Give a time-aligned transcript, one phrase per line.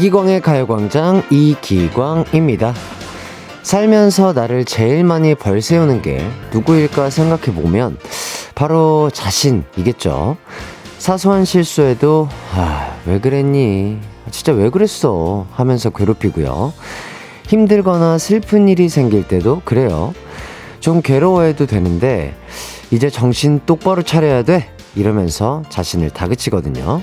[0.00, 2.72] 이기광의 가요광장 이기광입니다.
[3.62, 7.98] 살면서 나를 제일 많이 벌 세우는 게 누구일까 생각해 보면
[8.54, 10.38] 바로 자신이겠죠.
[10.96, 13.98] 사소한 실수에도, 아, 왜 그랬니?
[14.30, 15.46] 진짜 왜 그랬어?
[15.52, 16.72] 하면서 괴롭히고요.
[17.48, 20.14] 힘들거나 슬픈 일이 생길 때도 그래요.
[20.80, 22.34] 좀 괴로워해도 되는데,
[22.90, 24.70] 이제 정신 똑바로 차려야 돼!
[24.96, 27.02] 이러면서 자신을 다그치거든요.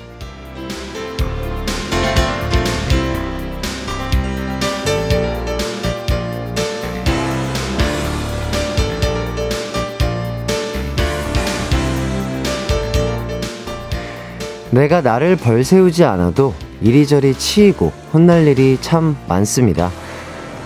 [14.77, 19.89] 내가 나를 벌 세우지 않아도 이리저리 치이고 혼날 일이 참 많습니다.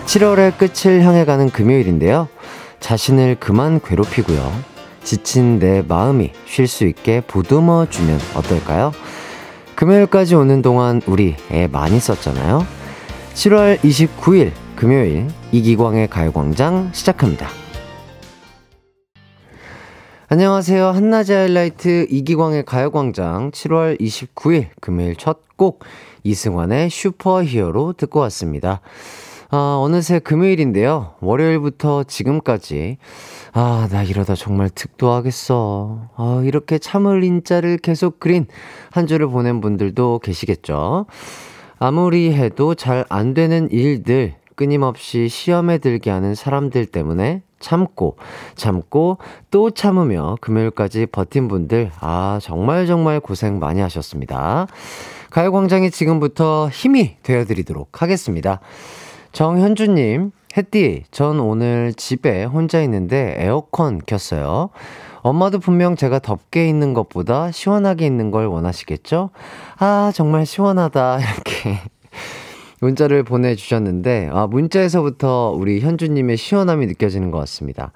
[0.04, 2.28] 7월의 끝을 향해 가는 금요일인데요.
[2.78, 4.52] 자신을 그만 괴롭히고요.
[5.02, 8.92] 지친 내 마음이 쉴 수 있게 보듬어 주면 어떨까요?
[9.76, 12.66] 금요일까지 오는 동안 우리 애 많이 썼잖아요.
[13.32, 17.61] 7월 29일 금요일 이기광의 가요광장 시작합니다.
[20.32, 20.86] 안녕하세요.
[20.86, 25.84] 한낮의 하이라이트 이기광의 가요광장 7월 29일 금요일 첫 곡
[26.24, 28.80] 이승환의 슈퍼히어로 듣고 왔습니다.
[29.50, 31.16] 아, 어느새 금요일인데요.
[31.20, 32.96] 월요일부터 지금까지
[33.52, 36.08] 아, 나 이러다 정말 득도하겠어.
[36.16, 38.46] 아, 이렇게 참을 인자를 계속 그린
[38.90, 41.04] 한 주를 보낸 분들도 계시겠죠.
[41.78, 48.16] 아무리 해도 잘 안 되는 일들 끊임없이 시험에 들게 하는 사람들 때문에 참고,
[48.54, 49.16] 참고,
[49.50, 54.66] 또 참으며 금요일까지 버틴 분들, 아, 정말 정말 고생 많이 하셨습니다.
[55.30, 58.60] 가요광장이 지금부터 힘이 되어드리도록 하겠습니다.
[59.32, 64.68] 정현주님, 햇띠, 전 오늘 집에 혼자 있는데 에어컨 켰어요.
[65.22, 69.30] 엄마도 분명 제가 덥게 있는 것보다 시원하게 있는 걸 원하시겠죠?
[69.78, 71.20] 아, 정말 시원하다.
[71.34, 71.78] 이렇게
[72.82, 77.92] 문자를 보내주셨는데, 아, 문자에서부터 우리 현주님의 시원함이 느껴지는 것 같습니다.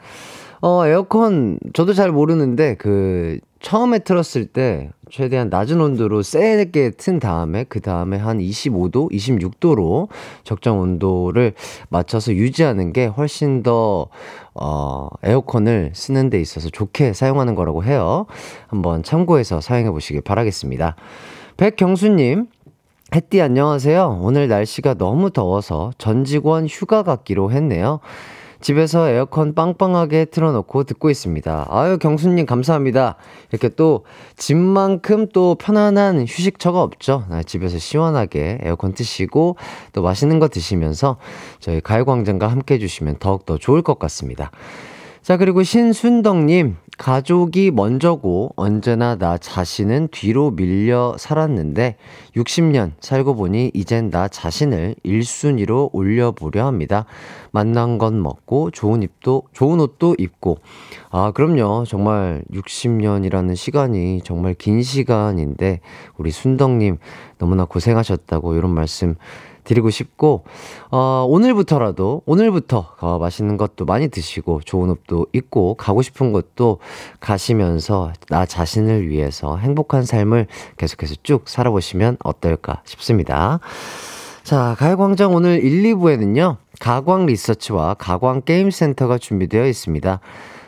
[0.62, 7.64] 어, 에어컨, 저도 잘 모르는데, 그, 처음에 틀었을 때, 최대한 낮은 온도로 세게 튼 다음에,
[7.64, 10.08] 그 다음에 한 25도, 26도로
[10.44, 11.54] 적정 온도를
[11.88, 14.06] 맞춰서 유지하는 게 훨씬 더,
[14.54, 18.26] 어, 에어컨을 쓰는 데 있어서 좋게 사용하는 거라고 해요.
[18.68, 20.94] 한번 참고해서 사용해 보시길 바라겠습니다.
[21.56, 22.46] 백경수님,
[23.14, 24.18] 햇띠 안녕하세요.
[24.20, 28.00] 오늘 날씨가 너무 더워서 전 직원 휴가 갔기로 했네요.
[28.60, 31.68] 집에서 에어컨 빵빵하게 틀어놓고 듣고 있습니다.
[31.70, 33.14] 아유, 경수님, 감사합니다.
[33.52, 34.04] 이렇게 또,
[34.36, 37.24] 집만큼 또 편안한 휴식처가 없죠.
[37.30, 39.56] 아, 집에서 시원하게 에어컨 트시고,
[39.92, 41.18] 또 맛있는 거 드시면서
[41.60, 44.50] 저희 가요광장과 함께 해주시면 더욱더 좋을 것 같습니다.
[45.22, 51.96] 자, 그리고 신순덕님, 가족이 먼저고 언제나 나 자신은 뒤로 밀려 살았는데
[52.34, 57.04] 60년 살고 보니 이젠 나 자신을 1순위로 올려보려 합니다.
[57.50, 60.58] 만난 건 먹고 좋은 입도, 좋은 옷도 입고.
[61.10, 61.84] 아, 그럼요.
[61.86, 65.80] 정말 60년이라는 시간이 정말 긴 시간인데
[66.16, 66.98] 우리 순덕님
[67.38, 69.16] 너무나 고생하셨다고 이런 말씀
[69.66, 70.44] 드리고 싶고,
[70.90, 76.78] 어, 오늘부터라도, 오늘부터 어, 맛있는 것도 많이 드시고, 좋은 옷도 입고, 가고 싶은 곳도
[77.20, 80.46] 가시면서 나 자신을 위해서 행복한 삶을
[80.78, 83.60] 계속해서 쭉 살아보시면 어떨까 싶습니다.
[84.44, 90.20] 자, 가요광장 오늘 1, 2부에는요, 기광 리서치와 기광 게임센터가 준비되어 있습니다.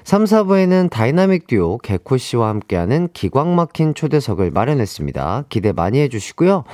[0.03, 5.45] 3, 4부에는 다이나믹 듀오 개코 씨와 함께하는 기광 막힌 초대석을 마련했습니다.
[5.51, 6.65] 기대 많이 해주시고요.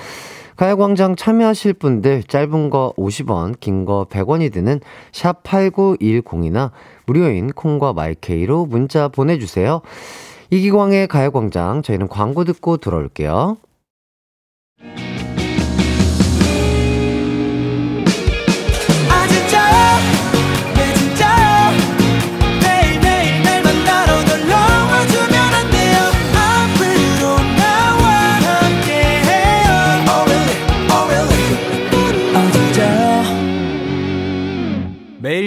[0.56, 4.80] 가요광장 참여하실 분들 짧은 거 50원, 긴 거 100원이 드는
[5.12, 6.70] 샵 8910이나
[7.06, 9.82] 무료인 콩과 마이케이로 문자 보내주세요.
[10.50, 13.56] 이기광의 가요광장, 저희는 광고 듣고 돌아올게요.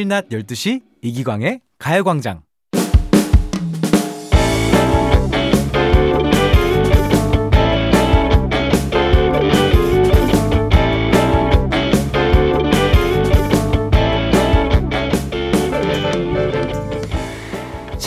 [0.08, 2.42] 낮 12시 이기광의 가요광장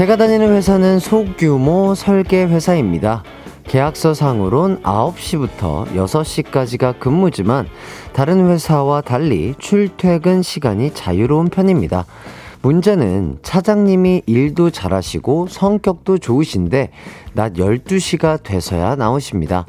[0.00, 3.22] 제가 다니는 회사는 소규모 설계 회사입니다.
[3.70, 7.68] 계약서상으론 9시부터 6시까지가 근무지만
[8.12, 12.04] 다른 회사와 달리 출퇴근 시간이 자유로운 편입니다.
[12.62, 16.90] 문제는 차장님이 일도 잘하시고 성격도 좋으신데
[17.34, 19.66] 낮 12시가 돼서야 나오십니다.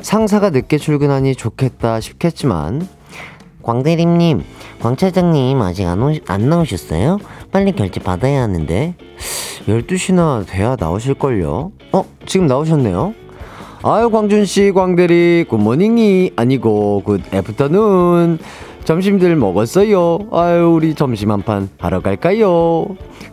[0.00, 2.88] 상사가 늦게 출근하니 좋겠다 싶겠지만
[3.62, 4.42] 광대림님,
[4.80, 7.18] 광 차장님 아직 안, 오, 안 나오셨어요?
[7.52, 8.94] 빨리 결제 받아야 하는데.
[9.66, 11.72] 12시나 돼야 나오실걸요?
[11.92, 13.23] 어, 지금 나오셨네요?
[13.86, 18.38] 아유, 광준씨, 광대리, good morning이 아니고, good afternoon.
[18.84, 20.20] 점심들 먹었어요?
[20.32, 22.86] 아유, 우리 점심 한 판 하러 갈까요?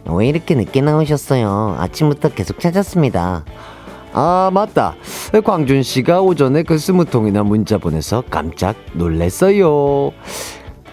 [0.09, 1.77] 왜 이렇게 늦게 나오셨어요?
[1.79, 3.45] 아침부터 계속 찾았습니다.
[4.11, 4.95] 아, 맞다.
[5.41, 10.11] 광준 씨가 오전에 그 스무 통이나 문자 보내서 깜짝 놀랬어요.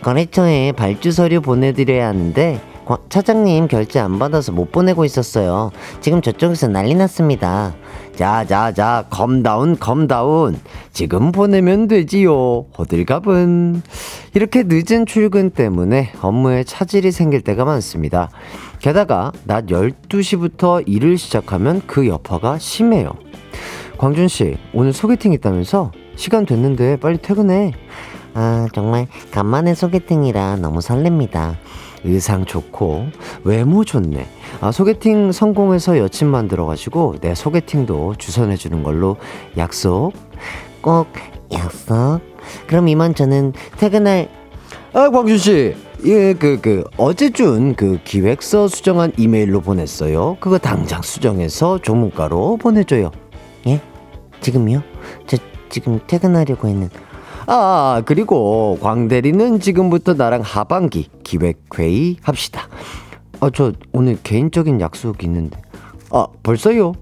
[0.02, 2.60] 거래처에 발주 서류 보내드려야 하는데
[3.08, 5.72] 차장님 결재 안 받아서 못 보내고 있었어요.
[6.00, 7.74] 지금 저쪽에서 난리 났습니다.
[8.18, 10.58] 자, 자, 자, 검다운, 검다운.
[10.92, 12.66] 지금 보내면 되지요.
[12.76, 13.82] 호들갑은.
[14.34, 18.28] 이렇게 늦은 출근 때문에 업무에 차질이 생길 때가 많습니다.
[18.80, 23.12] 게다가 낮 12시부터 일을 시작하면 그 여파가 심해요.
[23.98, 25.92] 광준씨, 오늘 소개팅 있다면서?
[26.16, 27.70] 시간 됐는데 빨리 퇴근해.
[28.34, 31.54] 아, 정말 간만에 소개팅이라 너무 설렙니다.
[32.04, 33.06] 의상 좋고
[33.44, 34.26] 외모 좋네.
[34.60, 39.16] 아, 소개팅 성공해서 여친 만들어가지고 내 소개팅도 주선해주는 걸로
[39.56, 40.12] 약속.
[40.80, 41.08] 꼭
[41.52, 42.20] 약속.
[42.66, 44.28] 그럼 이만 저는 퇴근할.
[44.92, 45.74] 아, 광준 씨.
[46.04, 50.36] 예, 그, 그, 어제 준 그 기획서 수정한 이메일로 보냈어요.
[50.38, 53.10] 그거 당장 수정해서 조문가로 보내줘요.
[53.66, 53.80] 예?
[54.40, 54.80] 지금요?
[55.26, 55.36] 저
[55.68, 56.88] 지금 퇴근하려고 했는.
[57.50, 62.68] 아, 그리고 광대리는 지금부터 나랑 하반기 기획회의 합시다.
[63.40, 65.58] 아, 저 오늘 개인적인 약속 있는데.
[66.10, 66.94] 아, 벌써요?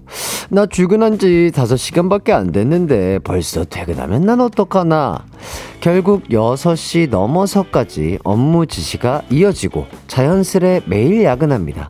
[0.49, 5.25] 나 출근한 지 5시간밖에 안 됐는데 벌써 퇴근하면 난 어떡하나.
[5.79, 11.89] 결국 6시 넘어서까지 업무 지시가 이어지고 자연스레 매일 야근합니다.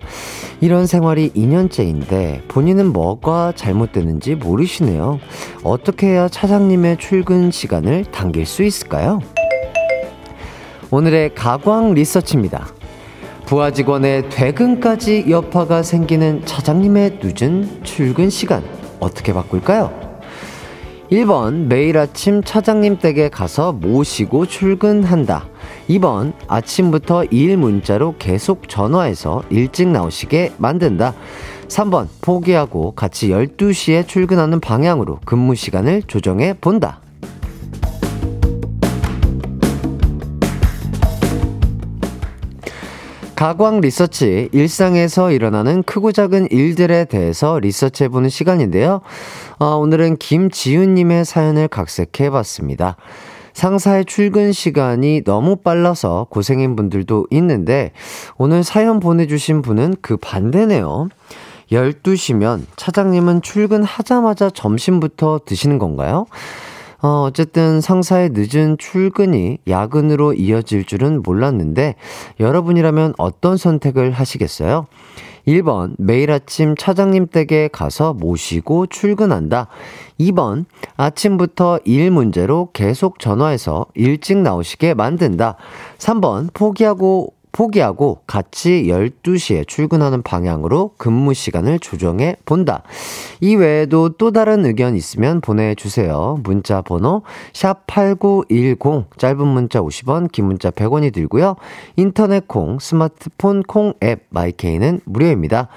[0.60, 5.20] 이런 생활이 2년째인데 본인은 뭐가 잘못됐는지 모르시네요.
[5.64, 9.20] 어떻게 해야 차장님의 출근 시간을 당길 수 있을까요?
[10.90, 12.77] 오늘의 가광 리서치입니다.
[13.48, 18.62] 부하 직원의 퇴근까지 여파가 생기는 차장님의 늦은 출근 시간
[19.00, 19.90] 어떻게 바꿀까요?
[21.10, 25.48] 1번 매일 아침 차장님 댁에 가서 모시고 출근한다.
[25.88, 31.14] 2번 아침부터 일 문자로 계속 전화해서 일찍 나오시게 만든다.
[31.70, 37.00] 3번 포기하고 같이 12시에 출근하는 방향으로 근무 시간을 조정해 본다.
[43.38, 49.02] 가광 리서치, 일상에서 일어나는 크고 작은 일들에 대해서 리서치해보는 시간인데요.
[49.60, 52.96] 어, 오늘은 김지윤님의 사연을 각색해봤습니다.
[53.54, 57.92] 상사의 출근 시간이 너무 빨라서 고생인 분들도 있는데,
[58.40, 61.10] 오늘 사연 보내주신 분은 그 반대네요.
[61.72, 66.26] 12시면 차장님은 출근하자마자 점심부터 드시는 건가요?
[67.02, 71.96] 어, 어쨌든 상사의 늦은 출근이 야근으로 이어질 줄은 몰랐는데
[72.40, 74.88] 여러분이라면 어떤 선택을 하시겠어요?
[75.48, 79.68] 1번, 매일 아침 차장님 댁에 가서 모시고 출근한다.
[80.20, 80.66] 2번,
[80.98, 85.56] 아침부터 일 문제로 계속 전화해서 일찍 나오시게 만든다.
[86.00, 92.84] 3번, 포기하고 포기하고 같이 12시에 출근하는 방향으로 근무 시간을 조정해 본다.
[93.42, 96.40] 이 외에도 또 다른 의견 있으면 보내주세요.
[96.44, 97.24] 문자 번호
[97.54, 101.56] 샵8910 짧은 문자 50원 긴 문자 100원이 들고요.
[101.96, 105.68] 인터넷 콩 스마트폰 콩 앱 마이케이는 무료입니다.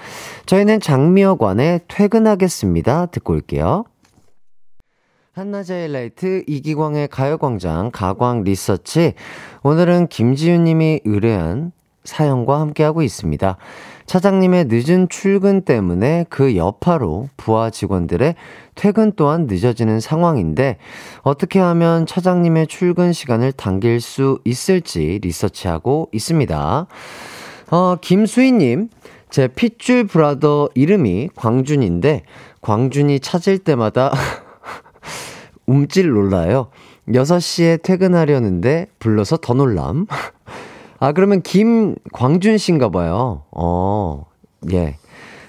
[0.44, 3.06] 저희는 장미여관에 퇴근하겠습니다.
[3.06, 3.84] 듣고 올게요.
[5.40, 9.14] 한낮의 하이라이트 이기광의 가요광장 가광 리서치
[9.62, 11.72] 오늘은 김지윤 님이 의뢰한
[12.04, 13.56] 사연과 함께하고 있습니다.
[14.04, 18.34] 차장님의 늦은 출근 때문에 그 여파로 부하 직원들의
[18.74, 20.76] 퇴근 또한 늦어지는 상황인데
[21.22, 26.86] 어떻게 하면 차장님의 출근 시간을 당길 수 있을지 리서치하고 있습니다.
[27.70, 28.90] 어, 김수희님,
[29.30, 32.24] 제 핏줄 브라더 이름이 광준인데
[32.60, 34.12] 광준이 찾을 때마다
[35.70, 36.68] 움찔 놀라요.
[37.08, 40.06] 6시에 퇴근하려는데 불러서 더 놀람.
[40.98, 43.44] 아, 그러면 김광준 씨인가 봐요.
[43.52, 44.26] 어,
[44.72, 44.96] 예.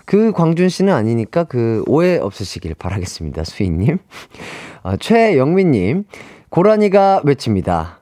[0.05, 3.97] 그 광준 씨는 아니니까 그 오해 없으시길 바라겠습니다, 수희님.
[4.83, 6.05] 아, 최영민님,
[6.49, 7.99] 고라니가 외칩니다.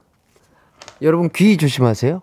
[1.02, 2.22] 여러분 귀 조심하세요.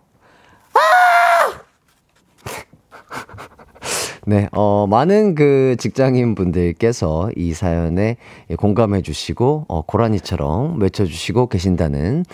[4.29, 8.17] 네, 어, 많은 그 직장인 분들께서 이 사연에
[8.59, 12.25] 공감해 주시고, 어, 고라니처럼 외쳐주시고 계신다는,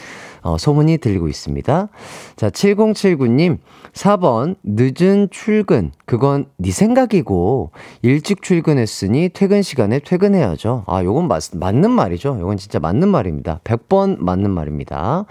[0.42, 1.88] 어, 소문이 들리고 있습니다.
[2.37, 3.58] 자, 7079님,
[3.92, 5.92] 4번, 늦은 출근.
[6.06, 7.70] 그건 네 생각이고,
[8.02, 10.84] 일찍 출근했으니 퇴근 시간에 퇴근해야죠.
[10.87, 12.38] 아, 요건 맞, 맞는 말이죠.
[12.40, 13.61] 요건 진짜 맞는 말입니다.
[13.64, 15.26] 100번 맞는 말입니다.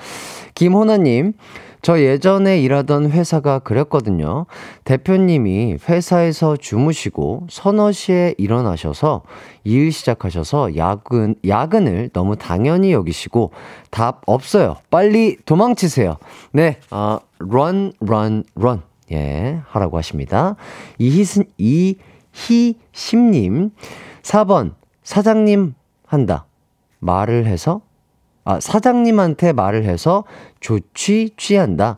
[0.55, 1.33] 김호나님,
[1.81, 4.45] 저 예전에 일하던 회사가 그랬거든요.
[4.83, 9.23] 대표님이 회사에서 주무시고 서너 시에 일어나셔서
[9.63, 13.51] 일 시작하셔서 야근, 야근을 너무 당연히 여기시고
[13.89, 14.77] 답 없어요.
[14.89, 16.17] 빨리 도망치세요.
[16.51, 18.81] 네, 어, run, run, run.
[19.11, 20.55] 예, 하라고 하십니다.
[20.97, 21.43] 이희승,
[22.33, 23.71] 이희심님,
[24.23, 25.73] 4번, 사장님
[26.05, 26.45] 한다.
[26.99, 27.81] 말을 해서
[28.43, 30.23] 아, 사장님한테 말을 해서
[30.59, 31.97] 조치 취한다.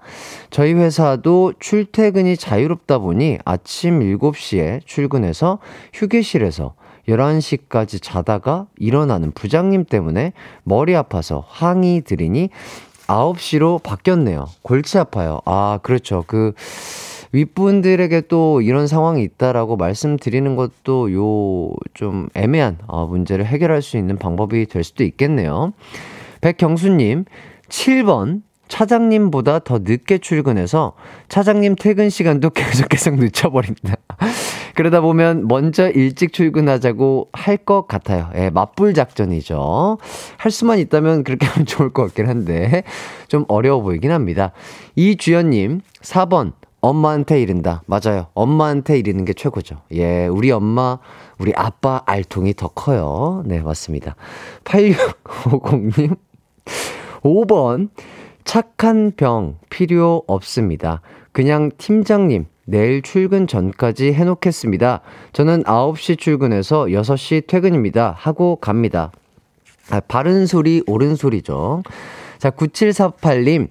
[0.50, 5.60] 저희 회사도 출퇴근이 자유롭다 보니 아침 7시에 출근해서
[5.94, 6.76] 휴게실에서
[7.08, 10.34] 11시까지 자다가 일어나는 부장님 때문에
[10.64, 12.50] 머리 아파서 항의 드리니
[13.08, 14.48] 9시로 바뀌었네요.
[14.62, 15.42] 골치 아파요.
[15.46, 16.24] 아, 그렇죠.
[16.26, 16.54] 그,
[17.34, 24.18] 윗분들에게 또 이런 상황이 있다라고 말씀드리는 것도 요 좀 애매한 어, 문제를 해결할 수 있는
[24.18, 25.74] 방법이 될 수도 있겠네요.
[26.42, 27.26] 백경수님,
[27.70, 28.42] 7번.
[28.70, 30.94] 차장님보다 더 늦게 출근해서
[31.30, 33.96] 차장님 퇴근 시간도 계속 계속 늦춰버립니다.
[34.76, 38.30] 그러다 보면 먼저 일찍 출근하자고 할 것 같아요.
[38.36, 39.98] 예, 맞불 작전이죠.
[40.38, 42.84] 할 수만 있다면 그렇게 하면 좋을 것 같긴 한데
[43.28, 44.52] 좀 어려워 보이긴 합니다.
[44.96, 46.54] 이주연님, 4번.
[46.82, 47.82] 엄마한테 이른다.
[47.86, 48.28] 맞아요.
[48.34, 49.78] 엄마한테 이르는 게 최고죠.
[49.94, 51.00] 예, 우리 엄마,
[51.38, 53.42] 우리 아빠 알통이 더 커요.
[53.46, 54.16] 네, 맞습니다.
[54.66, 56.18] 8650님,
[57.22, 57.90] 5번.
[58.44, 61.00] 착한 병 필요 없습니다.
[61.32, 65.02] 그냥 팀장님, 내일 출근 전까지 해놓겠습니다.
[65.34, 68.16] 저는 9시 출근해서 6시 퇴근입니다.
[68.18, 69.12] 하고 갑니다.
[69.90, 71.84] 아, 바른 소리, 옳은 소리죠.
[72.38, 73.68] 자, 9748님.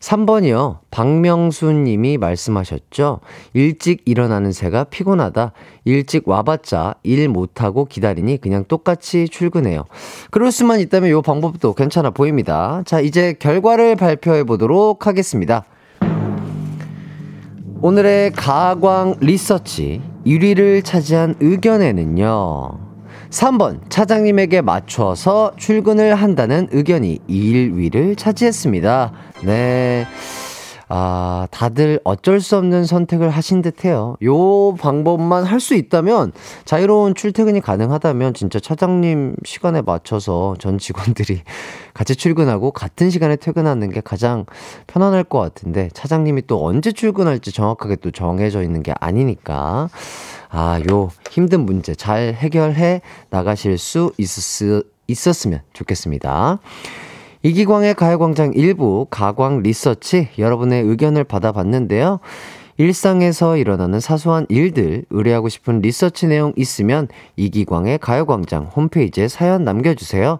[0.00, 0.78] 3번이요.
[0.90, 3.20] 박명수 님이 말씀하셨죠.
[3.54, 5.52] 일찍 일어나는 새가 피곤하다.
[5.84, 9.84] 일찍 와봤자 일 못하고 기다리니 그냥 똑같이 출근해요.
[10.30, 12.82] 그럴 수만 있다면 이 방법도 괜찮아 보입니다.
[12.84, 15.64] 자, 이제 결과를 발표해 보도록 하겠습니다.
[17.82, 22.70] 오늘의 가광 리서치 1위를 차지한 의견에는요.
[23.30, 29.12] 3번 차장님에게 맞춰서 출근을 한다는 의견이 1위를 차지했습니다.
[29.44, 30.06] 네.
[30.88, 34.16] 아, 다들 어쩔 수 없는 선택을 하신 듯 해요.
[34.22, 36.32] 요 방법만 할 수 있다면,
[36.64, 41.42] 자유로운 출퇴근이 가능하다면, 진짜 차장님 시간에 맞춰서 전 직원들이
[41.94, 44.44] 같이 출근하고 같은 시간에 퇴근하는 게 가장
[44.86, 49.88] 편안할 것 같은데, 차장님이 또 언제 출근할지 정확하게 또 정해져 있는 게 아니니까.
[50.50, 53.00] 아, 요 힘든 문제 잘 해결해
[53.30, 56.60] 나가실 수 있었, 있었으면 좋겠습니다.
[57.46, 62.18] 이기광의 가요광장 일부 가광 리서치 여러분의 의견을 받아봤는데요.
[62.76, 70.38] 일상에서 일어나는 사소한 일들 의뢰하고 싶은 리서치 내용 있으면 이기광의 가요광장 홈페이지에 사연 남겨주세요.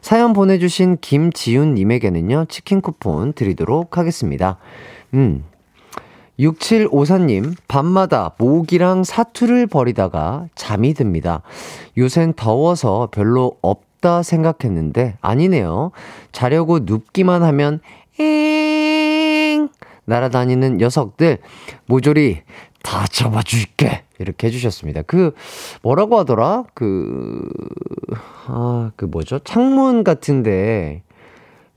[0.00, 4.56] 사연 보내주신 김지훈님에게는요, 치킨 쿠폰 드리도록 하겠습니다.
[5.12, 5.44] 음,
[6.40, 11.42] 6754님, 밤마다 모기랑 사투를 벌이다가 잠이 듭니다.
[11.98, 13.58] 요샌 더워서 별로
[13.98, 15.92] 없다 생각했는데 아니네요.
[16.32, 17.80] 자려고 눕기만 하면
[18.18, 19.68] 엥
[20.06, 21.38] 날아다니는 녀석들
[21.86, 22.42] 모조리
[22.82, 25.02] 다 잡아줄게 이렇게 해주셨습니다.
[25.02, 25.34] 그
[25.82, 26.64] 뭐라고 하더라?
[26.74, 27.48] 그
[28.46, 29.38] 아, 그 뭐죠?
[29.40, 31.02] 창문 같은데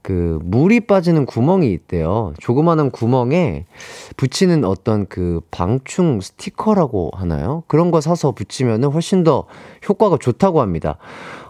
[0.02, 2.34] 그 물이 빠지는 구멍이 있대요.
[2.40, 3.66] 조그마한 구멍에
[4.18, 7.64] 붙이는 어떤 그 방충 스티커라고 하나요?
[7.68, 9.46] 그런 거 사서 붙이면은 훨씬 더
[9.88, 10.98] 효과가 좋다고 합니다.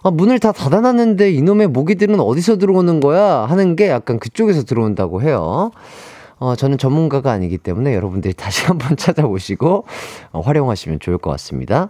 [0.02, 3.46] 아, 문을 다 닫아놨는데 이놈의 모기들은 어디서 들어오는 거야?
[3.46, 5.70] 하는 게 약간 그쪽에서 들어온다고 해요.
[6.38, 9.86] 어, 저는 전문가가 아니기 때문에 여러분들이 다시 한번 찾아보시고
[10.32, 11.88] 어, 활용하시면 좋을 것 같습니다.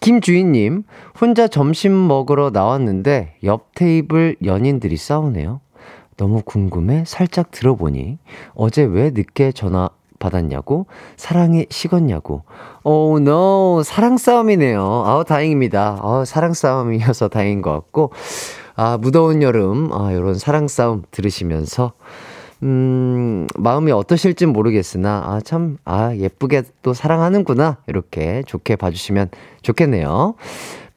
[0.00, 0.82] 김주인님,
[1.20, 5.60] 혼자 점심 먹으러 나왔는데 옆 테이블 연인들이 싸우네요.
[6.16, 8.18] 너무 궁금해 살짝 들어보니
[8.54, 9.88] 어제 왜 늦게 전화
[10.22, 12.44] 받았냐고 사랑이 식었냐고.
[12.84, 14.80] 오 oh, 노 사랑 싸움이네요.
[14.80, 15.98] 아우 다행입니다.
[16.00, 18.12] 아 사랑 싸움이어서 다행인 것 같고.
[18.76, 19.92] 아 무더운 여름.
[19.92, 21.92] 아 요런 사랑 싸움 들으시면서.
[22.62, 27.78] 음, 마음이 어떠실진 모르겠으나, 아, 참, 아, 예쁘게 또 사랑하는구나.
[27.88, 29.30] 이렇게 좋게 봐주시면
[29.62, 30.34] 좋겠네요.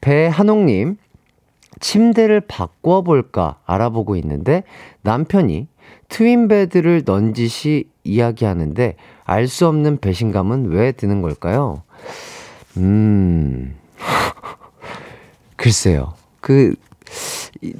[0.00, 0.96] 배한옥님,
[1.80, 4.62] 침대를 바꿔볼까 알아보고 있는데,
[5.02, 5.68] 남편이
[6.08, 11.82] 트윈베드를 넌지시 이야기하는데, 알 수 없는 배신감은 왜 드는 걸까요?
[12.76, 13.74] 음,
[15.56, 16.14] 글쎄요.
[16.40, 16.74] 그,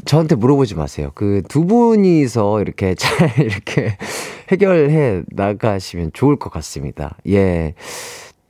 [0.05, 1.11] 저한테 물어보지 마세요.
[1.15, 3.97] 그 두 분이서 이렇게 잘 이렇게
[4.51, 7.17] 해결해 나가시면 좋을 것 같습니다.
[7.29, 7.75] 예.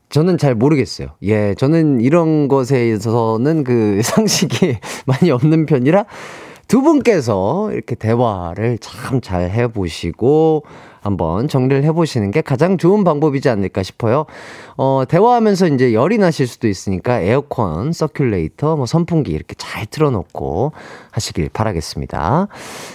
[0.09, 1.09] 저는 잘 모르겠어요.
[1.23, 6.05] 예, 저는 이런 것에 있어서는 그 상식이 많이 없는 편이라
[6.69, 10.65] 두 분께서 이렇게 대화를 참 잘 해보시고
[11.01, 14.27] 한번 정리를 해보시는 게 가장 좋은 방법이지 않을까 싶어요.
[14.77, 20.73] 어, 대화하면서 이제 열이 나실 수도 있으니까 에어컨, 서큘레이터, 뭐 선풍기 이렇게 잘 틀어놓고
[21.13, 22.49] 하시길 바라겠습니다.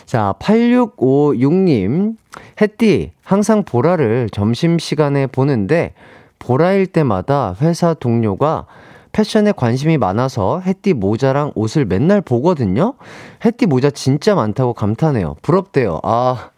[0.06, 2.18] 자, 8656님,
[2.62, 5.94] 햇띠, 항상 보라를 점심시간에 보는데,
[6.42, 8.66] 보라일 때마다 회사 동료가
[9.12, 12.94] 패션에 관심이 많아서 햇띠 모자랑 옷을 맨날 보거든요?
[13.46, 15.36] 햇띠 모자 진짜 많다고 감탄해요.
[15.42, 16.00] 부럽대요.
[16.04, 16.50] 아,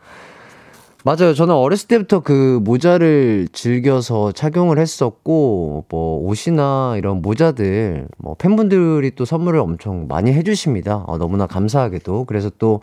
[1.05, 1.33] 맞아요.
[1.33, 9.25] 저는 어렸을 때부터 그 모자를 즐겨서 착용을 했었고, 뭐, 옷이나 이런 모자들, 뭐, 팬분들이 또
[9.25, 11.03] 선물을 엄청 많이 해주십니다.
[11.05, 12.23] 어, 너무나 감사하게도.
[12.23, 12.79] 그래서 또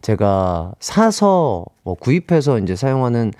[0.00, 3.30] 제가 사서, 뭐, 구입해서 이제 사용하는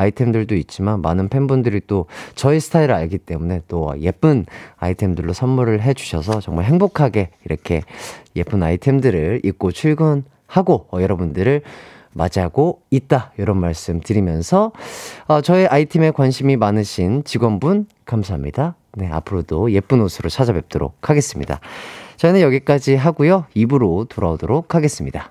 [0.00, 4.46] 아이템들도 있지만, 많은 팬분들이 또 저희 스타일을 알기 때문에 또 예쁜
[4.78, 7.82] 아이템들로 선물을 해주셔서 정말 행복하게 이렇게
[8.36, 11.62] 예쁜 아이템들을 입고 출근하고, 어, 여러분들을
[12.12, 13.32] 맞이하고 있다.
[13.38, 14.72] 이런 말씀 드리면서,
[15.26, 18.74] 어, 저의 아이템에 관심이 많으신 직원분, 감사합니다.
[18.94, 21.60] 네, 앞으로도 예쁜 옷으로 찾아뵙도록 하겠습니다.
[22.16, 23.46] 저희는 여기까지 하고요.
[23.54, 25.30] 입으로 돌아오도록 하겠습니다.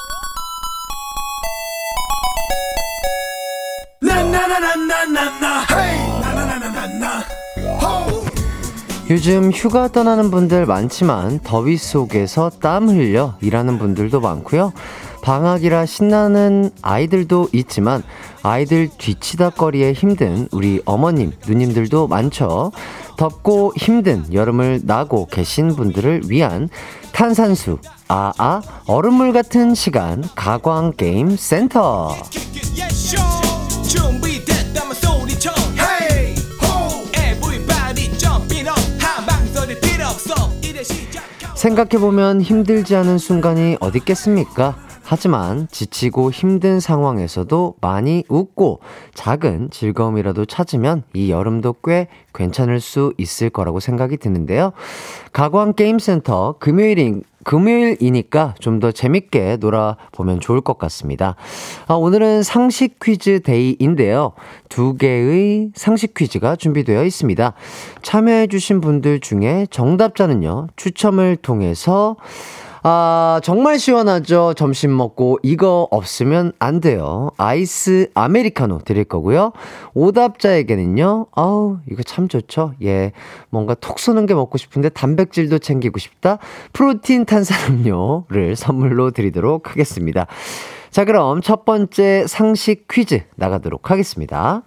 [9.09, 14.71] 요즘 휴가 떠나는 분들 많지만 더위 속에서 땀 흘려 일하는 분들도 많고요.
[15.21, 18.03] 방학이라 신나는 아이들도 있지만
[18.41, 22.71] 아이들 뒤치다거리에 힘든 우리 어머님, 누님들도 많죠.
[23.17, 26.69] 덥고 힘든 여름을 나고 계신 분들을 위한
[27.11, 32.15] 탄산수, 아아, 얼음물 같은 시간, 가광 게임 센터.
[41.61, 44.75] 생각해보면 힘들지 않은 순간이 어디 있겠습니까?
[45.11, 48.79] 하지만 지치고 힘든 상황에서도 많이 웃고
[49.13, 54.71] 작은 즐거움이라도 찾으면 이 여름도 꽤 괜찮을 수 있을 거라고 생각이 드는데요.
[55.33, 61.35] 가광 게임센터 금요일인 금요일이니까 좀 더 재밌게 놀아보면 좋을 것 같습니다.
[61.87, 64.31] 아, 오늘은 상식 퀴즈 데이인데요.
[64.69, 67.53] 두 개의 상식 퀴즈가 준비되어 있습니다.
[68.01, 72.15] 참여해주신 분들 중에 정답자는요, 추첨을 통해서
[72.83, 74.55] 아, 정말 시원하죠.
[74.55, 77.29] 점심 먹고 이거 없으면 안 돼요.
[77.37, 79.51] 아이스 아메리카노 드릴 거고요.
[79.93, 81.27] 오답자에게는요.
[81.31, 82.73] 아우, 이거 참 좋죠.
[82.83, 83.11] 예.
[83.49, 86.39] 뭔가 톡 쏘는 게 먹고 싶은데 단백질도 챙기고 싶다.
[86.73, 90.25] 프로틴 탄산음료를 선물로 드리도록 하겠습니다.
[90.89, 94.63] 자, 그럼 첫 번째 상식 퀴즈 나가도록 하겠습니다.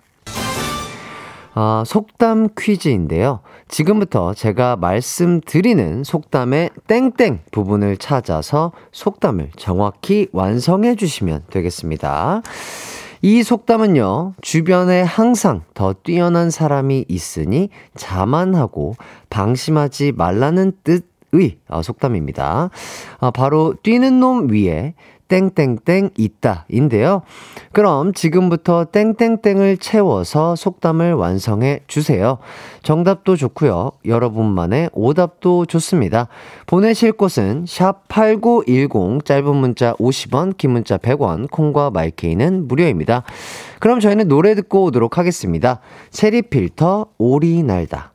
[1.57, 3.41] 아, 속담 퀴즈인데요.
[3.69, 12.43] 지금부터 제가 말씀드리는 속담의 땡땡 부분을 찾아서 속담을 정확히 완성해 주시면 되겠습니다.
[13.23, 18.97] 이 속담은요, 주변에 항상 더 뛰어난 사람이 있으니 자만하고
[19.31, 22.69] 방심하지 말라는 뜻의 어, 속담입니다.
[23.21, 24.93] 아, 바로 뛰는 놈 위에
[25.29, 27.23] 땡땡땡 있다 인데요.
[27.73, 32.39] 그럼 지금부터 땡땡땡을 채워서 속담을 완성해 주세요.
[32.83, 33.93] 정답도 좋고요.
[34.05, 36.29] 여러분만의 오답도 좋습니다.
[36.67, 43.25] 보내실 곳은 샵 8910 짧은 문자 50원, 긴 문자 100원, 콩과 마이케이는 무료입니다.
[43.81, 45.81] 그럼 저희는 노래 듣고 오도록 하겠습니다.
[46.11, 48.14] 체리 필터 오리 날다.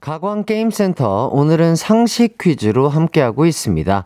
[0.00, 4.04] 가광게임센터 오늘은 상식 퀴즈로 함께하고 있습니다.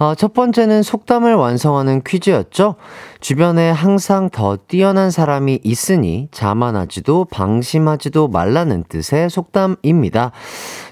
[0.00, 2.76] 어, 첫 번째는 속담을 완성하는 퀴즈였죠.
[3.20, 10.32] 주변에 항상 더 뛰어난 사람이 있으니 자만하지도 방심하지도 말라는 뜻의 속담입니다.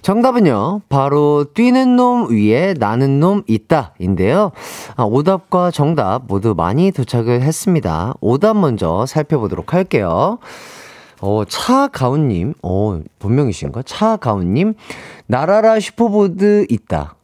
[0.02, 4.52] 정답은요, 바로 뛰는 놈 위에 나는 놈 있다 인데요.
[4.96, 8.14] 아, 오답과 정답 모두 많이 도착을 했습니다.
[8.20, 10.38] 오답 먼저 살펴보도록 할게요.
[11.20, 13.82] 어, 차가운님, 어, 본명이신가?
[13.82, 14.74] 차가운님,
[15.26, 17.16] 나라라 슈퍼보드 있다.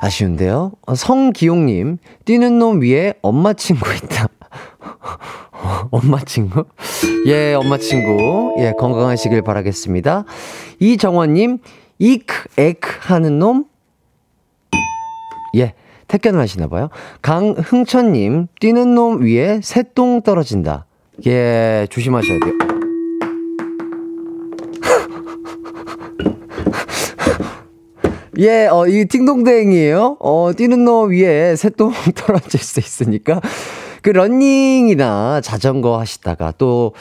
[0.00, 0.72] 아쉬운데요?
[0.86, 4.28] 어, 성기용님, 뛰는 놈 위에 엄마 친구 있다.
[5.90, 6.64] 엄마 친구?
[7.26, 8.54] 예, 엄마 친구.
[8.58, 10.24] 예, 건강하시길 바라겠습니다.
[10.78, 11.58] 이정원님,
[11.98, 13.64] 이크, 에크 하는 놈?
[15.56, 15.74] 예,
[16.08, 16.90] 택견을 하시나봐요.
[17.22, 20.86] 강흥천님, 뛰는 놈 위에 새똥 떨어진다.
[21.24, 22.52] 예, 조심하셔야 돼요.
[28.38, 30.18] 예, 어, 이 팅동댕이에요.
[30.20, 33.40] 어, 뛰는 놈 위에 새똥 떨어질 수 있으니까.
[34.02, 36.92] 그 러닝이나 자전거 하시다가 또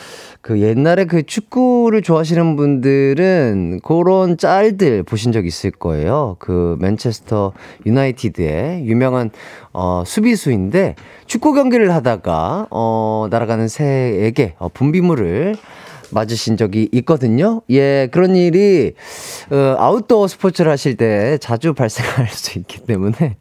[0.45, 6.35] 그 옛날에 그 축구를 좋아하시는 분들은 그런 짤들 보신 적 있을 거예요.
[6.37, 7.51] 그 맨체스터
[7.87, 9.31] 유나이티드의 유명한
[9.73, 15.55] 어 수비수인데 축구 경기를 하다가 어 날아가는 새에게 어, 분비물을
[16.11, 17.63] 맞으신 적이 있거든요.
[17.71, 18.93] 예, 그런 일이
[19.49, 23.37] 어, 아웃도어 스포츠를 하실 때 자주 발생할 수 있기 때문에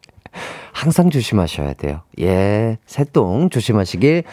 [0.75, 2.01] 항상 조심하셔야 돼요.
[2.19, 4.23] 예, 새똥 조심하시길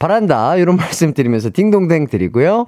[0.00, 0.56] 바란다.
[0.56, 2.66] 이런 말씀 드리면서 딩동댕 드리고요.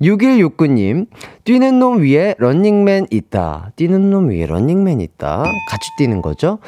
[0.00, 1.08] 6169님,
[1.42, 3.72] 뛰는 놈 위에 런닝맨 있다.
[3.74, 5.42] 뛰는 놈 위에 런닝맨 있다.
[5.68, 6.60] 같이 뛰는 거죠.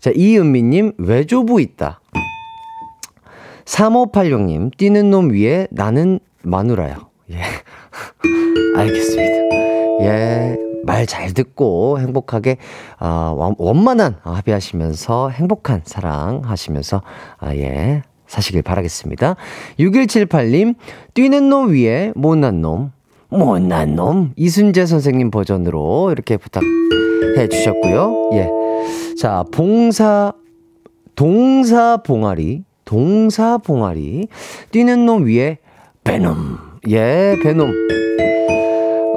[0.00, 2.00] 자, 이은미님, 외조부 있다.
[3.66, 7.10] 3586님, 뛰는 놈 위에 나는 마누라요.
[7.30, 7.36] 예.
[8.76, 10.04] 알겠습니다.
[10.04, 10.69] 예.
[10.84, 12.56] 말 잘 듣고 행복하게,
[12.98, 17.02] 아, 원- 원만한 합의하시면서 행복한 사랑 하시면서,
[17.38, 18.02] 아, 예.
[18.26, 19.34] 사시길 바라겠습니다.
[19.78, 20.76] 6178님,
[21.14, 22.92] 뛰는 놈 위에 못난 놈.
[23.28, 24.32] 못난 놈.
[24.36, 28.30] 이순재 선생님 버전으로 이렇게 부탁해 주셨고요.
[28.34, 28.48] 예.
[29.20, 30.32] 자, 봉사,
[31.16, 34.28] 동사 봉아리, 동사 봉아리,
[34.70, 35.58] 뛰는 놈 위에
[36.04, 36.58] 베놈.
[36.88, 37.70] 예, 베놈.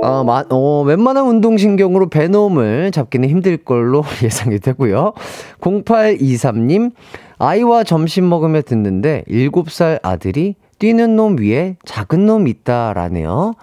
[0.04, 5.14] 아, 마, 어, 웬만한 운동신경으로 베놈을 잡기는 힘들 걸로 예상이 되고요.
[5.62, 6.92] 0823님,
[7.38, 13.54] 아이와 점심 먹으며 듣는데 7살 아들이 뛰는 놈 위에 작은 놈 있다라네요.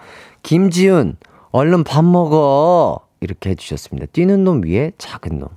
[0.41, 1.17] 김지훈,
[1.51, 3.01] 얼른 밥 먹어.
[3.19, 4.07] 이렇게 해주셨습니다.
[4.11, 5.49] 뛰는 놈 위에 작은 놈.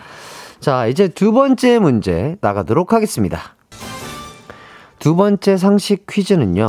[0.60, 3.56] 자, 이제 두 번째 문제 나가도록 하겠습니다.
[5.00, 6.68] 두 번째 상식 퀴즈는요,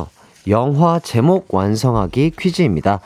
[0.49, 3.01] 영화 제목 완성하기 퀴즈입니다.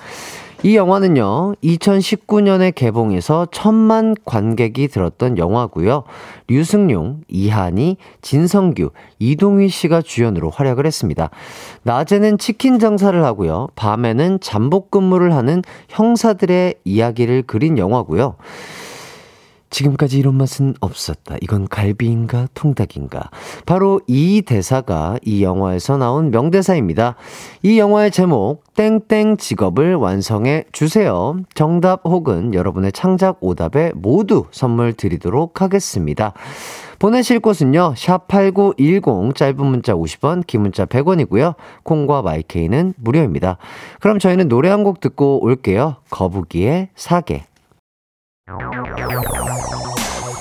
[0.65, 6.05] 이 영화는요, 2019년에 개봉해서 천만 관객이 들었던 영화고요.
[6.49, 11.29] 류승룡, 이한이, 진성규, 이동휘 씨가 주연으로 활약을 했습니다.
[11.83, 13.69] 낮에는 치킨 장사를 하고요.
[13.77, 18.37] 밤에는 잠복 근무를 하는 형사들의 이야기를 그린 영화고요.
[19.75, 21.35] 지금까지 이런 맛은 없었다.
[21.41, 23.31] 이건 갈비인가 통닭인가.
[23.67, 27.17] 바로 이 대사가 이 영화에서 나온 명대사입니다.
[27.65, 31.37] 이 영화의 제목 땡땡 직업을 완성해 주세요.
[31.55, 36.35] 정답 혹은 여러분의 창작 오답에 모두 선물 드리도록 하겠습니다.
[37.01, 37.95] 보내실 곳은요.
[37.97, 41.57] 샵8910 짧은 문자 50원, 긴 문자 100원이고요.
[41.83, 43.59] 콩과 마이케이는 무료입니다.
[44.01, 45.97] 그럼 저희는 노래 한 곡 듣고 올게요.
[46.11, 47.47] 거북이의 사계.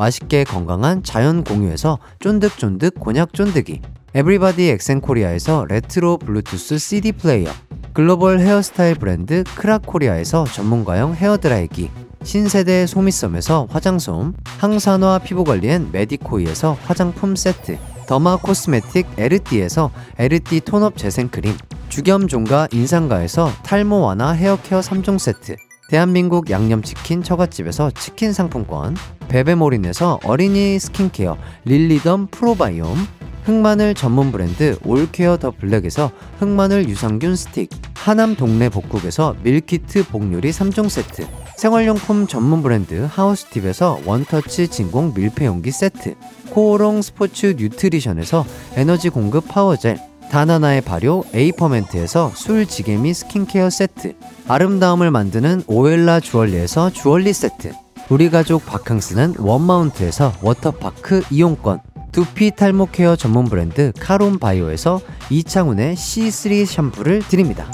[0.00, 3.82] 맛있게 건강한 자연 공유에서 쫀득쫀득 곤약 쫀득이.
[4.14, 7.50] 에브리바디 엑센코리아에서 레트로 블루투스 CD 플레이어.
[7.92, 11.90] 글로벌 헤어스타일 브랜드 크라코리아에서 전문가용 헤어드라이기.
[12.22, 14.32] 신세대 소미섬에서 화장솜.
[14.58, 17.76] 항산화 피부관리엔 메디코이에서 화장품 세트.
[18.06, 21.54] 더마 코스메틱 에르띠에서 에르띠 톤업 재생크림.
[21.90, 25.56] 죽염종가 인산가에서 탈모 완화 헤어케어 3종 세트
[25.90, 28.94] 대한민국 양념치킨 처갓집에서 치킨 상품권
[29.26, 32.96] 베베몰인에서 어린이 스킨케어 릴리덤 프로바이옴
[33.42, 40.88] 흑마늘 전문 브랜드 올케어 더 블랙에서 흑마늘 유산균 스틱 하남 동네 복국에서 밀키트 복요리 3종
[40.88, 41.26] 세트
[41.56, 46.14] 생활용품 전문 브랜드 하우스팁에서 원터치 진공 밀폐용기 세트
[46.50, 54.14] 코오롱 스포츠 뉴트리션에서 에너지 공급 파워젤 다나나의 발효 에이퍼멘트에서 술지개미 스킨케어 세트.
[54.46, 57.72] 아름다움을 만드는 오엘라 주얼리에서 주얼리 세트.
[58.10, 61.80] 우리 가족 바캉스는 원마운트에서 워터파크 이용권.
[62.12, 67.66] 두피 탈모 케어 전문 브랜드 카론 바이오에서 이창훈의 C3 샴푸를 드립니다.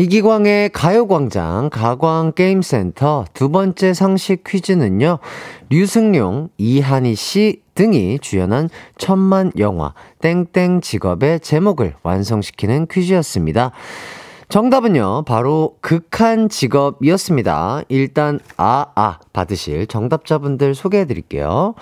[0.00, 5.18] 이기광의 가요광장 가광게임센터 두 번째 상식 퀴즈는요,
[5.68, 13.72] 류승룡, 이한희 씨 등이 주연한 천만 영화 땡땡 직업의 제목을 완성시키는 퀴즈였습니다.
[14.48, 17.82] 정답은요, 바로 극한 직업이었습니다.
[17.90, 21.74] 일단, 아, 아, 받으실 정답자분들 소개해 드릴게요.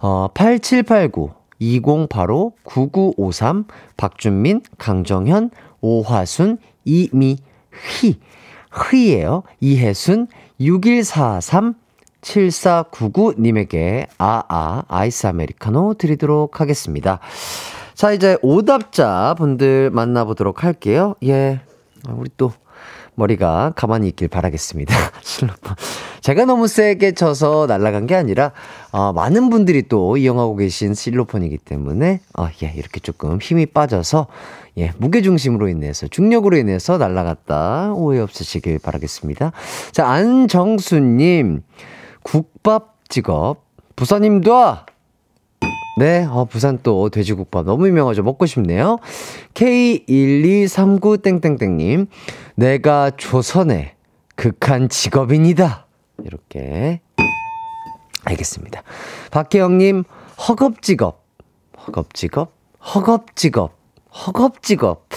[0.00, 7.36] 어, 8789, 2085, 9953, 박준민, 강정현, 오화순, 이미,
[8.00, 8.18] 휘,
[8.90, 10.28] 휘예요 이혜순,
[10.60, 11.74] 6143,
[12.22, 17.18] 7499님에게 아아 아이스 아메리카노 드리도록 하겠습니다.
[17.94, 21.14] 자, 이제 오답자 분들 만나보도록 할게요.
[21.24, 21.60] 예.
[22.08, 22.52] 우리 또
[23.14, 24.94] 머리가 가만히 있길 바라겠습니다.
[25.22, 25.76] 실로폰.
[26.20, 28.52] 제가 너무 세게 쳐서 날아간 게 아니라,
[28.92, 34.26] 어, 많은 분들이 또 이용하고 계신 실로폰이기 때문에, 어, 예, 이렇게 조금 힘이 빠져서,
[34.78, 37.94] 예, 무게중심으로 인해서, 중력으로 인해서 날아갔다.
[37.94, 39.52] 오해 없으시길 바라겠습니다.
[39.92, 41.62] 자, 안정수님,
[42.22, 43.64] 국밥 직업,
[43.96, 44.76] 부사님도
[45.98, 48.22] 네, 어, 부산 또 돼지국밥 너무 유명하죠.
[48.22, 48.96] 먹고 싶네요.
[49.54, 52.06] K1239땡땡땡님,
[52.56, 53.92] 내가 조선의
[54.34, 55.86] 극한 직업인이다.
[56.24, 57.02] 이렇게.
[58.24, 58.82] 알겠습니다.
[59.30, 60.04] 박혜영님,
[60.48, 61.22] 허겁직업.
[61.86, 62.52] 허겁직업?
[62.94, 63.76] 허겁직업.
[64.26, 65.08] 허겁직업.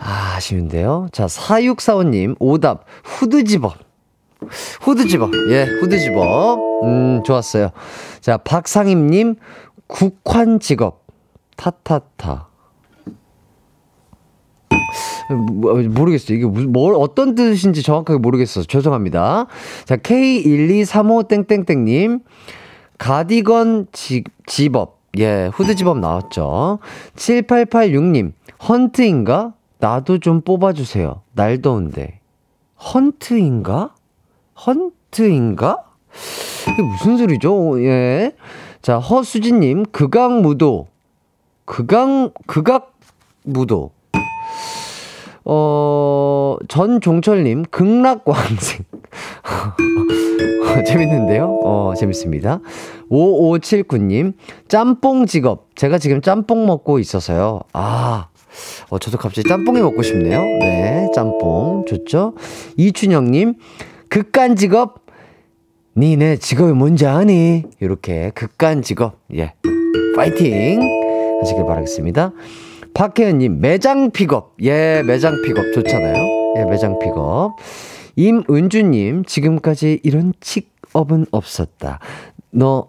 [0.00, 1.08] 아, 아쉬운데요.
[1.12, 3.74] 자, 4645님, 오답, 후드 zip-up.
[4.80, 5.30] 후드 zip-up.
[5.50, 6.58] 예, 후드집업.
[6.84, 7.70] 음, 좋았어요.
[8.20, 9.36] 자, 박상임님,
[9.86, 11.06] 극한 직업.
[11.56, 12.48] 타타타.
[15.34, 16.38] 뭐, 모르겠어요.
[16.38, 19.46] 이게 무슨, 뭘, 어떤 뜻인지 정확하게 모르겠어서 죄송합니다.
[19.84, 22.20] 자, K1235땡땡땡님,
[22.98, 24.96] 가디건 지, 집업.
[25.18, 26.78] 예, 후드 집업 나왔죠.
[27.16, 28.32] 7886님,
[28.68, 29.54] 헌트인가?
[29.78, 31.22] 나도 좀 뽑아주세요.
[31.34, 32.20] 날 더운데.
[32.78, 33.94] 헌트인가?
[34.66, 35.84] 헌트인가?
[36.70, 37.82] 이게 무슨 소리죠?
[37.82, 38.32] 예.
[38.82, 40.88] 자, 허수진님, 극악무도.
[41.64, 43.92] 극악, 극악무도.
[45.48, 48.80] 어, 전종철님, 극락광생.
[50.86, 51.60] 재밌는데요?
[51.64, 52.60] 어, 재밌습니다.
[53.10, 54.34] 5579님,
[54.68, 55.74] 짬뽕 직업.
[55.76, 57.60] 제가 지금 짬뽕 먹고 있어서요.
[57.72, 58.28] 아,
[58.90, 60.40] 어, 저도 갑자기 짬뽕이 먹고 싶네요.
[60.40, 61.84] 네, 짬뽕.
[61.86, 62.34] 좋죠?
[62.76, 63.54] 이춘영님,
[64.08, 65.06] 극한 직업.
[65.96, 67.64] 니네 직업이 뭔지 아니?
[67.80, 69.20] 이렇게 극한 직업.
[69.34, 69.54] 예.
[70.14, 70.80] 파이팅!
[71.40, 72.32] 하시길 바라겠습니다.
[72.96, 74.56] 박혜연님, 매장 픽업.
[74.62, 75.74] 예, 매장 픽업.
[75.74, 76.14] 좋잖아요.
[76.56, 77.56] 예, 매장 픽업.
[78.16, 82.00] 임은주님, 지금까지 이런 직업은 없었다.
[82.50, 82.88] 너,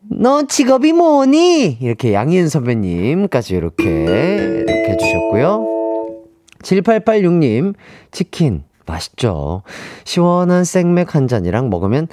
[0.00, 1.78] 너 직업이 뭐니?
[1.80, 6.24] 이렇게 양희은 선배님까지 이렇게, 이렇게 해주셨고요.
[6.62, 7.74] 7886님,
[8.10, 9.62] 치킨, 맛있죠.
[10.02, 12.08] 시원한 생맥 한 잔이랑 먹으면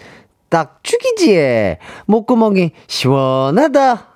[0.50, 1.78] 딱 죽이지.
[2.06, 4.08] 목구멍이 시원하다.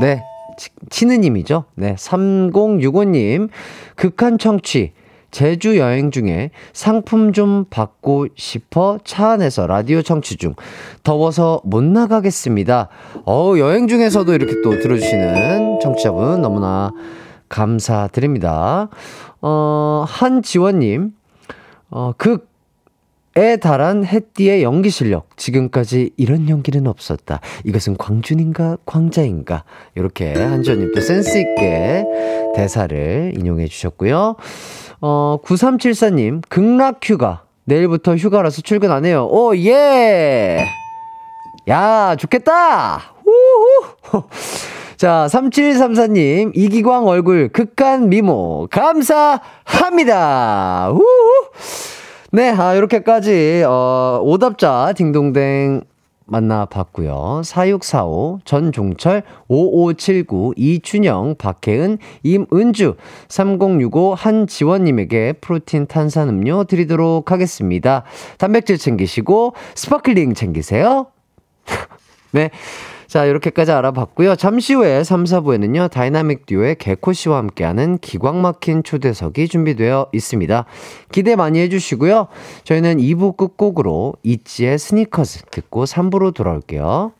[0.00, 0.22] 네.
[0.56, 1.64] 치, 치느님이죠.
[1.74, 1.94] 네.
[1.94, 3.48] 3065님,
[3.96, 4.92] 극한 청취.
[5.32, 10.54] 제주 여행 중에 상품 좀 받고 싶어 차 안에서 라디오 청취 중.
[11.02, 12.88] 더워서 못 나가겠습니다.
[13.24, 16.92] 어우, 여행 중에서도 이렇게 또 들어주시는 청취자분 너무나
[17.48, 18.88] 감사드립니다.
[19.40, 21.12] 어, 한지원님,
[21.90, 22.51] 어, 극
[23.34, 25.28] 에 달한 햇띠의 연기 실력.
[25.36, 27.40] 지금까지 이런 연기는 없었다.
[27.64, 29.64] 이것은 광준인가 광자인가.
[29.94, 32.04] 이렇게 한지원님 또 센스 있게
[32.54, 34.36] 대사를 인용해 주셨고요.
[35.00, 37.44] 어, 9374님, 극락 휴가.
[37.64, 39.26] 내일부터 휴가라서 출근 안 해요.
[39.30, 40.66] 오, 예!
[41.68, 43.14] 야, 좋겠다!
[43.24, 44.24] 우후!
[44.98, 50.10] 자, 3734님, 이기광 얼굴 극한 미모, 감사합니다!
[50.90, 51.02] 우후!
[52.34, 55.82] 네, 아, 이렇게까지, 어, 오답자 딩동댕
[56.24, 57.42] 만나봤고요.
[57.44, 62.96] 4645, 전종철, 5579, 이춘영, 박혜은, 임은주,
[63.28, 68.04] 3065, 한지원님에게 protein 탄산음료 드리도록 하겠습니다.
[68.38, 71.08] 단백질 챙기시고, sparkling 챙기세요.
[72.32, 72.48] 네.
[73.12, 74.36] 자, 이렇게까지 알아봤고요.
[74.36, 80.64] 잠시 후에 3, 4부에는요, 다이나믹 듀오의 개코 씨와 함께하는 기광 막힌 초대석이 준비되어 있습니다.
[81.10, 82.28] 기대 많이 해 주시고요.
[82.64, 87.12] 저희는 2부 끝곡으로 이지의 스니커즈 듣고 3부로 돌아올게요.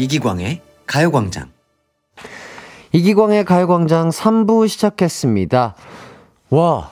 [0.00, 1.50] 이기광의 가요광장.
[2.92, 5.74] 이기광의 가요광장 3부 시작했습니다.
[6.48, 6.90] 와,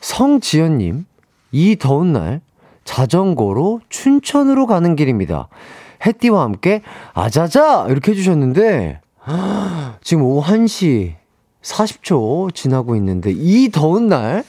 [0.00, 1.06] 성지연님,
[1.52, 2.42] 이 더운 날
[2.84, 5.48] 자전거로 춘천으로 가는 길입니다.
[6.04, 6.82] 해띠와 함께
[7.14, 7.86] 아자자!
[7.88, 9.00] 이렇게 해주셨는데,
[10.02, 11.14] 지금 오후 1시
[11.62, 14.44] 40초 지나고 있는데, 이 더운 날,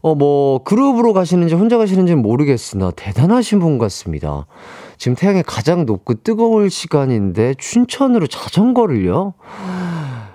[0.00, 4.46] 어, 뭐, 그룹으로 가시는지 혼자 가시는지는 모르겠으나 대단하신 분 같습니다.
[4.98, 9.34] 지금 태양이 가장 높고 뜨거울 시간인데 춘천으로 자전거를요?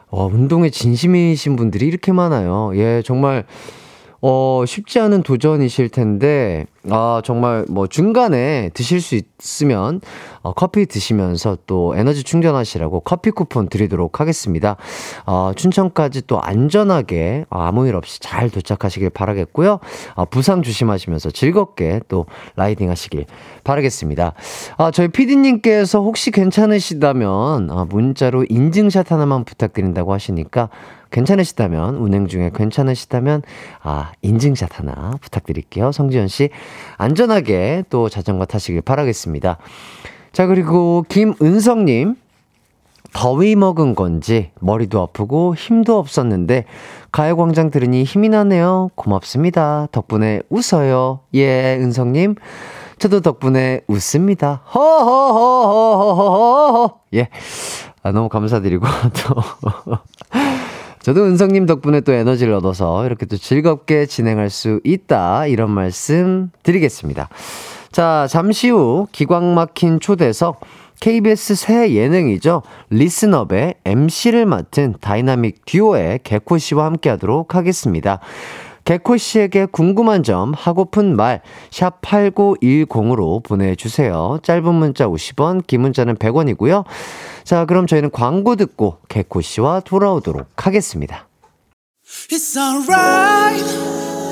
[0.10, 2.72] 와, 운동에 진심이신 분들이 이렇게 많아요.
[2.76, 3.46] 예, 정말,
[4.26, 10.00] 어, 쉽지 않은 도전이실 텐데, 아, 정말 뭐 중간에 드실 수 있으면,
[10.44, 14.78] 어, 커피 드시면서 또 에너지 충전하시라고 커피 쿠폰 드리도록 하겠습니다.
[15.26, 19.80] 어, 춘천까지 또 안전하게 어, 아무 일 없이 잘 도착하시길 바라겠고요.
[20.16, 23.26] 어, 부상 조심하시면서 즐겁게 또 라이딩 하시길
[23.66, 24.34] 바라겠습니다.
[24.78, 30.70] 아, 저희 피디님께서 혹시 괜찮으시다면, 아, 문자로 인증샷 하나만 부탁드린다고 하시니까,
[31.14, 33.44] 괜찮으시다면, 운행 중에 괜찮으시다면,
[33.82, 35.94] 아, 인증샷 하나 부탁드릴게요.
[35.94, 36.50] 성지현 씨,
[36.98, 39.58] 안전하게 또 자전거 타시길 바라겠습니다.
[40.34, 42.16] 자, 그리고 김은성님,
[43.14, 46.66] 더위 먹은 건지 머리도 아프고 힘도 없었는데
[47.12, 48.90] 가요광장 들으니 힘이 나네요.
[48.96, 49.88] 고맙습니다.
[49.92, 51.20] 덕분에 웃어요.
[51.36, 52.34] 예, 은성님.
[52.98, 54.64] 저도 덕분에 웃습니다.
[54.74, 56.10] 허허허허허허허.
[57.14, 57.30] 예.
[58.02, 58.88] 아, 너무 감사드리고
[59.28, 59.36] 또.
[61.04, 65.48] 저도 은성님 덕분에 또 에너지를 얻어서 이렇게 또 즐겁게 진행할 수 있다.
[65.48, 67.28] 이런 말씀 드리겠습니다.
[67.92, 70.62] 자, 잠시 후 기광 막힌 초대석
[71.02, 72.62] KBS 새 예능이죠.
[72.90, 78.22] Listen Up의 MC를 맡은 다이나믹 듀오의 개코 씨와 함께 하도록 하겠습니다.
[78.86, 81.42] 개코 씨에게 궁금한 점, 하고픈 말,
[81.72, 84.40] 샵 8910으로 보내주세요.
[84.44, 86.84] 짧은 문자 50원, 긴 문자는 100원이고요.
[87.44, 91.28] 자, 그럼 저희는 광고 듣고 개코 씨와 돌아오도록 하겠습니다.
[92.58, 94.24] Alright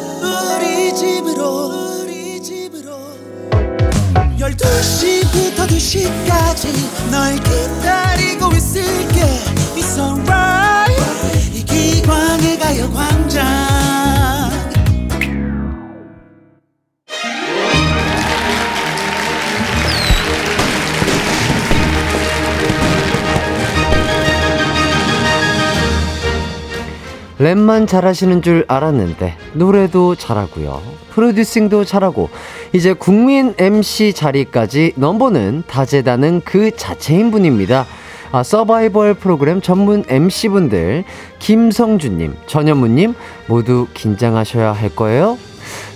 [27.42, 32.30] 랩만 잘하시는 줄 알았는데 노래도 잘하고요 producing도 잘하고
[32.72, 37.86] 이제 국민 MC 자리까지 넘보는 다재다능 그 자체인 분입니다
[38.34, 41.04] 아, 서바이벌 프로그램 전문 MC분들,
[41.40, 43.14] 김성주님, 전현무님,
[43.48, 45.38] 모두 긴장하셔야 할 거예요.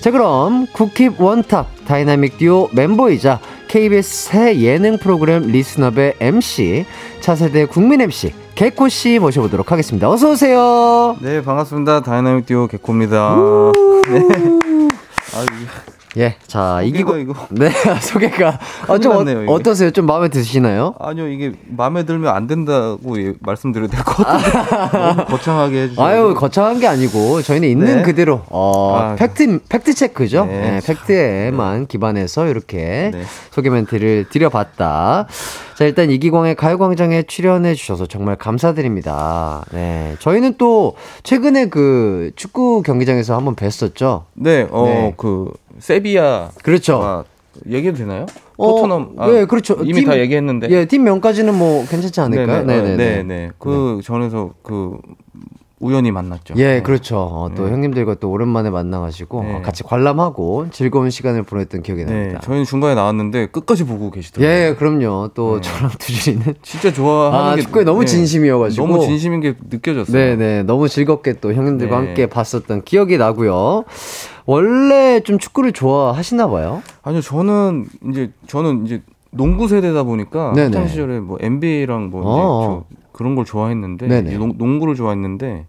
[0.01, 3.39] 자, 그럼, 국힙 one top 다이나믹 듀오 멤버이자
[3.75, 6.85] KBS 새 예능 프로그램 Listen Up의 MC,
[7.19, 10.09] 차세대 국민 MC, 개코 씨 모셔보도록 하겠습니다.
[10.09, 11.17] 어서 오세요.
[11.19, 11.99] 네, 반갑습니다.
[11.99, 13.35] 다이나믹 듀오 개코입니다.
[14.07, 14.19] 네.
[15.35, 17.17] 아, 이- 예, 자, 이기고.
[17.17, 17.33] 이거.
[17.51, 18.57] 네, 소개가.
[18.87, 19.51] 어, 좀 났네요, 어, 이게.
[19.51, 19.91] 어떠세요?
[19.91, 20.95] 좀 마음에 드시나요?
[20.99, 25.25] 아니요, 이게 마음에 들면 안 된다고 예- 말씀드려도 될 것 같아요.
[25.27, 26.07] 거창하게 해주셔서.
[26.07, 28.01] 아유, 거창한 게 아니고, 저희는 있는 네.
[28.01, 30.45] 그대로, 어, 아, 팩트, 팩트 체크죠.
[30.45, 30.71] 네.
[30.71, 33.23] 네, 팩트에만 기반해서 이렇게 네.
[33.51, 35.27] 소개 멘트를 드려봤다.
[35.75, 39.65] 자, 일단 이기광의 가요광장에 출연해 주셔서 정말 감사드립니다.
[39.73, 40.15] 네.
[40.19, 44.23] 저희는 또, 최근에 그 축구 경기장에서 한번 뵀었죠.
[44.35, 45.13] 네, 어, 네.
[45.17, 46.51] 그, 세비야.
[46.63, 47.25] 그렇죠.
[47.69, 48.25] 얘기해도 되나요?
[48.57, 49.15] 어, 토트넘.
[49.17, 49.75] 아, 네, 그렇죠.
[49.83, 50.69] 이미 팀- 다 얘기했는데.
[50.69, 52.63] 예, 팀 명까지는 뭐 괜찮지 않을까요?
[52.65, 52.81] 네네.
[52.81, 52.95] 네네.
[52.95, 53.51] 네, 네.
[53.59, 54.97] 그 전에서 그,
[55.79, 56.53] 우연히 만났죠.
[56.57, 56.81] 예, 네.
[56.81, 57.17] 그렇죠.
[57.19, 57.71] 어, 또 네.
[57.71, 59.55] 형님들과 또 오랜만에 만나가지고 네.
[59.55, 62.39] 어, 같이 관람하고 즐거운 시간을 보냈던 기억이 네, 납니다.
[62.41, 64.49] 저희는 중간에 나왔는데 끝까지 보고 계시더라고요.
[64.55, 65.31] 예, 그럼요.
[65.33, 65.61] 또 네.
[65.61, 68.87] 저랑 두준이는 진짜 좋아하는 아, 게 축구에 너무 네, 진심이어가지고.
[68.87, 70.15] 너무 진심인 게 느껴졌어요.
[70.17, 72.05] 네 네 너무 즐겁게 또 형님들과 네.
[72.07, 73.83] 함께 봤었던 기억이 나고요.
[74.45, 76.83] 원래 좀 축구를 좋아하시나 봐요.
[77.03, 79.01] 아니요, 저는 이제 저는 이제
[79.35, 80.53] 농구 세대다 보니까.
[80.55, 82.85] 학창 시절에 뭐 NBA랑 뭐 어.
[82.89, 85.67] 저 그런 걸 좋아했는데 농, 농구를 좋아했는데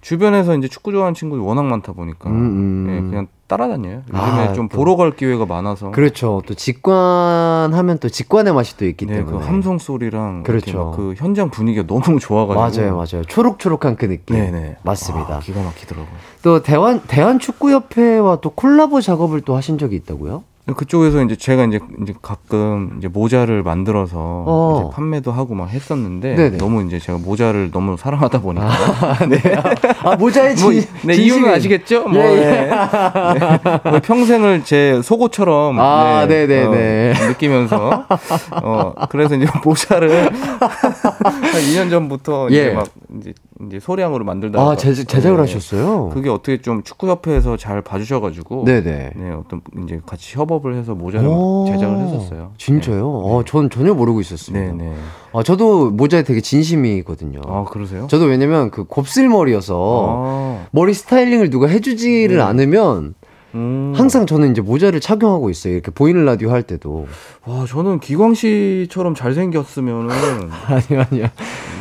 [0.00, 2.86] 주변에서 이제 축구 좋아하는 친구들이 워낙 많다 보니까 음, 음.
[2.88, 4.02] 예, 그냥 따라다녀요.
[4.08, 4.78] 요즘에 아, 좀 또.
[4.78, 6.40] 보러 갈 기회가 많아서 그렇죠.
[6.46, 9.38] 또 직관하면 또 직관의 맛이 또 있기 네, 때문에.
[9.38, 10.44] 그 함성 소리랑.
[10.44, 10.94] 그렇죠.
[10.96, 13.24] 그 현장 분위기가 너무 좋아가지고 맞아요, 맞아요.
[13.26, 14.36] 초록초록한 그 느낌.
[14.36, 15.36] 네네 맞습니다.
[15.36, 16.14] 아, 기가 막히더라고요.
[16.42, 20.44] 또 대한 대한 축구협회와 또 콜라보 작업을 또 하신 적이 있다고요?
[20.74, 24.80] 그쪽에서 이제 제가 이제 이제 가끔 이제 모자를 만들어서 어.
[24.84, 26.56] 이제 판매도 하고 막 했었는데 네네.
[26.58, 28.68] 너무 이제 제가 모자를 너무 사랑하다 보니까
[30.04, 32.08] 아 모자의 진, 뭐, 이- 네, 이유는 아시겠죠?
[32.08, 32.36] 뭐, 예, 예.
[32.40, 32.70] 네.
[32.70, 33.78] 네.
[33.82, 37.12] 거의 평생을 제 속옷처럼 아, 네 네 네.
[37.22, 38.04] 어, 느끼면서
[38.62, 42.54] 어 그래서 이제 모자를 한 2년 전부터 예.
[42.56, 42.86] 이제 막
[43.18, 43.32] 이제
[43.66, 45.42] 이제 소량으로 만들다가 아 제, 제작을 네.
[45.42, 46.08] 하셨어요?
[46.10, 49.12] 그게 어떻게 좀 축구 협회에서 잘 봐주셔가지고 네네.
[49.16, 52.52] 네 어떤 이제 같이 협업을 해서 모자를 오, 제작을 했었어요.
[52.56, 53.06] 진짜요?
[53.08, 54.72] 어, 전 전혀 모르고 있었습니다.
[54.72, 54.94] 네, 네.
[55.32, 57.40] 아, 저도 모자에 되게 진심이거든요.
[57.46, 58.06] 아 그러세요?
[58.08, 62.42] 저도 왜냐면 그 곱슬머리여서 아, 머리 스타일링을 누가 해주지를 네.
[62.42, 63.14] 않으면
[63.54, 63.92] 음.
[63.96, 65.74] 항상 저는 이제 모자를 착용하고 있어요.
[65.74, 67.06] 이렇게 보이는 라디오 할 때도.
[67.46, 70.10] 와 저는 기광 씨처럼 잘생겼으면은
[70.66, 71.26] 아니요, 아니요.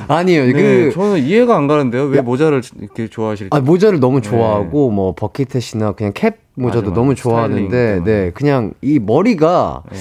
[0.08, 0.46] 아니요.
[0.46, 2.06] 네, 그, 저는 이해가 안 가는데요.
[2.06, 3.50] 왜 모자를 이렇게 좋아하실지.
[3.56, 7.00] 아, 모자를 너무 좋아하고, 뭐, 버킷햇이나 그냥 캡 모자도 맞아, 맞아.
[7.02, 8.02] 너무 좋아하는데.
[8.04, 9.98] 네, 그냥 이 머리가 네.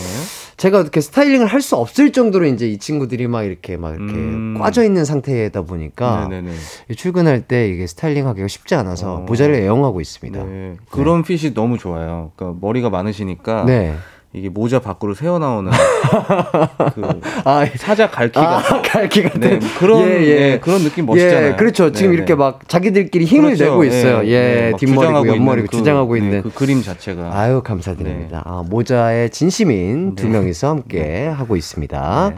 [0.58, 4.56] 제가 이렇게 스타일링을 할 수 없을 정도로 이제 이 친구들이 막 이렇게 막 이렇게 음.
[4.58, 6.54] 꽈져 있는 상태다 보니까 네네네.
[6.90, 9.20] 이 출근할 때 이게 스타일링 하기가 쉽지 않아서 어.
[9.20, 10.44] 모자를 애용하고 있습니다.
[10.44, 10.76] 네.
[10.90, 12.30] 그런 핏이 너무 좋아요.
[12.36, 13.94] 그러니까 머리가 많으시니까 네.
[14.34, 15.72] 이게 모자 밖으로 새어 나오는
[16.94, 21.52] 그 아, 사자 갈퀴가 아, 갈기 같은 네, 그런 예, 그런 느낌 멋있잖아요.
[21.52, 21.92] 예, 그렇죠.
[21.92, 22.36] 지금 네, 이렇게 네.
[22.36, 23.64] 막 자기들끼리 힘을 그렇죠.
[23.64, 24.26] 내고 있어요.
[24.26, 26.42] 예, 예, 네, 막 뒷머리고 옆머리고 그, 주장하고 네, 있는.
[26.42, 28.42] 그 그림 자체가 아유 감사드립니다.
[28.44, 30.32] 아, 모자의 진심인 두 네.
[30.32, 32.32] 명이서 함께 하고 있습니다.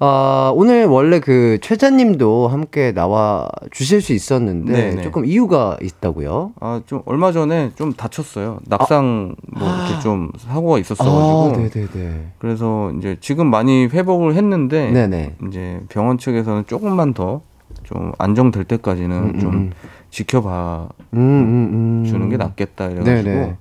[0.00, 0.06] 네.
[0.06, 5.02] 아, 오늘 원래 그 최자님도 함께 나와 주실 수 있었는데 네, 네.
[5.02, 6.52] 조금 이유가 있다고요?
[6.60, 8.60] 아, 좀 얼마 전에 좀 다쳤어요.
[8.66, 11.42] 낙상 뭐 이렇게 좀 사고가 있었어가지고.
[11.42, 12.32] 아, 네네네.
[12.38, 15.36] 그래서 이제 지금 많이 회복을 했는데 네네.
[15.48, 17.42] 이제 병원 측에서는 조금만 더
[17.84, 19.72] 좀 안정될 때까지는 음, 좀 음.
[20.10, 22.04] 지켜봐 음, 음, 음.
[22.06, 23.56] 주는 게 낫겠다 이래가지고 네네.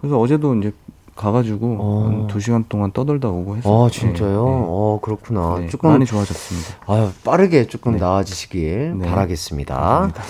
[0.00, 0.72] 그래서 어제도 이제
[1.16, 2.04] 가가지고 어.
[2.06, 3.84] 한두 시간 동안 떠들다 오고 했어요.
[3.84, 4.44] 아, 진짜요?
[4.44, 5.56] 어, 그렇구나.
[5.58, 5.68] 네, 네.
[5.68, 6.74] 조금 많이 좋아졌습니다.
[6.86, 7.98] 아유, 빠르게 조금 네.
[7.98, 9.08] 나아지시길 네.
[9.08, 9.74] 바라겠습니다.
[9.74, 10.22] 감사합니다.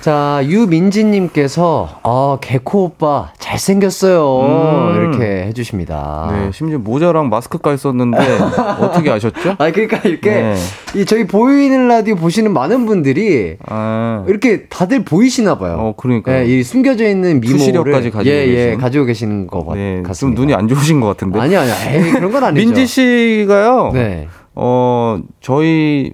[0.00, 4.40] 자, 유민지님께서, 아, 개코 오빠, 잘생겼어요.
[4.40, 4.94] 음.
[4.96, 6.28] 이렇게 해주십니다.
[6.32, 8.16] 네, 심지어 모자랑 마스크까지 썼는데
[8.80, 9.56] 어떻게 아셨죠?
[9.58, 10.54] 아, 그러니까 이렇게, 네.
[10.94, 15.76] 이 저희 보이는 라디오 보시는 많은 분들이 아, 이렇게 다들 보이시나 봐요.
[15.80, 16.30] 어, 그러니까.
[16.32, 18.30] 네, 이 숨겨져 있는 미모를 가지고 예,
[18.70, 18.76] 예?
[18.76, 20.40] 가지고 계시는 것 같- 네, 좀 같습니다.
[20.40, 21.40] 눈이 안 좋으신 것 같은데.
[21.40, 22.64] 아니, 아니, 에이, 그런 건 아니죠.
[22.64, 23.90] 민지 씨가요.
[23.92, 24.28] 네.
[24.54, 26.12] 어, 저희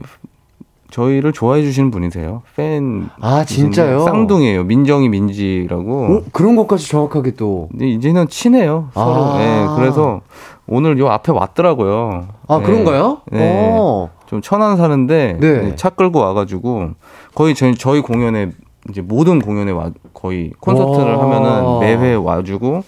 [0.95, 2.43] 저희를 좋아해 주시는 분이세요.
[2.55, 3.09] 팬.
[3.21, 4.05] 아, 진짜요?
[4.05, 4.63] 쌍둥이에요.
[4.63, 6.05] 민정이 민지라고.
[6.05, 7.69] 어, 그런 것까지 정확하게 또.
[7.81, 8.91] 이제는 친해요.
[8.95, 9.25] 서로.
[9.25, 9.41] 아.
[9.41, 10.21] 예, 그래서
[10.69, 12.29] 오늘 요 앞에 왔더라고요.
[12.47, 12.65] 아, 예.
[12.65, 13.23] 그런가요?
[13.33, 13.73] 네.
[13.77, 14.11] 어.
[14.27, 15.53] 좀 천안 사는데 네.
[15.63, 16.91] 네, 차 끌고 와가지고
[17.35, 18.53] 거의 저희, 저희 공연에
[18.89, 21.25] 이제 모든 공연에 와 거의 콘서트를 와.
[21.25, 22.85] 하면은 매회 와주고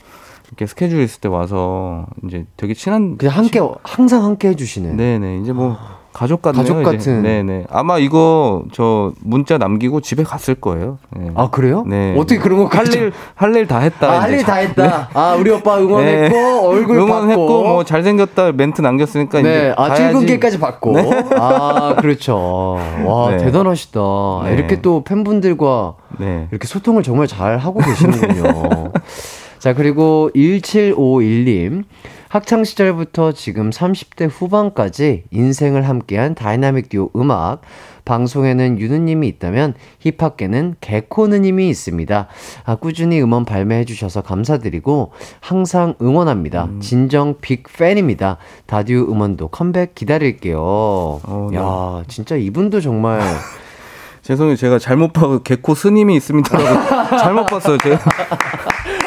[0.47, 4.97] 이렇게 스케줄 있을 때 와서 이제 되게 친한 그냥 함께, 항상 함께 해주시는.
[4.97, 5.77] 네네 이제 뭐
[6.17, 6.65] 가족 같네요.
[6.65, 6.83] 가족.
[6.83, 7.21] 같은.
[7.23, 7.67] 네네.
[7.69, 10.97] 아마 이거 저 문자 남기고 집에 갔을 거예요.
[11.15, 11.31] 네.
[11.35, 11.85] 아 그래요?
[11.87, 12.15] 네.
[12.17, 14.11] 어떻게 그런 거 할일 할 일 다 했다.
[14.11, 15.11] 아, 할 이제 일다 자- 했다.
[15.13, 16.59] 아, 우리 오빠 응원했고, 네.
[16.67, 17.63] 얼굴 응원했고 받고.
[17.65, 19.95] 뭐 잘생겼다 멘트 남겼으니까 네, 이제 아.
[19.95, 20.97] 출근길까지 받고.
[21.39, 22.79] 아, 그렇죠.
[23.05, 23.37] 와, 네.
[23.37, 24.01] 대단하시다.
[24.45, 24.55] 네.
[24.55, 26.49] 이렇게 또 팬분들과 네.
[26.51, 28.93] 이렇게 소통을 정말 잘 하고 계시는군요.
[29.61, 31.85] 자, 그리고 1751님.
[32.29, 37.61] 학창 시절부터 지금 30대 후반까지 인생을 함께한 다이나믹 듀오 음악.
[38.05, 42.29] 방송에는 유느님이 있다면 힙합계는 개코느님이 있습니다.
[42.65, 46.69] 아, 꾸준히 음원 발매해 주셔서 감사드리고 항상 응원합니다.
[46.81, 48.37] 진정 big fan입니다.
[48.67, 50.61] 다듀 음원도 컴백 기다릴게요.
[50.61, 51.57] 어, 네.
[51.59, 53.21] 야, 진짜 이분도 정말
[54.23, 54.55] 죄송해요.
[54.57, 57.79] 제가 잘못 봐서 개코 스님이 있습니다라고 잘못 봤어요.
[57.79, 57.99] 제가.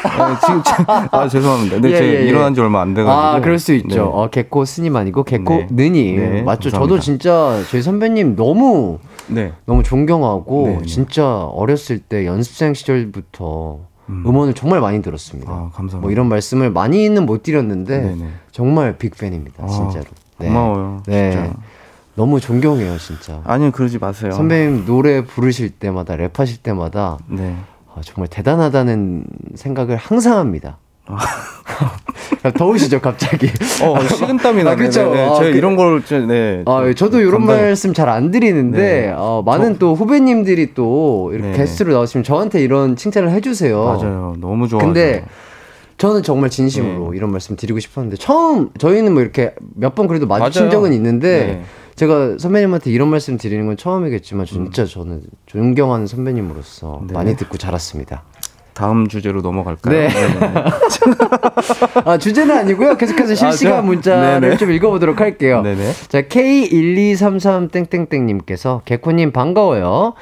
[0.03, 0.73] 네, 지금 제-
[1.11, 1.75] 아 죄송합니다.
[1.75, 2.25] 근데 예, 제가 예, 예.
[2.27, 3.11] 일어난 지 얼마 안 돼가지고.
[3.11, 3.87] 아, 그럴 수 있죠.
[3.95, 3.99] 네.
[3.99, 5.67] 어, 개코 스님 아니고 개코 네.
[5.69, 6.15] 느님.
[6.17, 6.69] 네, 맞죠.
[6.69, 7.01] 저도 감사합니다.
[7.03, 9.53] 진짜 저희 선배님 너무 네.
[9.65, 10.85] 너무 존경하고 네, 네.
[10.85, 13.79] 진짜 어렸을 때 연습생 시절부터
[14.09, 14.25] 음.
[14.25, 15.51] 원을 정말 많이 들었습니다.
[15.51, 15.99] 아, 감사합니다.
[15.99, 18.27] 뭐 이런 말씀을 많이는 못 드렸는데 네, 네.
[18.51, 19.63] 정말 빅팬입니다.
[19.63, 20.05] 아, 진짜로.
[20.39, 20.47] 네.
[20.47, 21.03] 고마워요.
[21.05, 21.31] 네.
[21.31, 21.53] 진짜.
[22.15, 23.39] 너무 존경해요, 진짜.
[23.45, 24.31] 아니요, 그러지 마세요.
[24.31, 27.55] 선배님 노래 부르실 때마다 랩하실 때마다 네.
[27.99, 29.25] 아, 정말 대단하다는
[29.55, 30.77] 생각을 항상 합니다.
[32.57, 33.47] 더우시죠, 갑자기?
[33.83, 34.75] 어, 식은땀이 아, 나네.
[34.77, 35.03] 그쵸.
[35.11, 35.21] 네, 네.
[35.27, 36.63] 아, 제가 그- 이런 걸, 좀, 네.
[36.65, 38.77] 아, 좀 저도 이런 감당- 말씀 잘 안 드리는데
[39.07, 39.13] 네.
[39.15, 41.57] 어, 많은 또 후배님들이 또 이렇게 네.
[41.57, 43.83] 게스트로 나오시면 저한테 이런 칭찬을 해주세요.
[43.83, 44.35] 맞아요.
[44.39, 44.79] 너무 좋아.
[44.79, 45.25] 근데
[45.97, 47.17] 저는 정말 진심으로 네.
[47.17, 50.71] 이런 말씀 드리고 싶었는데 처음 저희는 뭐 이렇게 몇 번 그래도 마주친 맞아요.
[50.71, 51.63] 적은 있는데 네.
[51.99, 57.13] 제가 선배님한테 이런 말씀 드리는 건 처음이겠지만 진짜 저는 존경하는 선배님으로서 네.
[57.13, 58.23] 많이 듣고 자랐습니다.
[58.73, 60.07] 다음 주제로 넘어갈까요?
[60.07, 60.07] 네.
[62.05, 62.95] 아 주제는 아니고요.
[62.95, 64.55] 계속해서 실시간 아, 저- 문자를 네네.
[64.55, 65.61] 좀 읽어보도록 할게요.
[65.61, 65.91] 네네.
[66.07, 70.13] 자, K1233땡땡땡님께서 개코님 반가워요.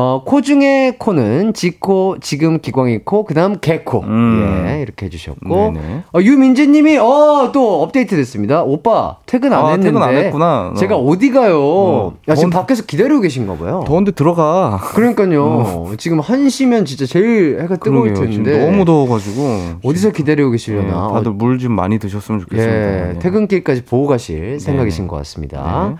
[0.00, 4.02] 어, 코 중에 코는 지코, 지금 기광이 코, 그 다음 개코.
[4.02, 4.64] 음.
[4.68, 5.72] 예, 이렇게 해주셨고.
[5.72, 6.02] 네네.
[6.14, 8.62] 어, 유민재님이, 어, 또 업데이트 됐습니다.
[8.62, 9.88] 오빠, 퇴근 안 아, 했는데.
[9.88, 10.72] 퇴근 안 했구나.
[10.78, 11.04] 제가 어.
[11.04, 11.58] 어디 가요?
[11.60, 13.82] 어, 야, 지금 더운- 밖에서 기다리고 계신가 봐요.
[13.88, 14.78] 더운데 들어가.
[14.94, 15.92] 그러니까요.
[15.98, 18.30] 지금 1시면 진짜 제일 해가 뜨거울 그러게요.
[18.30, 18.64] 지금 텐데.
[18.66, 19.80] 너무 더워가지고.
[19.82, 21.10] 어디서 기다리고 네, 계시려나.
[21.12, 22.72] 다들 물 좀 많이 드셨으면 좋겠습니다.
[23.08, 23.18] 예, 네.
[23.18, 25.08] 퇴근길까지 보고 가실 생각이신 네.
[25.08, 25.56] 것 같습니다.
[25.88, 25.94] 네.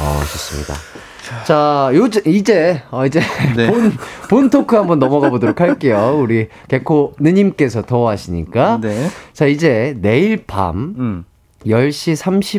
[0.00, 0.74] 어, 좋습니다.
[1.44, 3.20] 자, 요, 이제, 어, 이제,
[3.56, 3.66] 네.
[3.70, 3.92] 본,
[4.28, 6.18] 본 토크 한번 넘어가 보도록 할게요.
[6.20, 8.80] 우리 개코 느님께서 더워하시니까.
[8.80, 9.08] 네.
[9.32, 11.24] 자, 이제 내일 밤 음.
[11.66, 12.16] 10시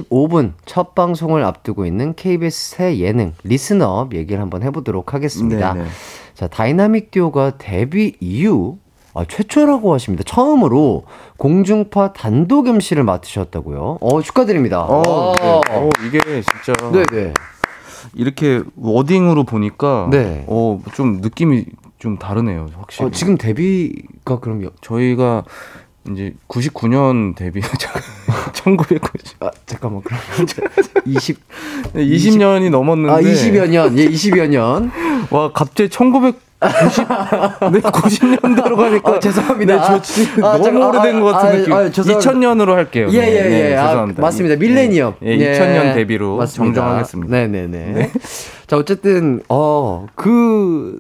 [0.10, 5.74] 35분 첫 방송을 앞두고 있는 KBS 새 예능 Listen Up 얘기를 한번 해보도록 하겠습니다.
[5.74, 5.88] 네, 네.
[6.34, 8.78] 자, 다이나믹 듀오가 데뷔 이후
[9.14, 10.24] 아, 최초라고 하십니다.
[10.28, 11.06] 처음으로
[11.38, 13.98] 공중파 단독 MC를 맡으셨다고요.
[14.00, 14.82] 어, 축하드립니다.
[14.82, 15.34] 어, 와.
[15.34, 15.62] 네.
[15.72, 17.34] 어, 이게 진짜 네, 네.
[18.18, 20.44] 이렇게 wording으로 보니까 네.
[20.48, 21.66] 어, 좀 느낌이
[22.00, 22.68] 좀 다르네요.
[22.78, 23.08] 확실히.
[23.08, 25.44] 어, 지금 데뷔가 그럼 여, 저희가
[26.12, 27.62] 이제 99년 데뷔
[28.54, 29.02] 1990
[29.42, 30.20] 아, 잠깐만 그럼
[31.06, 31.38] 20
[31.94, 33.98] 20년이 넘었는데 아, 20여 년.
[33.98, 34.92] 예, 20여 년.
[35.32, 35.90] 와 갑자기
[36.60, 37.08] 1990
[37.72, 39.76] 네, 90년대로 가니까 아, 죄송합니다.
[39.76, 41.74] 네, 저 진짜 아, 너무 잠깐, 오래된 아, 것 같은 아, 느낌.
[41.74, 42.32] 아, 죄송합니다.
[42.32, 43.08] 2000년으로 할게요.
[43.12, 43.42] 예, 예, 예.
[43.44, 44.22] 네, 네, 아, 죄송합니다.
[44.22, 44.56] 맞습니다.
[44.56, 45.16] 밀레니엄.
[45.24, 46.82] 예, 예, 2000년 데뷔로 맞습니다.
[46.82, 47.36] 정정하겠습니다.
[47.36, 48.12] 네네네.
[48.66, 51.00] 자, 어쨌든, 어, 그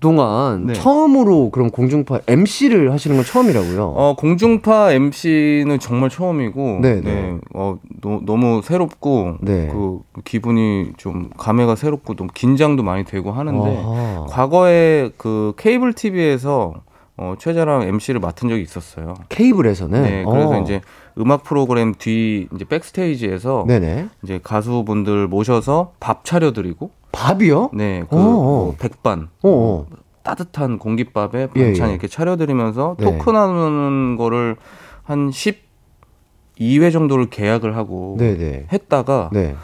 [0.00, 0.72] 동안 네.
[0.74, 3.84] 처음으로 그런 공중파 MC를 하시는 건 처음이라고요.
[3.96, 7.38] 어, 공중파 MC는 정말 처음이고, 네, 네, 네.
[7.54, 9.68] 어, 노- 너무 새롭고, 네.
[9.72, 14.26] 그 기분이 좀 감회가 새롭고, 좀 긴장도 많이 되고 하는데, 아하.
[14.28, 16.74] 과거에 그 케이블 TV에서
[17.18, 19.14] 어, 최자랑 MC를 맡은 적이 있었어요.
[19.28, 20.02] 케이블에서는.
[20.02, 20.60] 네, 그래서 어.
[20.62, 20.80] 이제
[21.18, 24.08] 음악 프로그램 뒤 이제 백스테이지에서 네네.
[24.22, 27.70] 이제 가수분들 모셔서 밥 차려드리고, 밥이요?
[27.74, 28.22] 네, 그 어, 어.
[28.22, 29.86] 뭐 백반, 어, 어.
[30.22, 31.92] 따뜻한 공깃밥에 예, 반찬 예.
[31.92, 33.04] 이렇게 차려드리면서 네.
[33.04, 34.56] 토크 나누는 거를
[35.02, 38.66] 한 12회 정도를 계약을 하고 네네.
[38.72, 39.56] 했다가 네.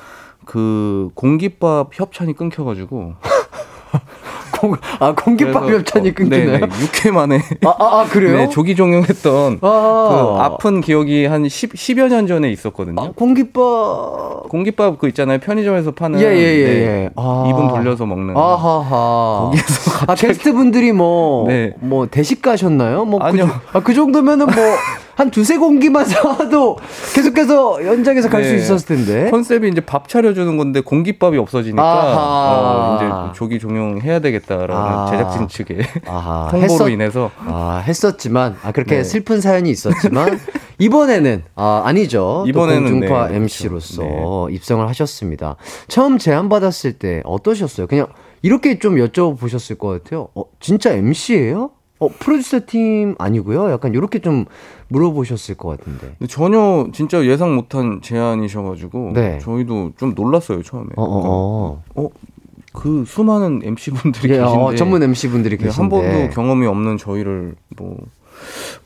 [0.45, 3.15] 그 공깃밥 협찬이 끊겨가지고
[4.65, 5.15] 공, 아,
[5.73, 6.53] 협찬이 어, 끊기나요?
[6.53, 8.37] 네네, 6회 만에 아, 아, 아, 그래요?
[8.37, 10.39] 네, 조기 종영했던 그 아.
[10.41, 13.01] 아픈 기억이 한 10, 10여 년 전에 있었거든요.
[13.01, 14.49] 아, 공깃밥.
[14.49, 17.11] 공깃밥 그 있잖아요 편의점에서 파는 예, 예, 예, 네, 예.
[17.17, 17.47] 아.
[17.49, 19.51] 이분 돌려서 먹는 아하하.
[19.51, 21.75] 거기에서 아, 게스트 분들이 뭐, 네.
[21.81, 23.05] 뭐, 대식 가셨나요?
[23.05, 23.47] 뭐, 아니요.
[23.47, 24.55] 그, 아, 그 정도면은 뭐,
[25.17, 26.77] 한 두세 공기만 사와도
[27.15, 28.57] 계속해서 현장에서 갈수 네.
[28.57, 29.31] 있었을 텐데.
[29.31, 31.83] 컨셉이 이제 밥 차려주는 건데 공깃밥이 없어지니까.
[31.85, 35.07] 어, 이제 조기 종용해야 되겠다라는 아.
[35.11, 39.05] 제작진 측의 아하, 통보로 했었- 인해서 아, 했었지만, 아, 그렇게 네.
[39.05, 40.39] 슬픈 사연이 있었지만,
[40.79, 42.45] 이번에는, 아, 아니죠.
[42.49, 44.49] 이번에는 또 공중파 네, MC로서 그렇죠.
[44.51, 45.57] 입성을 하셨습니다.
[45.89, 47.87] 처음 제안 받았을 때 어떠셨어요?
[47.87, 48.09] 그냥
[48.43, 50.29] 이렇게 좀 여쭤보셨을 것 같아요.
[50.35, 51.71] 어, 진짜 MC예요?
[52.05, 53.71] 어, 프로듀서 팀 아니고요?
[53.71, 54.45] 약간 이렇게 좀
[54.89, 56.17] 물어보셨을 것 같은데.
[56.29, 59.39] 전혀 진짜 예상 못한 제안이셔가지고 네.
[59.41, 60.89] 저희도 좀 놀랐어요 처음에.
[60.97, 62.03] 어, 어, 어.
[62.05, 62.09] 어,
[62.73, 65.81] 그 수많은 MC 분들이 예, 계신데 어, 전문 MC분들이 네, 계신데.
[65.81, 67.97] 한 번도 경험이 없는 저희를 뭐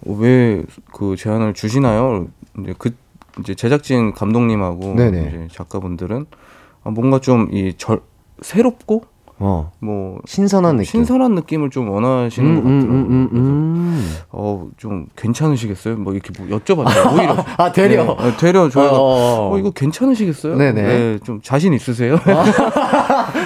[0.07, 2.27] 왜 그 제안을 주시나요?
[2.61, 2.95] 이제 그
[3.41, 5.21] 이제 제작진 감독님하고 네네.
[5.29, 6.27] 이제 작가분들은
[6.85, 8.01] 아, 뭔가 좀 이 절
[8.43, 9.05] 새롭고
[9.41, 10.91] 어, 뭐 신선한 느낌.
[10.91, 13.01] 신선한 느낌을 좀 원하시는 것 음, 같더라고요.
[13.01, 14.15] 음, 음, 음.
[14.31, 15.97] 어, 좀 괜찮으시겠어요?
[15.97, 17.13] 뭐 이렇게 뭐 여쭤봤죠.
[17.13, 17.37] 오히려.
[17.57, 18.03] 아, 되려.
[18.05, 19.59] 네, 어, 되려 저희가 어, 어, 어.
[19.59, 20.57] 이거 괜찮으시겠어요?
[20.57, 20.83] 네네.
[20.83, 22.19] 네, 좀 자신 있으세요?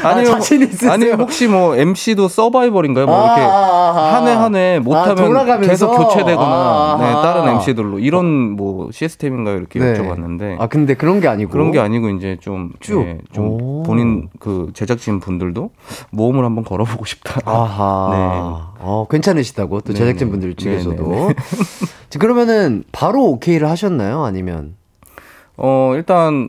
[0.03, 0.93] 아, 자신 있으세요?
[0.93, 3.05] 아니면 혹시 뭐 MC도 서바이벌인가요?
[3.05, 4.15] 뭐 아, 이렇게 아, 아.
[4.17, 5.61] 한해 한해 아, 못하면?
[5.61, 7.21] 계속 교체되거나 아, 네, 아.
[7.23, 9.59] 다른 MC들로 이런 뭐 시스템인가요?
[9.59, 9.93] 이렇게 네.
[9.93, 11.51] 여쭤봤는데 아, 근데 그런 게 아니고.
[11.51, 13.05] 그런 게 아니고 이제 좀, 쭉.
[13.05, 13.83] 네, 좀 오.
[13.83, 15.71] 본인 그 제작진 분들도
[16.11, 17.41] 모험을 한번 걸어보고 싶다.
[17.45, 18.73] 아하.
[18.81, 19.99] 어, 괜찮으시다고 또 네네.
[19.99, 21.31] 제작진 분들 측에서도.
[22.19, 24.25] 그러면은 바로 오케이를 하셨나요?
[24.25, 24.75] 아니면
[25.57, 26.49] 어 일단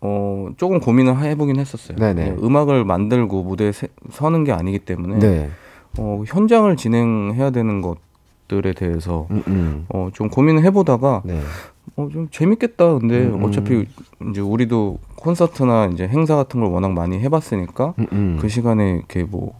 [0.00, 1.98] 어 조금 고민을 해보긴 했었어요.
[1.98, 2.24] 네네.
[2.30, 5.50] 네, 음악을 만들고 무대에 세- 서는 게 아니기 때문에 네.
[5.98, 9.86] 어, 현장을 진행해야 되는 것들에 대해서 음, 음.
[9.88, 11.40] 어, 좀 고민을 해보다가 네.
[11.98, 12.98] 어, 좀 재밌겠다.
[13.00, 13.44] 근데 음, 음.
[13.44, 13.84] 어차피
[14.30, 18.38] 이제 우리도 콘서트나 이제 행사 같은 걸 워낙 많이 해봤으니까 음, 음.
[18.40, 19.54] 그 시간에 이렇게 뭐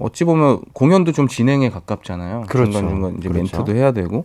[0.00, 2.46] 어찌 보면 공연도 좀 진행에 가깝잖아요.
[2.48, 2.72] 그렇죠.
[2.72, 3.56] 중간 중간 이제 그렇죠.
[3.58, 4.24] 멘트도 해야 되고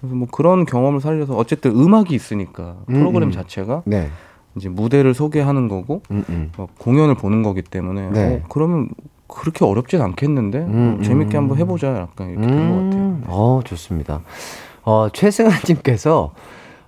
[0.00, 3.32] 그래서 뭐 그런 경험을 살려서 어쨌든 음악이 있으니까 음, 프로그램 음.
[3.32, 4.08] 자체가 네.
[4.56, 6.50] 이제 무대를 소개하는 거고 음, 음.
[6.58, 8.36] 막 공연을 보는 거기 때문에 네.
[8.42, 8.88] 어, 그러면
[9.28, 11.42] 그렇게 어렵진 않겠는데 음, 어, 재밌게 음.
[11.42, 13.02] 한번 해보자 약간 이렇게 된것 같아요.
[13.02, 14.20] 음, 어, 좋습니다.
[14.82, 16.32] 어, 최승아님께서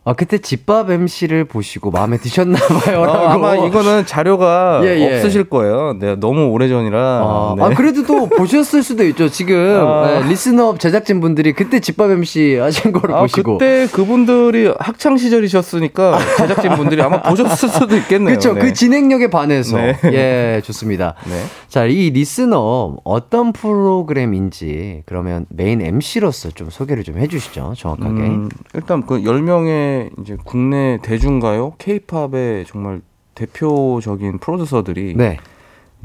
[0.09, 3.01] 아, 그때 집밥 MC를 보시고 마음에 드셨나봐요.
[3.01, 5.17] 어, 아마 이거는 자료가 예, 예.
[5.17, 5.97] 없으실 거예요.
[5.99, 6.97] 네, 너무 오래 전이라.
[6.97, 7.65] 아, 네.
[7.65, 9.29] 아, 그래도 또 보셨을 수도 있죠.
[9.29, 10.07] 지금 아.
[10.21, 13.59] 네, Listen Up 제작진 분들이 그때 집밥 MC 하신 거를 아, 보시고.
[13.59, 18.39] 그때 그분들이 학창 시절이셨으니까 제작진 분들이 아마 보셨을 수도 있겠네요.
[18.39, 18.55] 그렇죠.
[18.55, 18.61] 네.
[18.61, 19.77] 그 진행력에 반해서.
[19.77, 19.97] 네.
[20.05, 21.15] 예, 좋습니다.
[21.27, 21.43] 네.
[21.69, 27.73] 자, 이 Listen Up 어떤 프로그램인지 그러면 메인 MC로서 좀 소개를 좀 해주시죠.
[27.77, 28.21] 정확하게.
[28.21, 33.01] 음, 일단 그 10 명의 이제 국내 대중가요, 케이팝의 정말
[33.35, 35.37] 대표적인 프로듀서들이 네,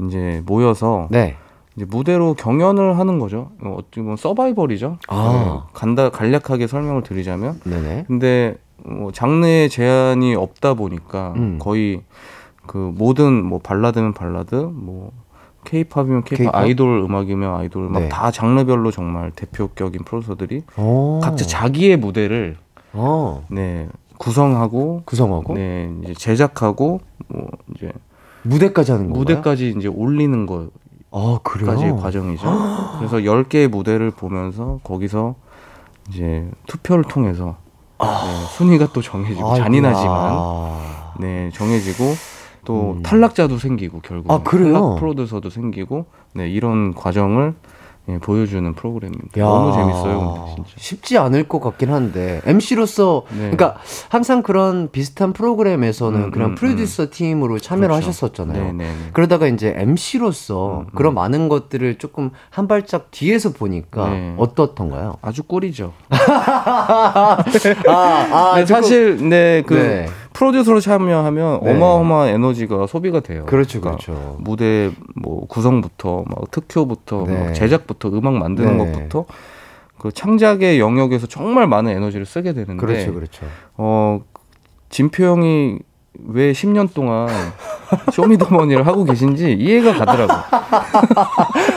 [0.06, 1.36] 이제 모여서 네.
[1.76, 3.50] 이제 무대로 경연을 하는 거죠.
[3.62, 4.98] 어, 어떻게 보면 서바이벌이죠.
[5.08, 5.32] 아.
[5.32, 8.04] 네, 간다 간략하게 설명을 드리자면 네네.
[8.06, 11.58] 근데 뭐 장르의 제한이 없다 보니까 음.
[11.58, 12.02] 거의
[12.66, 15.12] 그 모든 뭐 발라드면 발라드 뭐
[15.64, 16.56] 케이팝이면 케이팝 K-pop?
[16.56, 18.08] 아이돌 음악이면 아이돌 막 네.
[18.08, 21.20] 다 장르별로 정말 대표격인 프로듀서들이 오.
[21.22, 22.56] 각자 자기의 무대를
[22.92, 23.88] 어, 네
[24.18, 27.92] 구성하고 구성하고 네 이제 제작하고 뭐 이제
[28.42, 29.18] 무대까지 하는 건가요?
[29.20, 30.68] 무대까지 이제 올리는 거
[31.10, 31.66] 아, 그래요?
[31.70, 32.46] 까지의 과정이죠.
[32.98, 35.34] 그래서 10개의 무대를 보면서 거기서
[36.08, 37.56] 이제 투표를 통해서
[38.00, 38.06] 네,
[38.56, 39.64] 순위가 또 정해지고 아이고야.
[39.64, 40.72] 잔인하지만
[41.20, 42.04] 네, 정해지고
[42.64, 43.02] 또 음.
[43.02, 44.42] 탈락자도 생기고 결국 아?
[44.42, 47.54] 탈락 프로듀서도 생기고 네, 이런 과정을
[48.08, 49.40] 예, 보여주는 프로그램입니다.
[49.40, 50.70] 야, 너무 재밌어요, 근데 진짜.
[50.76, 53.50] 쉽지 않을 것 같긴 한데 MC로서 네.
[53.50, 53.76] 그러니까
[54.08, 58.08] 항상 그런 비슷한 프로그램에서는 음, 그런 음, 프로듀서 팀으로 참여를 그렇죠.
[58.08, 58.64] 하셨었잖아요.
[58.64, 59.10] 네, 네, 네.
[59.12, 60.86] 그러다가 이제 MC로서 음, 음.
[60.96, 64.34] 그런 많은 것들을 조금 한 발짝 뒤에서 보니까 네.
[64.36, 65.18] 어떻던가요?
[65.22, 65.92] 아주 꿀이죠.
[66.10, 67.36] 아,
[67.86, 70.06] 아, 네, 사실 네, 그 네.
[70.32, 71.70] 프로듀서로 참여하면 네.
[71.70, 73.44] 어마어마한 에너지가 소비가 돼요.
[73.46, 74.36] 그렇죠, 그러니까 그렇죠.
[74.40, 77.38] 무대 뭐 구성부터 막 특효부터 네.
[77.38, 78.92] 막 제작부터 음악 만드는 네.
[78.92, 79.24] 것부터
[79.98, 83.46] 그 창작의 영역에서 정말 많은 에너지를 쓰게 되는데 그렇죠, 그렇죠.
[83.76, 84.20] 어
[84.88, 85.78] 진표 형이
[86.28, 87.28] 왜 10년 동안
[88.12, 90.32] 쇼미더머니를 하고 계신지 이해가 가더라고.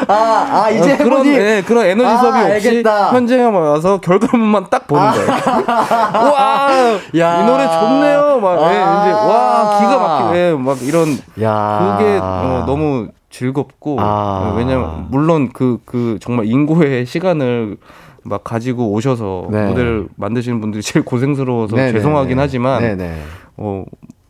[0.07, 0.13] 아,
[0.51, 3.13] 아 이제 어, 그런 예, 그런 에너지 아, 수업이 없이 알겠다.
[3.13, 5.27] 현장에 와서 결과물만 딱 보는 거예요.
[5.67, 6.69] 와,
[7.17, 7.41] 야.
[7.41, 8.39] 이 노래 좋네요.
[8.41, 9.01] 막 예, 아.
[9.01, 11.07] 이제 와 기가 막히게 예, 막 이런
[11.41, 14.51] 야, 그게 어, 너무 즐겁고 아.
[14.51, 17.77] 어, 왜냐면 물론 그그 정말 인고의 시간을
[18.23, 19.67] 막 가지고 오셔서 네.
[19.67, 21.91] 무대를 만드시는 분들이 제일 고생스러워서 네네.
[21.93, 23.21] 죄송하긴 하지만 네네.
[23.57, 23.83] 어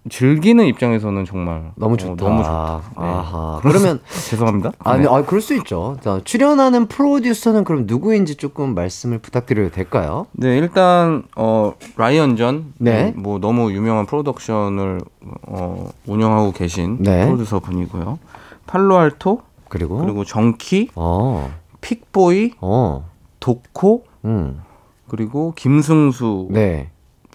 [0.09, 2.23] 즐기는 입장에서는 정말 너무 어, 좋다.
[2.23, 2.81] 너무 좋다.
[2.99, 3.05] 네.
[3.05, 3.59] 아하.
[3.63, 4.71] 그러면 죄송합니다.
[4.79, 5.09] 아니, 네.
[5.09, 5.97] 아, 그럴 수 있죠.
[6.01, 10.27] 자, 출연하는 프로듀서는 그럼 누구인지 조금 말씀을 부탁드려도 될까요?
[10.33, 13.13] 네, 일단 어 라이언 전, 네.
[13.15, 15.01] 뭐 너무 유명한 프로덕션을
[15.47, 17.25] 어 운영하고 계신 네.
[17.25, 18.19] 프로듀서 분이고요.
[18.67, 21.51] 팔로알토 그리고, 그리고 정키, 어,
[21.81, 24.61] 픽보이, 어, 도코 음,
[25.07, 26.89] 그리고 김승수 네,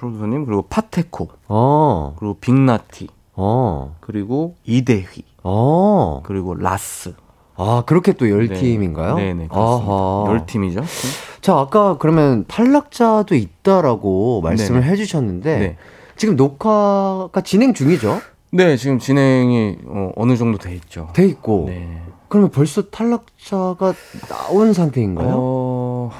[0.04, 6.22] 프로듀서님 그리고 파테코 어, 그리고 빅나티 어, 그리고 이대휘 어.
[6.24, 7.12] 그리고 라스
[7.56, 9.16] 아, 그렇게 또 열 팀인가요?
[9.16, 9.92] 네, 네, 그렇습니다.
[9.92, 10.24] 아하.
[10.28, 10.80] 열 팀이죠.
[11.42, 14.92] 자, 아까 그러면 탈락자도 있다라고 말씀을 네네.
[14.92, 15.76] 해주셨는데, 네.
[16.16, 18.18] 지금 녹화가 진행 중이죠?
[18.52, 21.08] 네, 지금 진행이 어, 어느 정도 돼 있죠.
[21.12, 22.00] 돼 있고, 네.
[22.28, 23.92] 그러면 벌써 탈락자가
[24.30, 25.32] 나온 상태인가요?
[25.34, 26.10] 어...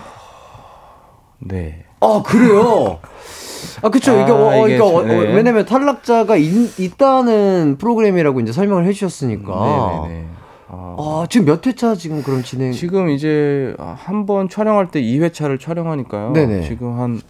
[1.38, 1.86] 네.
[2.00, 2.98] 아 그래요?
[3.82, 5.14] 아 그쵸 이게, 아, 어, 이게 이게 어, 네.
[5.16, 10.26] 어, 왜냐면 탈락자가 있, 있다는 프로그램이라고 이제 설명을 해주셨으니까 네네네.
[10.68, 15.58] 아, 아 지금 몇 회차 지금 그럼 진행 지금 이제 한 번 촬영할 때 2회차를
[15.58, 16.32] 촬영하니까요.
[16.32, 16.62] 네네.
[16.68, 17.20] 지금 한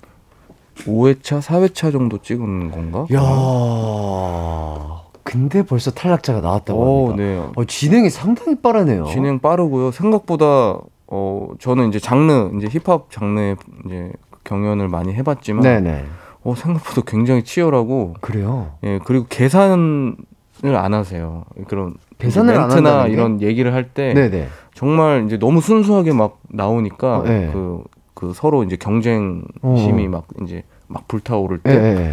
[0.86, 3.06] 5회차, 4회차 정도 찍은 건가?
[3.14, 7.38] 야 근데 벌써 탈락자가 나왔다고 오, 합니다 네.
[7.54, 9.90] 어, 진행이 상당히 빠르네요 진행 빠르고요.
[9.92, 13.56] 생각보다 어 저는 이제 장르 이제 힙합 장르에
[13.86, 14.10] 이제
[14.44, 16.04] 경연을 많이 해봤지만 네네
[16.42, 20.16] 어 생각보다 굉장히 치열하고 그래요 예 그리고 계산을
[20.76, 21.44] 안 하세요.
[21.68, 23.12] 그런 계산을 안 멘트나 게?
[23.12, 27.50] 이런 얘기를 할 때 정말 이제 너무 순수하게 막 나오니까 어, 네.
[27.52, 27.82] 그,
[28.14, 31.76] 그 서로 이제 경쟁심이 막 이제 막 불타오를 때 예,
[32.08, 32.12] 예.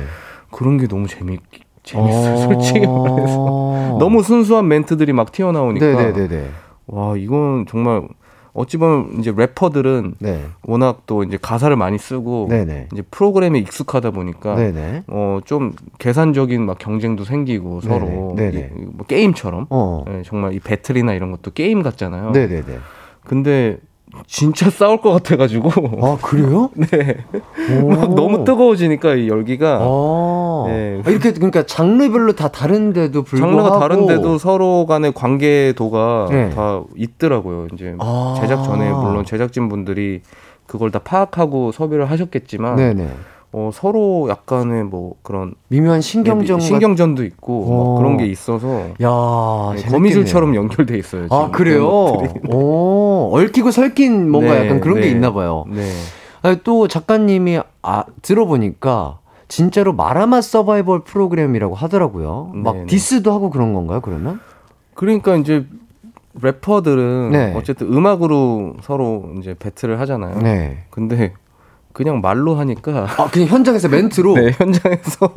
[0.51, 1.37] 그런 게 너무 재미
[1.83, 2.33] 재밌어요.
[2.33, 2.37] 어.
[2.37, 6.49] 솔직히 말해서 너무 순수한 멘트들이 막 튀어나오니까 네네네네
[6.87, 8.07] 와 이건 정말
[8.57, 14.11] 어찌 보면 이제 래퍼들은 네 워낙 또 이제 가사를 많이 쓰고 네네 이제 프로그램에 익숙하다
[14.11, 14.55] 보니까
[15.07, 17.81] 어 좀 계산적인 막 경쟁도 생기고.
[17.81, 18.71] 서로 네네.
[18.75, 22.31] 이- 뭐 게임처럼 어 예, 정말 이 battle이나 이런 것도 게임 같잖아요.
[22.31, 22.63] 네네네
[23.23, 23.77] 근데
[24.25, 25.69] 진짜 싸울 것 같아가지고
[26.01, 26.69] 아 그래요?
[26.75, 27.17] 네.
[27.81, 27.89] 오.
[27.89, 31.01] 막 너무 뜨거워지니까 이 열기가 아, 네.
[31.05, 36.49] 아, 이렇게 그러니까 장르별로 다 다른데도 불구하고 장르가 다른데도 서로 간의 관계도가 네.
[36.51, 37.67] 다 있더라고요.
[37.73, 38.37] 이제 아.
[38.39, 40.21] 제작 전에 물론 제작진 분들이
[40.65, 43.09] 그걸 다 파악하고 섭외를 하셨겠지만 네네
[43.53, 47.93] 어, 서로 약간의 뭐 그런 미묘한 신경전 신경전도 있고 어.
[47.93, 49.89] 막 그런 게 있어서 야 네.
[49.89, 51.27] 거미줄처럼 연결돼 있어요.
[51.29, 51.87] 아 지금 그래요?
[51.87, 52.53] 그런 것들이.
[52.53, 55.09] 오 얽히고 설킨 뭔가 네, 약간 그런 게 네.
[55.09, 55.65] 있나 봐요.
[55.69, 55.83] 네.
[56.41, 62.51] 아니, 또 작가님이 아, 들어보니까 진짜로 마라마 서바이벌 프로그램이라고 하더라고요.
[62.53, 62.87] 막 네네.
[62.87, 64.01] 디스도 하고 그런 건가요?
[64.01, 64.39] 그러면?
[64.93, 65.65] 그러니까 이제
[66.41, 67.53] 래퍼들은 네.
[67.55, 70.39] 어쨌든 음악으로 서로 이제 배틀을 하잖아요.
[70.41, 70.83] 네.
[70.89, 71.33] 근데
[71.97, 74.35] 그냥 말로 하니까 아 그냥 현장에서 멘트로.
[74.37, 75.33] 네, 현장에서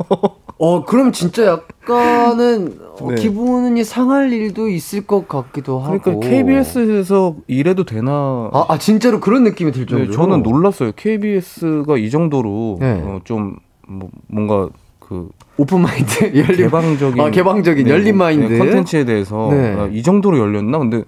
[0.59, 3.15] 어 그럼 진짜 약간은 어, 네.
[3.15, 5.99] 기분이 상할 일도 있을 것 같기도 하고.
[5.99, 8.51] 그러니까 KBS에서 이래도 되나?
[8.53, 10.11] 아, 아 진짜로 그런 느낌이 들 정도로.
[10.11, 10.91] 네, 저는 놀랐어요.
[10.95, 13.01] KBS가 이 정도로 네.
[13.03, 13.55] 어, 좀
[13.87, 18.53] 뭐, 뭔가 그 오픈 마인드 열린 개방적인 아, 개방적인 열린 뭐, 마인드.
[18.53, 19.75] 네, 컨텐츠에 대해서 네.
[19.79, 20.77] 아, 이 정도로 열렸나?
[20.77, 21.05] 근데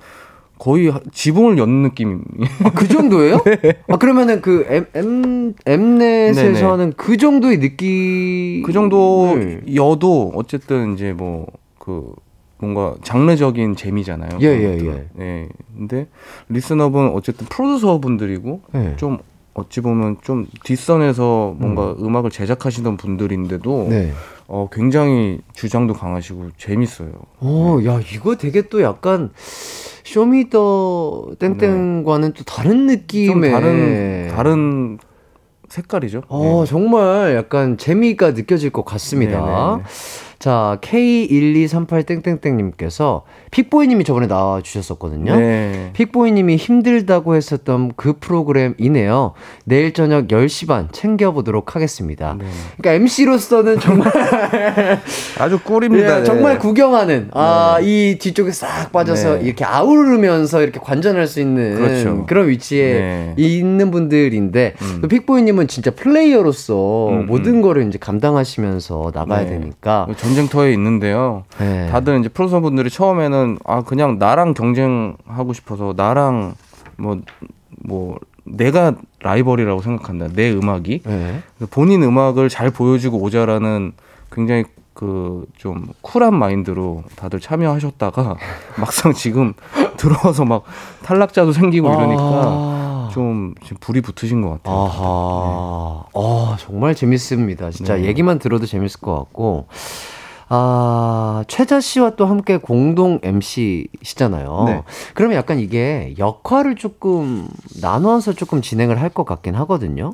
[0.63, 2.23] 거의 하- 지붕을 연 느낌.
[2.63, 3.37] 아, 그 정도예요?
[3.89, 9.35] 아 그러면은 그 M M M넷에서는 그 정도의 느낌 그 정도
[9.75, 11.47] 여도 어쨌든 이제 뭐
[11.83, 12.13] 그
[12.59, 14.39] 뭔가 장르적인 재미잖아요.
[14.39, 14.97] 예, 예, 그것도.
[14.97, 15.05] 예.
[15.15, 15.49] 네.
[15.77, 16.07] 근데
[16.47, 18.93] 리슨 업은 어쨌든 프로듀서 분들이고 네.
[18.95, 19.17] 좀
[19.53, 22.15] 어찌 보면 좀 뒷선에서 뭔가 음.
[22.15, 24.13] 악을 제작하시던 분들인데도 네.
[24.47, 27.11] 어 굉장히 주장도 강하시고 재밌어요.
[27.39, 29.31] 어, 야, 이거 되게 또 약간
[30.03, 34.97] 쇼미더 땡땡과는 또 다른 좀 느낌의 다른 다른
[35.69, 36.23] 색깔이죠.
[36.27, 36.69] 어, 네.
[36.69, 39.39] 정말 약간 재미가 느껴질 것 같습니다.
[39.41, 39.83] 네네네.
[40.43, 43.21] 자, K1238땡땡땡님께서
[43.51, 45.37] 픽보이님이 저번에 나와주셨었거든요.
[45.37, 45.91] 네.
[45.93, 49.31] 픽보이님이 힘들다고 했었던 그 프로그램이네요.
[49.63, 52.35] 내일 저녁 10시 반 챙겨보도록 하겠습니다.
[52.37, 52.43] 네.
[52.77, 54.11] 그러니까 MC로서는 정말
[55.39, 56.19] 아주 꿀입니다.
[56.19, 56.59] 예, 정말 네.
[56.59, 59.43] 구경하는 아, 이 뒤쪽에 싹 빠져서 네.
[59.45, 62.25] 이렇게 아우르면서 이렇게 관전할 수 있는 그렇죠.
[62.27, 63.33] 런 위치에 네.
[63.37, 64.99] 있는 분들인데 음.
[65.01, 69.51] 또 픽보이님은 진짜 플레이어로서 음, 모든 거를 이제 감당하시면서 나가야 네.
[69.51, 71.43] 되니까 전 쟁터에 있는데요.
[71.59, 71.87] 네.
[71.89, 76.55] 다들 이제 프로서 분들이 처음에는 아 그냥 나랑 경쟁하고 싶어서 나랑
[76.97, 81.41] 뭐뭐 내가 라이벌이라고 생각한다 내 음악이 네.
[81.71, 83.93] 본인 음악을 잘 보여주고 오자라는
[84.31, 88.35] 굉장히 그 좀 쿨한 마인드로 다들 참여하셨다가
[88.77, 89.53] 막상 지금
[89.97, 90.63] 들어와서 막
[91.03, 93.09] 탈락자도 생기고 이러니까 아.
[93.13, 94.75] 좀 불이 붙으신 것 같아요.
[94.75, 96.03] 아하.
[96.15, 97.71] 아, 정말 재밌습니다.
[97.71, 98.05] 진짜 네.
[98.05, 99.67] 얘기만 들어도 재밌을 것 같고.
[100.49, 104.63] 아, 최자 씨와 또 함께 공동 MC시잖아요.
[104.67, 104.83] 네.
[105.13, 107.47] 그러면 약간 이게 역할을 조금
[107.81, 110.13] 나누어서 조금 진행을 할 것 같긴 하거든요.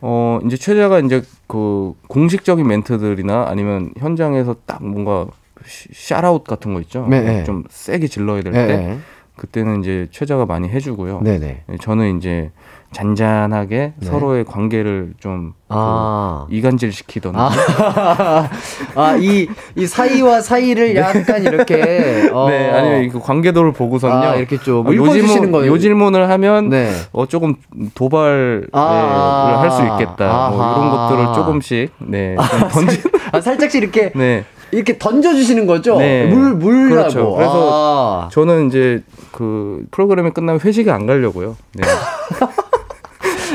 [0.00, 5.26] 어, 이제 최자가 이제 그 공식적인 멘트들이나 아니면 현장에서 딱 뭔가
[5.66, 7.06] 시- 샤라웃 같은 거 있죠.
[7.10, 7.44] 네, 네.
[7.44, 8.76] 좀 세게 질러야 될 네, 때.
[8.76, 8.98] 네.
[9.36, 11.22] 그때는 이제 최자가 많이 해주고요.
[11.22, 11.62] 네네.
[11.66, 12.50] 네, 저는 이제
[12.92, 14.06] 잔잔하게 네.
[14.06, 16.46] 서로의 관계를 좀 아.
[16.48, 17.48] 그 이간질 시키던 아,
[18.96, 22.48] 아, 이, 이 사이와 사이를 약간 이렇게, 어.
[22.48, 25.72] 네 아니면 그 관계도를 보고선요 아, 이렇게 좀 어, 요 읊어주시는 질문 거예요.
[25.72, 26.90] 요 질문을 하면 네.
[27.12, 27.54] 어 조금
[27.94, 29.60] 도발을 아.
[29.62, 30.90] 할수 있겠다 뭐 이런.
[30.90, 35.98] 것들을 조금씩 네좀 던지 아, 살짝씩 이렇게, 네 이렇게 던져주시는 거죠?
[35.98, 36.26] 네.
[36.26, 36.90] 물, 물라고.
[36.96, 37.34] 그렇죠.
[37.34, 38.28] 그래서 아.
[38.30, 41.56] 저는 이제 그 프로그램이 끝나면 회식에 안 가려고요.
[41.74, 41.88] 네.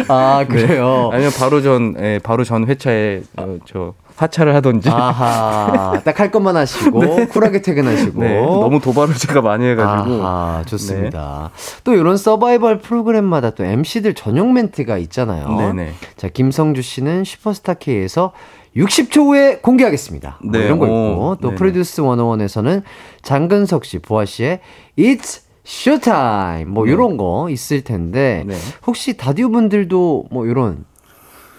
[0.07, 1.09] 아, 그래요?
[1.11, 4.89] 아니면 바로 전 예, 바로 전 회차에 어, 저 하차를 하던지.
[4.89, 8.21] 아하, 딱 할 것만 하시고, 쿨하게 퇴근하시고.
[8.21, 8.41] 네.
[8.41, 10.19] 너무 도발을 제가 많이 해가지고.
[10.23, 11.51] 아, 좋습니다.
[11.83, 15.49] 또 이런 서바이벌 프로그램마다 또 MC들 전용 멘트가 있잖아요.
[15.57, 15.93] 네네.
[16.15, 18.31] 자, 김성주 씨는 슈퍼스타 K에서
[18.77, 20.39] 60초 후에 공개하겠습니다.
[20.43, 21.55] 뭐 네, 이런 거 오, 있고 또 네네.
[21.55, 22.83] 프로듀스 101에서는
[23.21, 24.59] 장근석 씨, 보아 씨의
[24.97, 26.91] It's Showtime 뭐 네.
[26.91, 28.55] 이런 거 있을 텐데 네.
[28.85, 30.85] 혹시 다디오 분들도 뭐 이런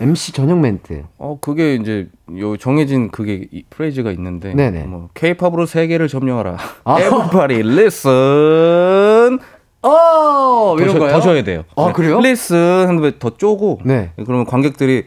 [0.00, 4.84] MC 전용 멘트 어 그게 이제 요 정해진 그게 이 phrase가 있는데 네네.
[4.84, 6.56] 뭐 K-팝으로 세계를 점령하라.
[6.84, 7.00] 아.
[7.00, 9.38] Everybody listen.
[9.82, 11.10] 어 더, 이런 쉬- 거요?
[11.12, 11.64] 더 쉬어야 돼요.
[11.76, 12.18] 아, 그래요?
[12.18, 13.80] listen 하는데 더 쪼고.
[13.84, 14.12] 네.
[14.16, 15.06] 그러면 관객들이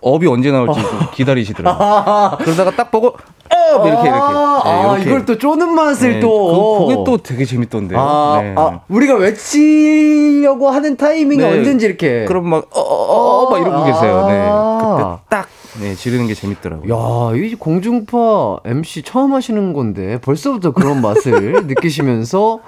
[0.00, 2.38] up이 언제 나올지 좀 기다리시더라고요.
[2.44, 3.14] 그러다가 딱 보고
[3.74, 4.10] up 이렇게 이렇게.
[4.10, 5.10] 아, 네, 아, 이렇게.
[5.10, 7.98] 이걸 또 쪼는 맛을 네, 또 그, 그게 또 되게 재밌던데요.
[7.98, 8.54] 아, 네.
[8.56, 11.50] 아, 우리가 외치려고 하는 타이밍이 네.
[11.58, 14.26] 언젠지 이렇게 그럼 막, 어, 어, 어, 막 이러고 계세요.
[14.28, 14.46] 네.
[14.48, 15.18] 아.
[15.18, 15.48] 그때 딱,
[15.80, 16.92] 네, 지르는 게 재밌더라고요.
[16.94, 22.60] 야, 이 공중파 MC 처음 하시는 건데 벌써부터 그런 맛을 느끼시면서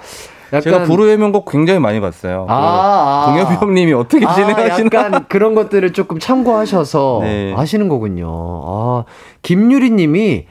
[0.49, 2.45] 약간 제가 부르의 명곡 굉장히 많이 봤어요.
[2.49, 3.25] 아, 아.
[3.25, 4.89] 그 동엽이 형님이 어떻게 아, 진행하시나.
[4.93, 7.53] 약간 그런 것들을 조금 참고하셔서 네.
[7.53, 8.27] 하시는 거군요.
[8.27, 9.03] 아,
[9.43, 10.45] 김유리 님이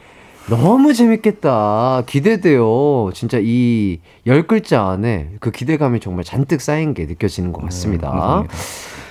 [0.48, 2.02] 너무 재밌겠다.
[2.06, 3.10] 기대돼요.
[3.14, 8.44] 진짜 이 열 글자 안에 그 기대감이 정말 잔뜩 쌓인 게 느껴지는 것 같습니다.
[8.46, 8.48] 네.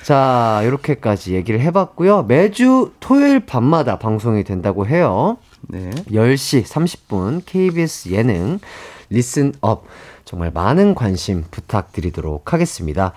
[0.03, 2.23] 자, 이렇게까지 얘기를 해봤고요.
[2.23, 5.37] 매주 토요일 밤마다 방송이 된다고 해요.
[5.69, 5.89] 네.
[6.11, 8.59] 10시 30분 KBS 예능
[9.09, 9.85] 리슨 업
[10.27, 13.13] 정말 많은 관심 부탁드리도록 하겠습니다.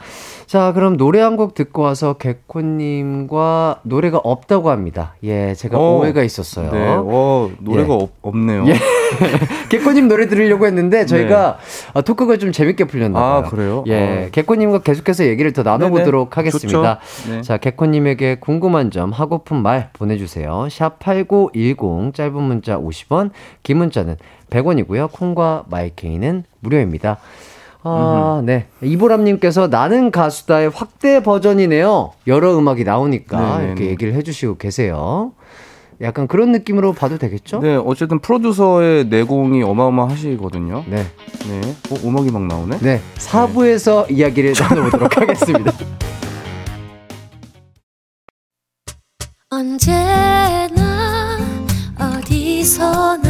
[0.46, 5.14] 자, 그럼 노래 한 곡 듣고 와서 개코님과 노래가 없다고 합니다.
[5.24, 6.70] 예, 제가 어, 오해가 있었어요.
[6.70, 6.86] 네.
[6.98, 8.66] 어, 노래가 없, 없네요.
[8.68, 8.74] 예.
[9.70, 11.58] 개코님 노래 들으려고 했는데 저희가
[11.94, 13.40] 아, 토크가 좀 재밌게 풀렸나 봐요.
[13.40, 13.46] 네.
[13.46, 13.84] 아, 그래요?
[13.86, 14.28] 예, 어.
[14.32, 16.34] 개코님과 계속해서 얘기를 더 나눠보도록 네네.
[16.48, 16.98] 하겠습니다.
[17.00, 17.30] 좋죠.
[17.32, 17.42] 네.
[17.42, 20.68] 자, 개코님에게 궁금한 점, 하고픈 말 보내주세요.
[20.70, 23.30] 샵 8910, 짧은 문자 50원,
[23.62, 24.16] 긴 문자는
[24.51, 25.11] 100원이고요.
[25.12, 27.18] 콩과 마이케이는 무료입니다.
[27.82, 28.66] 아, 네.
[28.82, 32.12] 이보람님께서 나는 가수다의 확대 버전이네요.
[32.26, 33.66] 여러 음악이 나오니까 네네네.
[33.66, 35.32] 이렇게 얘기를 해주시고 계세요.
[36.03, 37.61] 약간 그런 느낌으로 봐도 되겠죠?
[37.61, 40.84] 네, 어쨌든 프로듀서의 내공이 어마어마하시거든요.
[40.88, 41.05] 네.
[41.46, 41.61] 네.
[41.90, 42.78] 어, 음악이 막 나오네?
[42.80, 43.01] 네.
[43.16, 45.72] 4부에서 이야기를 나눠보도록 하겠습니다.
[49.51, 51.36] 언제나
[51.98, 53.30] 어디서나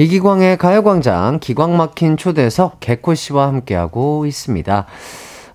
[0.00, 4.86] 이기광의 가요광장 기광 막힌 초대석 개코 씨와 함께하고 있습니다.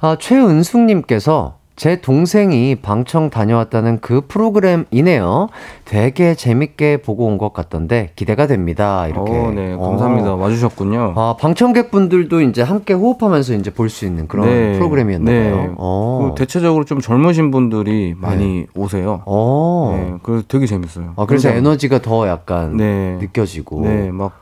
[0.02, 5.50] 아, 최은숙님께서 제 동생이 방청 다녀왔다는 그 프로그램이네요.
[5.84, 9.06] 되게 재밌게 보고 온 것 같던데 기대가 됩니다.
[9.06, 9.34] 이렇게.
[9.34, 10.32] 어, 네, 감사합니다.
[10.32, 10.38] 어.
[10.38, 11.14] 와주셨군요.
[11.18, 15.56] 아, 방청객분들도 이제 함께 호흡하면서 이제 볼 수 있는 그런 네, 프로그램이었나봐요.
[15.58, 15.72] 네.
[15.78, 16.32] 어.
[16.34, 19.22] 그 대체적으로 좀 젊으신 분들이 많이 오세요.
[19.26, 19.94] 어.
[20.02, 21.12] 네, 그래서 되게 재밌어요.
[21.18, 23.18] 아, 그래서 에너지가 더 약간 네.
[23.20, 23.82] 느껴지고.
[23.82, 24.40] 네, 막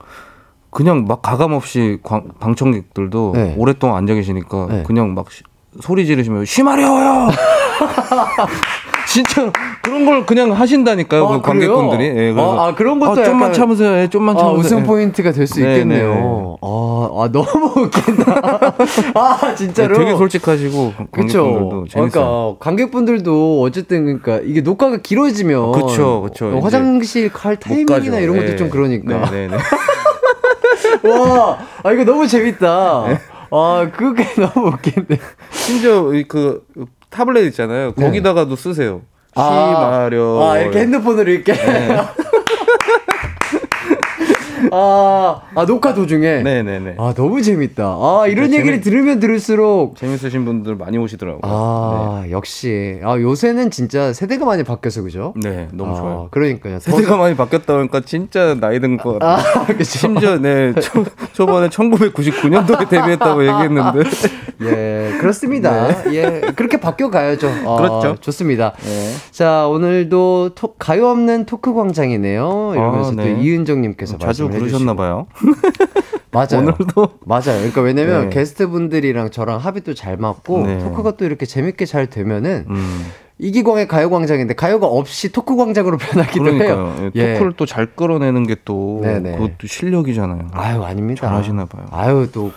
[0.69, 3.55] 그냥 막 가감 없이 광- 방청객들도 네.
[3.57, 4.83] 오랫동안 앉아 계시니까 네.
[4.83, 5.41] 그냥 막 시-
[5.79, 7.29] 소리 지르시면 쉬마려워요.
[9.07, 9.51] 진짜
[9.81, 11.25] 그런 걸 그냥 하신다니까요.
[11.27, 12.05] 아, 그 관객분들이.
[12.05, 13.97] 예, 그래서 아, 아, 그런 것도 아, 좀만 약간- 참으세요.
[13.97, 14.59] 예, 좀만 아, 참으세요.
[14.59, 14.83] 웃음 예.
[14.83, 16.13] 포인트가 될수 네, 있겠네요.
[16.13, 16.57] 네.
[16.61, 18.41] 아, 아, 너무 웃긴다.
[19.15, 19.97] 아, 진짜로.
[19.97, 21.43] 네, 되게 솔직하시고 그쵸.
[21.43, 22.09] 관객분들도 재밌어요.
[22.11, 26.47] 그러니까 관객분들도 어쨌든 그러니까 이게 녹화가 길어지면 그쵸, 그쵸.
[26.55, 28.19] 어, 화장실 갈못 타이밍이나.
[28.19, 28.55] 이런 것도 예.
[28.55, 29.29] 좀 그러니까.
[29.29, 29.57] 네, 네, 네.
[31.09, 33.05] 와, 아 이거 너무 재밌다.
[33.51, 33.57] 네.
[33.57, 35.19] 아, 그게 너무 웃긴데.
[35.51, 36.65] 심지어 이그
[37.09, 37.93] 타블렛 있잖아요.
[37.95, 38.05] 네.
[38.05, 39.01] 거기다가도 쓰세요.
[39.33, 40.49] 시 아, 마려.
[40.49, 41.53] 아, 이렇게 핸드폰으로 이렇게.
[41.53, 41.97] 네.
[44.71, 46.41] 아, 아, 녹화 도중에.
[46.43, 46.95] 네, 네, 네.
[46.97, 47.83] 아, 너무 재밌다.
[47.83, 49.97] 아, 이런 얘기를 들으면 들을수록.
[49.97, 51.41] 재밌으신 분들 많이 오시더라고요.
[51.43, 52.99] 아, 역시.
[53.03, 55.33] 아, 요새는 진짜 세대가 많이 바뀌어서 그죠?
[55.35, 56.27] 네, 네, 너무 아, 좋아요.
[56.31, 56.75] 그러니까요.
[56.79, 59.61] 더- 세대가 많이 바뀌었다 보니까 진짜 나이 든것 같아요.
[59.61, 59.83] 아, 그죠.
[59.83, 61.03] 심지어 네 초,
[61.33, 64.09] 초반에 1999년도에 데뷔했다고 얘기했는데
[64.63, 66.11] 예, 그렇습니다.
[66.13, 67.49] 예, 그렇게 바뀌어 가야죠.
[67.65, 68.15] 아, 그렇죠.
[68.21, 68.73] 좋습니다.
[68.83, 69.13] 네.
[69.31, 72.71] 자, 오늘도 토, 가요 없는 토크 광장이네요.
[72.75, 73.37] 이러면서 아, 또 네.
[73.41, 74.95] 이은정님께서 자주 해주시고.
[74.95, 75.27] 봐요.
[76.31, 76.59] 맞아요.
[76.59, 77.43] 오늘도 맞아요.
[77.57, 78.29] 그러니까 왜냐면 네.
[78.29, 80.79] 게스트분들이랑 저랑 합이 또 잘 맞고 네.
[80.79, 83.05] 토크가 또 이렇게 재밌게 잘 되면은 음,
[83.37, 86.95] 이기광의 가요광장인데 가요가 없이 토크 광장으로 변하기도 그러니까요.
[86.99, 87.11] 해요.
[87.15, 89.01] 예, 토크를 또 잘 끌어내는 게 또.
[89.03, 90.47] 그것도 실력이잖아요.
[90.53, 91.27] 아유 아닙니다.
[91.27, 91.85] 잘하시나 봐요.
[91.91, 92.51] 아유 또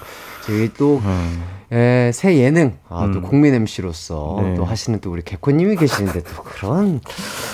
[0.47, 1.43] 저희 또 음.
[1.75, 3.23] 예, 새 예능, 아, 또 음.
[3.23, 4.55] 국민 MC로서 네.
[4.55, 7.01] 또 하시는 또 우리 개코님이 계시는데 또 그런,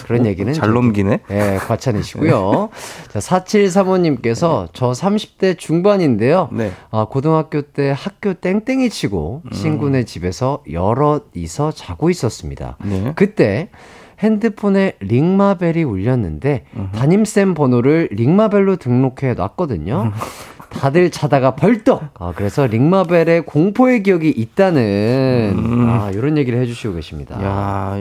[0.04, 0.52] 그런 얘기는.
[0.52, 1.20] 잘 좀- 넘기네.
[1.30, 2.68] 예, 과찬이시고요.
[3.08, 6.50] 자, 4735님께서 저 30대 중반인데요.
[6.52, 6.70] 네.
[6.90, 9.50] 아, 고등학교 때 학교 땡땡이 치고 음.
[9.50, 12.76] 친구네 집에서 여럿이서 자고 있었습니다.
[12.84, 13.12] 네.
[13.16, 13.70] 그때
[14.18, 16.64] 핸드폰에 링마벨이 울렸는데
[16.94, 20.12] 담임쌤 번호를 링마벨로 등록해 놨거든요.
[20.70, 22.02] 다들 자다가 벌떡.
[22.18, 25.86] 아, 그래서 링마벨의 공포의 기억이 있다는 음.
[25.88, 27.42] 아, 이런 얘기를 해주시고 계십니다.
[27.42, 27.96] 야,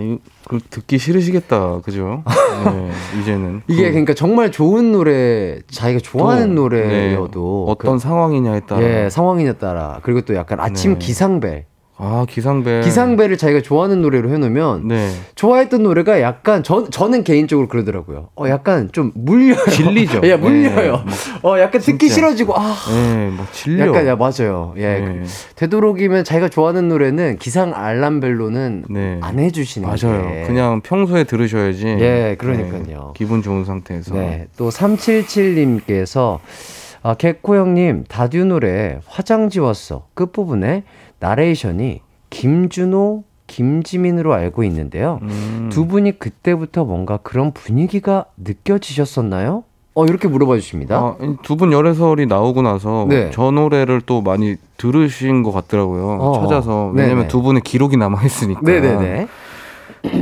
[0.48, 1.82] 그 듣기 싫으시겠다.
[1.82, 2.24] 그죠?
[2.66, 2.92] 네,
[3.22, 8.66] 이제는 이게 그- 그러니까 정말 좋은 노래, 자기가 좋아하는 또, 노래여도 네, 어떤 상황이냐에 그,
[8.68, 11.00] 따라 예, 상황이냐에 따라 그리고 또 약간 아침 네.
[11.00, 11.66] 기상벨,
[12.02, 18.30] 아 기상벨 기상벨을 자기가 좋아하는 노래로 해놓으면 네 좋아했던 노래가 약간 저, 저는 개인적으로 그러더라고요.
[18.38, 19.66] 어 약간 좀 물려요.
[19.70, 20.22] 질리죠.
[20.24, 21.04] 예, 물려요.
[21.06, 21.12] 네,
[21.44, 22.16] 어 약간 듣기 진짜.
[22.16, 23.88] 싫어지고 아 네, 막 질려.
[23.88, 24.74] 약간 야 맞아요.
[24.78, 25.00] 예.
[25.00, 25.24] 네.
[25.58, 29.20] 되도록이면 자기가 좋아하는 노래는 기상 알람벨로는 네.
[29.22, 30.30] 안 해주시는 맞아요.
[30.30, 31.86] 게 그냥 평소에 들으셔야지.
[31.86, 32.84] 예, 그러니까요.
[32.86, 34.16] 네, 기분 좋은 상태에서.
[34.16, 34.48] 네.
[34.56, 36.40] 또 377님께서
[37.02, 40.84] 아, 개코 형님 다듀 노래 화장 지웠어 끝 부분에
[41.20, 45.20] 나레이션이 김준호 김지민으로 알고 있는데요.
[45.24, 45.70] 음.
[45.72, 49.64] 두 분이 그때부터 뭔가 그런 분위기가 느껴지셨었나요?
[49.96, 50.98] 어 이렇게 물어봐 주십니다.
[50.98, 53.32] 아, 두분 열애설이 나오고 나서 네.
[53.34, 56.18] 저 노래를 또 많이 들으신 것 같더라고요.
[56.22, 56.40] 어.
[56.42, 57.28] 찾아서 왜냐면 네네.
[57.28, 58.62] 두 분의 기록이 남아 있으니까.
[58.64, 59.28] 네네네.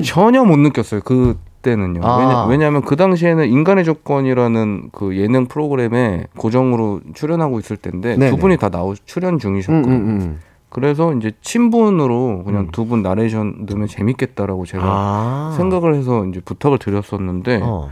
[0.03, 1.01] 전혀 못 느꼈어요.
[1.01, 2.01] 그때는요.
[2.03, 2.17] 아.
[2.17, 8.31] 왜냐, 왜냐하면 그 당시에는 인간의 조건이라는 그 예능 프로그램에 고정으로 출연하고 있을 때인데 네네.
[8.31, 9.93] 두 분이 다 나오 출연 음, 중이셨거든요.
[9.93, 10.39] 음, 음.
[10.69, 12.71] 그래서 이제 친분으로 그냥 음.
[12.71, 15.53] 두분 나레이션 넣으면 재밌겠다라고 제가 아.
[15.57, 17.89] 생각을 해서 이제 부탁을 드렸었는데 어,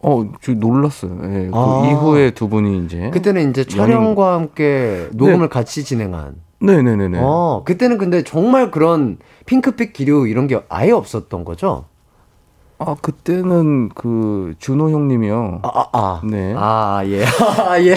[0.00, 0.32] 어.
[0.40, 1.12] 저 놀랐어요.
[1.24, 1.88] 예, 그 아.
[1.88, 6.36] 이후에 두 분이 이제 그때는 이제 촬영과 함께 녹음을 같이 진행한.
[6.60, 7.20] 네네네네.
[7.22, 11.84] 어, 그때는 근데 정말 그런 핑크빛 기류 이런 게 아예 없었던 거죠?
[12.80, 15.60] 아 그때는 그 준호 형님이요.
[15.64, 16.20] 아, 아, 아.
[16.22, 16.54] 네.
[16.56, 17.24] 아, 예.
[17.24, 17.92] 아, 예.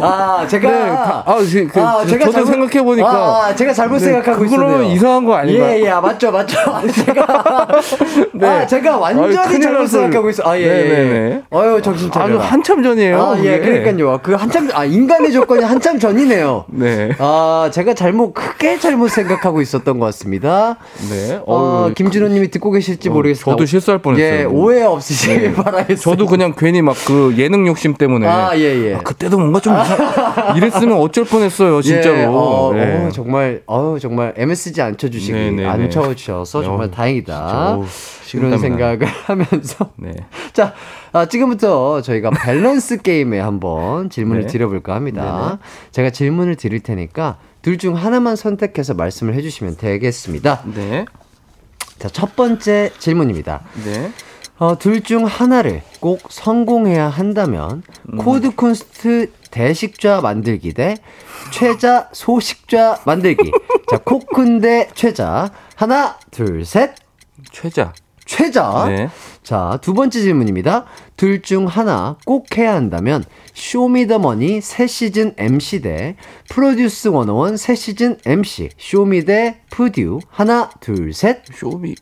[0.00, 0.70] 아, 제가.
[0.70, 3.08] 네, 가- 아, 그, 그, 아, 제가 저도 잘못- 생각해 보니까
[3.46, 4.92] 아, 제가 잘못 네, 생각하고 그거는 있었네요.
[4.94, 5.68] 이상한 거 아닌가?
[5.74, 6.56] 예, 예, 아, 맞죠, 맞죠.
[6.94, 7.66] 제가.
[8.34, 8.46] 네.
[8.46, 9.86] 아, 제가 완전히 아유, 큰일 잘못.
[9.88, 10.42] 생각하고 있어.
[10.48, 11.14] 아, 예, 네네네.
[11.30, 11.42] 예.
[11.56, 12.24] 어유 정신 차려.
[12.26, 13.20] 아주 한참 전이에요.
[13.20, 13.58] 아, 예.
[13.58, 14.20] 그러니까요.
[14.22, 16.66] 그 한참, 아, 인간의 조건이 한참 전이네요.
[16.68, 17.10] 네.
[17.18, 20.76] 아, 제가 잘못, 크게 잘못 생각하고 있었던 것 같습니다.
[21.10, 21.40] 네.
[21.46, 23.50] 어, 어우, 김준호 님이 듣고 계실지 어, 모르겠습니다.
[23.50, 24.38] 저도 실수 할 뻔했어요.
[24.40, 26.00] 예, 오해 없으시길 바라겠습니다.
[26.02, 28.60] 저도 그냥 괜히 막 그 예능 욕심 때문에 아, 예,
[28.90, 28.94] 예.
[28.96, 29.98] 아, 그때도 뭔가 좀 이상-
[30.56, 32.16] 이랬으면 어쩔 뻔했어요, 진짜로.
[32.18, 33.06] 예, 어, 네.
[33.06, 35.88] 어, 정말, 어, 정말 MSG 안 쳐주시기, 네, 네, 안 네.
[35.88, 37.34] 쳐주셔서 정말 어, 다행이다.
[37.34, 37.84] 진짜, 어우,
[38.34, 39.90] 이런 생각을 하면서.
[39.96, 40.12] 네.
[40.52, 40.74] 자,
[41.12, 44.46] 아, 지금부터 저희가 밸런스 게임에 한번 질문을 네.
[44.48, 45.58] 드려볼까 합니다.
[45.58, 45.58] 네네.
[45.92, 50.62] 제가 질문을 드릴 테니까 둘 중 하나만 선택해서 말씀을 해주시면 되겠습니다.
[50.74, 51.04] 네.
[51.98, 53.62] 자, 첫 번째 질문입니다.
[53.84, 54.12] 네.
[54.58, 57.82] 어, 둘 중 하나를 꼭 성공해야 한다면
[58.18, 60.96] 코드 쿤스트 대식좌 만들기 대
[61.52, 63.52] 최자 소식좌 만들기.
[63.90, 65.50] 자, 코쿤 대 최자.
[65.76, 66.94] 하나, 둘, 셋.
[67.52, 67.92] 최자.
[68.24, 68.84] 최자.
[68.88, 69.08] 네.
[69.42, 70.84] 자, 두 번째 질문입니다.
[71.16, 73.24] 둘 중 하나 꼭 해야 한다면
[73.58, 76.16] 쇼미더머니 새 시즌 MC 대
[76.48, 81.96] 프로듀스 101 새 시즌 MC 쇼미 대 푸듀 하나 둘 셋 쇼미.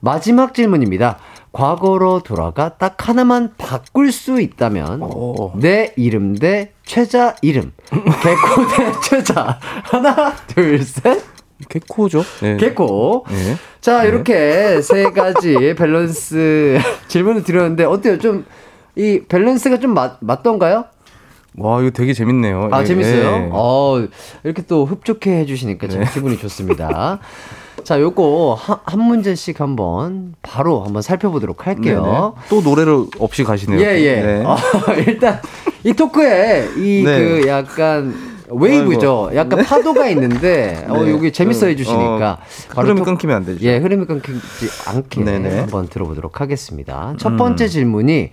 [0.00, 1.18] 마지막 질문입니다.
[1.52, 5.52] 과거로 돌아가 딱 하나만 바꿀 수 있다면 어.
[5.56, 11.22] 내 이름 대 최자 이름 개코 대 최자 하나 둘셋
[11.68, 12.24] 개코죠.
[12.42, 12.56] 네.
[12.56, 13.56] 개코 네.
[13.80, 18.44] 자 이렇게 세 가지 밸런스 질문을 드렸는데 어때요 좀
[18.96, 20.84] 이 밸런스가 좀 맞, 맞던가요?
[21.56, 22.68] 와 이거 되게 재밌네요.
[22.72, 23.22] 아 예, 재밌어요.
[23.22, 23.48] 예.
[23.52, 24.06] 어
[24.42, 26.10] 이렇게 또 흡족해 해주시니까 참 네.
[26.12, 27.20] 기분이 좋습니다.
[27.84, 32.34] 자 요거 한, 한 문제씩 한번 바로 한번 살펴보도록 할게요.
[32.42, 32.46] 네네.
[32.48, 33.80] 또 노래를 없이 가시네요.
[33.80, 34.22] 예예.
[34.22, 34.44] 네.
[34.44, 34.56] 어,
[35.06, 35.40] 일단
[35.84, 37.08] 이 토크에 이그
[37.44, 37.48] 네.
[37.48, 38.14] 약간
[38.48, 39.30] 웨이브죠.
[39.34, 41.10] 약간 파도가 있는데 어 네.
[41.12, 42.38] 여기 재밌어 해주시니까
[42.74, 43.64] 어, 흐름이 토- 끊기면 안 되죠.
[43.64, 45.58] 예, 흐름이 끊기지 않게 네네.
[45.60, 47.14] 한번 들어보도록 하겠습니다.
[47.18, 47.36] 첫 음.
[47.36, 48.30] 번째 질문이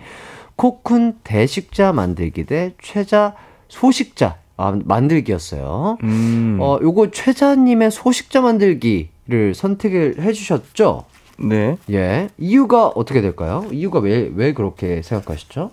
[0.62, 3.34] 코쿤 대식자 만들기 대 최자
[3.68, 5.98] 소식자 아, 만들기였어요.
[6.04, 6.58] 음.
[6.62, 11.06] 어, 요거 최자님의 소식자 만들기를 선택을 해주셨죠?
[11.40, 11.78] 네.
[11.90, 12.30] 예.
[12.38, 13.66] 이유가 어떻게 될까요?
[13.72, 15.72] 이유가 왜, 왜 그렇게 생각하시죠?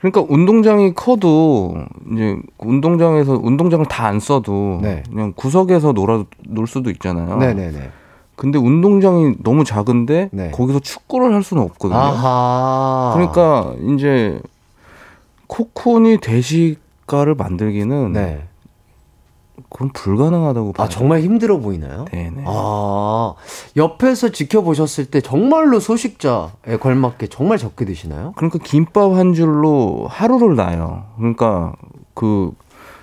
[0.00, 1.76] 그러니까 운동장이 커도
[2.12, 5.02] 이제 운동장에서 운동장을 다 안 써도 네.
[5.10, 7.36] 그냥 구석에서 놀아 놀 수도 있잖아요.
[7.38, 7.90] 네네네.
[8.40, 10.50] 근데 운동장이 너무 작은데 네.
[10.50, 11.98] 거기서 축구를 할 수는 없거든요.
[12.00, 13.10] 아하.
[13.12, 14.40] 그러니까 이제
[15.46, 18.44] 코콘이 대시가를 만들기는 네.
[19.68, 20.86] 그건 불가능하다고 봐요.
[20.86, 22.06] 아, 정말 힘들어 보이나요?
[22.10, 22.44] 네네.
[22.46, 23.34] 아,
[23.76, 28.32] 옆에서 지켜보셨을 때 정말로 소식자에 걸맞게 정말 적게 드시나요?
[28.36, 31.04] 그러니까 김밥 한 줄로 하루를 나요.
[31.18, 31.74] 그러니까
[32.14, 32.52] 그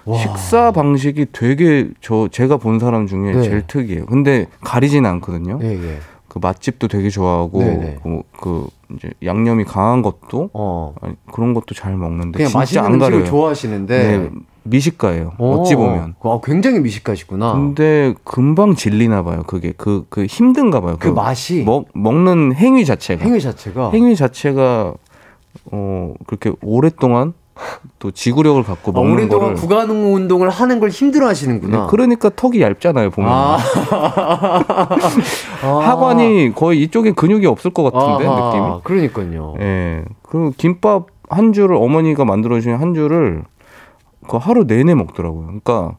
[0.08, 0.18] 와.
[0.18, 3.42] 식사 방식이 되게 저 제가 본 사람 중에 네.
[3.44, 4.06] 제일 특이해요.
[4.06, 5.60] 근데 가리진 않거든요.
[5.62, 5.98] 예, 예.
[6.28, 7.60] 그 맛집도 되게 좋아하고.
[8.04, 10.94] 그, 그 이제 양념이 강한 것도 어.
[11.02, 13.26] 아니, 그런 것도 잘 먹는데 그냥 진짜 맛있는 안 가려요.
[13.26, 14.18] 좋아하시는데.
[14.18, 14.30] 네,
[14.64, 15.34] 미식가예요.
[15.38, 15.56] 어.
[15.60, 16.16] 어찌 보면.
[16.22, 17.54] 아, 굉장히 미식가시구나.
[17.54, 19.44] 근데 금방 질리나 봐요.
[19.48, 20.96] 그게 그 그 힘든가 봐요.
[21.00, 24.94] 그 맛이 먹 먹는 행위 자체가 행위 자체가 행위 자체가
[25.72, 27.34] 어 그렇게 오랫동안
[28.00, 31.82] 또 지구력을 갖고 아, 먹는 오랫동안 거를 구간 운동을 하는 걸 힘들어 하시는구나.
[31.82, 33.58] 네, 그러니까 턱이 얇잖아요 보면 아.
[35.62, 39.56] 하관이 거의 이쪽에 근육이 없을 것 같은데 아하, 느낌이 그러니까요.
[39.60, 40.04] 예.
[40.22, 43.44] 그 김밥 한 줄을 어머니가 만들어 주신 한 줄을
[44.28, 45.46] 그 하루 내내 먹더라고요.
[45.46, 45.98] 그러니까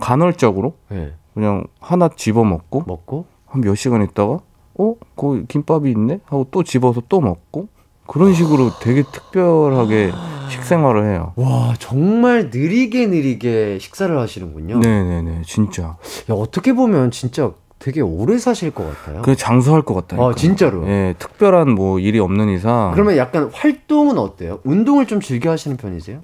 [0.00, 1.14] 간헐적으로 예.
[1.34, 4.38] 그냥 하나 집어 먹고 먹고 한 몇 시간 있다가
[4.78, 7.68] 어, 그 김밥이 있네 하고 또 집어서 또 먹고
[8.12, 10.12] 그런 식으로 되게 특별하게
[10.50, 11.32] 식생활을 해요.
[11.36, 14.80] 와 정말 느리게 느리게 식사를 하시는군요.
[14.80, 15.82] 네네네, 진짜.
[15.82, 19.22] 야, 어떻게 보면 진짜 되게 오래 사실 것 같아요.
[19.22, 20.28] 그 장수할 것 같다니까.
[20.28, 20.86] 아 진짜로.
[20.88, 22.90] 예, 특별한 뭐 일이 없는 이상.
[22.92, 24.58] 그러면 약간 활동은 어때요?
[24.64, 26.20] 운동을 좀 즐겨 하시는 편이세요?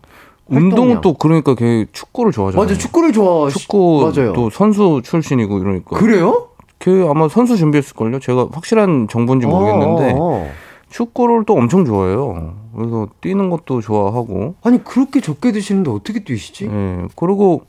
[0.46, 1.00] 운동은.
[1.00, 2.66] 또 그러니까 걔 축구를 좋아하잖아요.
[2.66, 3.48] 맞아 축구를 좋아.
[3.48, 4.34] 축구 맞아요.
[4.34, 5.96] 또 선수 출신이고 이러니까.
[5.96, 6.48] 그래요?
[6.80, 8.20] 걔 아마 선수 준비했을 걸요?
[8.20, 10.50] 제가 확실한 정보인지 모르겠는데 어, 어.
[10.90, 12.54] 축구를 또 엄청 좋아해요.
[12.74, 14.54] 그래서 뛰는 것도 좋아하고.
[14.62, 16.66] 아니 그렇게 적게 드시는데 어떻게 뛰시지?
[16.66, 16.98] 예.
[17.16, 17.62] 그리고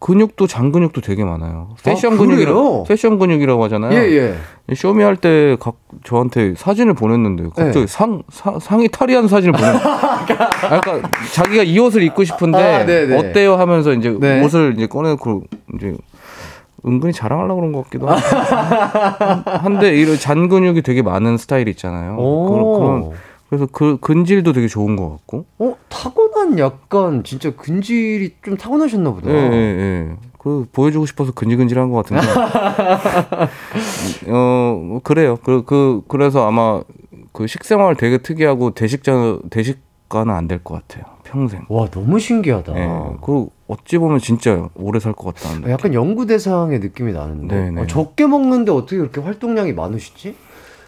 [0.00, 1.68] 근육도 장 근육도 되게 많아요.
[1.82, 2.28] 패션 아, 그래요?
[2.28, 3.92] 근육이라고 패션 근육이라고 하잖아요.
[3.98, 4.34] 예
[4.68, 4.74] 예.
[4.74, 7.86] 쇼미 할 때 각 저한테 사진을 보냈는데 갑자기 네.
[7.86, 9.64] 상, 사- 상의 탈의한 사진을 보내.
[9.72, 13.16] 아, 그러니까 자기가 이 옷을 입고 싶은데 아, 네네.
[13.16, 14.42] 어때요 하면서 이제 네.
[14.44, 15.44] 옷을 이제 꺼내고
[15.76, 15.94] 이제
[16.86, 18.20] 은근히 자랑하려고 그런 것 같기도 하고.
[19.50, 22.16] 한데 이런 잔 근육이 되게 많은 스타일 있잖아요.
[22.16, 23.10] 그런, 그런
[23.48, 25.46] 그래서 그 근질도 되게 좋은 것 같고.
[25.58, 29.30] 어 타고난 약간 진짜 근질이 좀 타고나셨나 보다.
[29.30, 29.56] 예, 예,
[30.10, 30.16] 예.
[30.38, 32.26] 그 보여주고 싶어서 근질근질한 것 같은데.
[34.28, 35.36] 어, 뭐 그래요.
[35.42, 36.82] 그, 그, 그래서 아마
[37.32, 41.04] 그 식생활 되게 특이하고 대식자, 대식가는 안 될 것 같아요.
[41.24, 41.64] 평생.
[41.68, 42.76] 와 너무 신기하다.
[42.78, 42.86] 예.
[43.22, 45.70] 그 어찌 보면 진짜 오래 살 것 같다는.
[45.70, 47.80] 약간 연구 대상의 느낌이 나는데 네네.
[47.82, 50.34] 어, 적게 먹는데 어떻게 그렇게 활동량이 많으시지?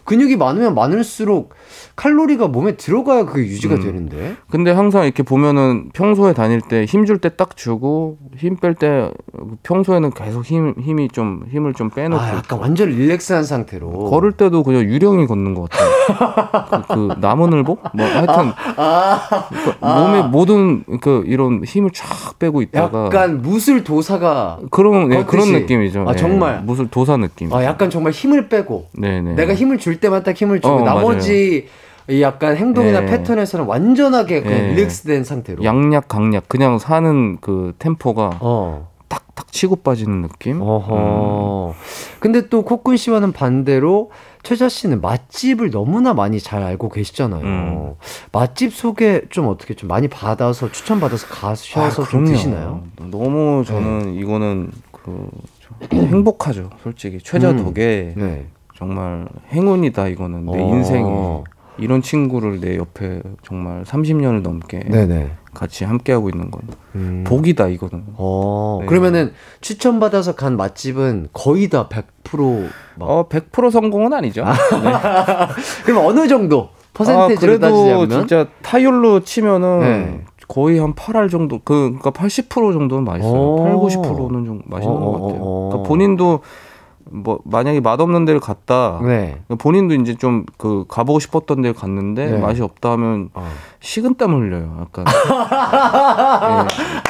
[0.07, 1.51] 근육이 많으면 많을수록
[1.97, 3.81] 칼로리가 몸에 들어가야 그게 유지가 음.
[3.83, 4.37] 되는데.
[4.51, 9.11] 근데 항상 이렇게 보면은 평소에 다닐 때 힘 줄 때 딱 주고 힘 뺄 때
[9.63, 12.21] 평소에는 계속 힘, 힘이 좀, 힘을 좀 빼놓고.
[12.23, 14.11] 아 약간 완전 릴렉스한 상태로.
[14.11, 16.85] 걸을 때도 그냥 유령이 걷는 것 같아요.
[16.89, 17.79] 그, 그 나무늘보?
[17.95, 18.53] 뭐 하여튼
[19.81, 25.47] 그 몸에 모든 그 이런 힘을 쫙 빼고 있다가 약간 무술 도사가 그런 예, 그런.
[25.53, 26.05] 느낌이죠.
[26.09, 26.17] 아, 예.
[26.17, 26.61] 정말?
[26.65, 27.53] 무슨 도사 느낌.
[27.53, 29.35] 아 약간 정말 힘을 빼고 네네.
[29.35, 31.69] 내가 힘을 줄 때만 딱 힘을 주고 어, 나머지
[32.09, 33.07] 이 약간 행동이나 네.
[33.07, 34.69] 패턴에서는 완전하게 그냥 네.
[34.75, 35.65] 릴렉스된 상태로.
[35.65, 38.89] 양약 강약 그냥 사는 그 템포가 어.
[39.09, 40.61] 탁탁 치고 빠지는 느낌.
[40.63, 41.75] 어허.
[42.21, 44.11] 근데 또 코쿤 씨와는 반대로
[44.45, 47.43] 최자 씨는 맛집을 너무나 많이 잘 알고 계시잖아요.
[47.43, 47.95] 음.
[48.31, 52.27] 맛집 소개 좀 어떻게 좀 많이 받아서 추천 받아서 가셔서 좀 아, 그럼요.
[52.27, 52.83] 드시나요?
[53.11, 55.31] 너무 저는 이거는 그좀
[55.93, 56.71] 행복하죠.
[56.85, 57.65] 솔직히 최자 음.
[57.65, 58.47] 덕에 네.
[58.77, 60.69] 정말 행운이다 이거는 내 어.
[60.69, 61.43] 인생에
[61.79, 65.31] 이런 친구를 내 옆에 정말 30년을 넘게 네네.
[65.53, 66.63] 같이 함께 하고 있는 건
[66.95, 67.25] 음.
[67.27, 68.05] 복이다 이거는.
[68.17, 68.87] 어, 네.
[68.87, 73.11] 그러면은 추천 받아서 간 맛집은 거의 다 100% 막.
[73.11, 74.45] 어, 100% 성공은 아니죠.
[74.45, 74.51] 네.
[75.85, 80.25] 그럼 어느 정도 아, 퍼센테이지로 그래도 따지자면 진짜 타율로 치면은 네.
[80.49, 83.33] 거의 한 8할 정도 그 그러니까 80% 정도는 맛있어요.
[83.33, 83.63] 오.
[83.63, 85.69] 8, 90%는 좀 맛있는 어, 것 어, 같아요.
[85.69, 86.41] 그러니까 본인도
[87.11, 89.39] 뭐 만약에 맛없는 데를 갔다 네.
[89.59, 92.39] 본인도 이제 좀 그 가보고 싶었던 데를 갔는데 네.
[92.39, 93.47] 맛이 없다 하면 어.
[93.81, 94.79] 식은땀 흘려요.
[94.81, 95.05] 약간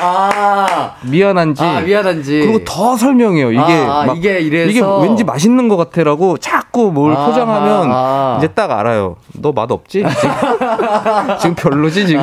[0.00, 2.40] 아, 예, 미안한지 아 미안한지.
[2.40, 3.52] 그리고 더 설명해요.
[3.52, 8.36] 이게 아, 아, 막 이게 이래서 이게 왠지 맛있는 것 같아라고 자꾸 뭘 포장하면 아.
[8.38, 9.16] 이제 딱 알아요.
[9.40, 10.04] 너 맛 없지?
[10.20, 10.34] 지금,
[11.40, 12.22] 지금 별로지 지금.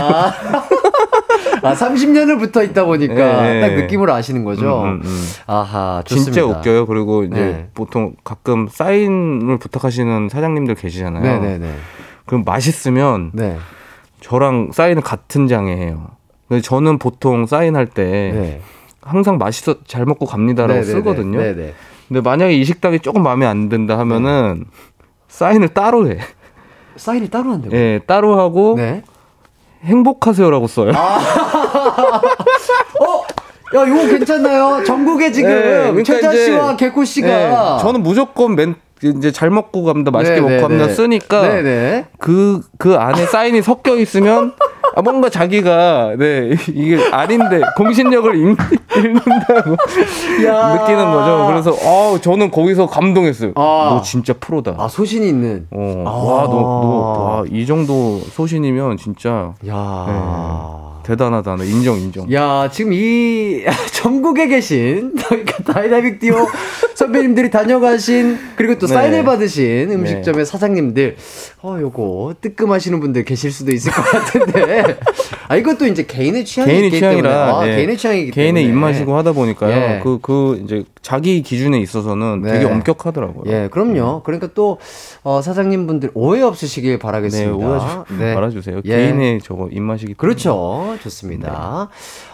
[1.63, 3.75] 아 30년을 붙어 있다 보니까 예, 딱 예.
[3.81, 4.81] 느낌으로 아시는 거죠.
[4.83, 5.23] 음, 음, 음.
[5.47, 6.31] 아하 좋습니다.
[6.31, 6.85] 진짜 웃겨요.
[6.85, 7.69] 그리고 이제 네.
[7.73, 11.23] 보통 가끔 사인을 부탁하시는 사장님들 계시잖아요.
[11.23, 11.73] 네네네.
[12.25, 13.57] 그럼 맛있으면 네.
[14.19, 16.07] 저랑 사인을 같은 장에 해요.
[16.47, 18.03] 근데 저는 보통 사인할 때
[18.33, 18.61] 네.
[19.01, 20.91] 항상 맛있어 잘 먹고 갑니다라고 네네네.
[20.91, 21.39] 쓰거든요.
[21.39, 21.73] 네네.
[22.09, 24.65] 근데 만약에 이 식당이 조금 마음에 안 든다 하면은
[25.29, 26.19] 사인을 따로 해.
[26.97, 27.75] 사인을 따로 한다고.
[27.75, 29.01] 예, 따로 하고 네.
[29.83, 30.91] 행복하세요라고 써요.
[32.99, 33.23] 어,
[33.75, 34.83] 야, 이거 괜찮나요?
[34.83, 35.61] 전국에 지금 네,
[35.91, 37.51] 그러니까 최자 씨와 개코 씨가 예,
[37.81, 40.93] 저는 무조건 맨 이제 잘 먹고 갑니다, 맛있게 네, 먹고 네, 갑니다 네.
[40.93, 42.05] 쓰니까 네네.
[42.19, 44.53] 그그 안에 사인이 섞여 있으면
[44.95, 48.57] 아, 뭔가 자기가 네 이게 아닌데 공신력을 읽,
[48.95, 49.71] 읽는다고
[50.45, 50.75] 야.
[50.75, 51.47] 느끼는 거죠.
[51.47, 53.53] 그래서 어 저는 거기서 감동했어요.
[53.55, 53.87] 아.
[53.91, 54.75] 너 진짜 프로다.
[54.77, 55.67] 아, 소신이 있는.
[55.71, 56.11] 어, 아.
[56.11, 60.93] 와, 너, 너, 와, 이 정도 소신이면 진짜 야.
[61.03, 61.55] 대단하다.
[61.55, 62.31] 나 인정, 인정.
[62.33, 63.63] 야, 지금 이
[63.93, 66.47] 전국에 계신 그러니까 다이나믹 듀오
[66.95, 68.93] 선배님들이 다녀가신 그리고 또 네.
[68.93, 71.15] 사인을 받으신 음식점의 사장님들
[71.61, 74.97] 어 요거 뜨끔하시는 분들 계실 수도 있을 것 같은데
[75.47, 77.75] 아 이것도 이제 개인의 취향이 개인의 있기 취향이라 때문에 아, 네.
[77.75, 79.71] 개인의 취향이기 개인의 때문에 입맛이고 하다 보니까요.
[79.71, 79.99] 예.
[80.03, 82.53] 그, 그, 이제 자기 기준에 있어서는 네.
[82.53, 83.43] 되게 엄격하더라고요.
[83.47, 84.23] 예, 그럼요.
[84.23, 84.77] 그러니까 또
[85.23, 87.55] 어, 사장님분들 오해 없으시길 네, 바라겠습니다.
[87.55, 88.33] 오해하지 네.
[88.35, 88.81] 말아주세요.
[88.83, 88.95] 예.
[88.95, 90.17] 개인의 저거 입맛이기 때문에.
[90.17, 90.97] 그렇죠.
[91.01, 91.87] 좋습니다.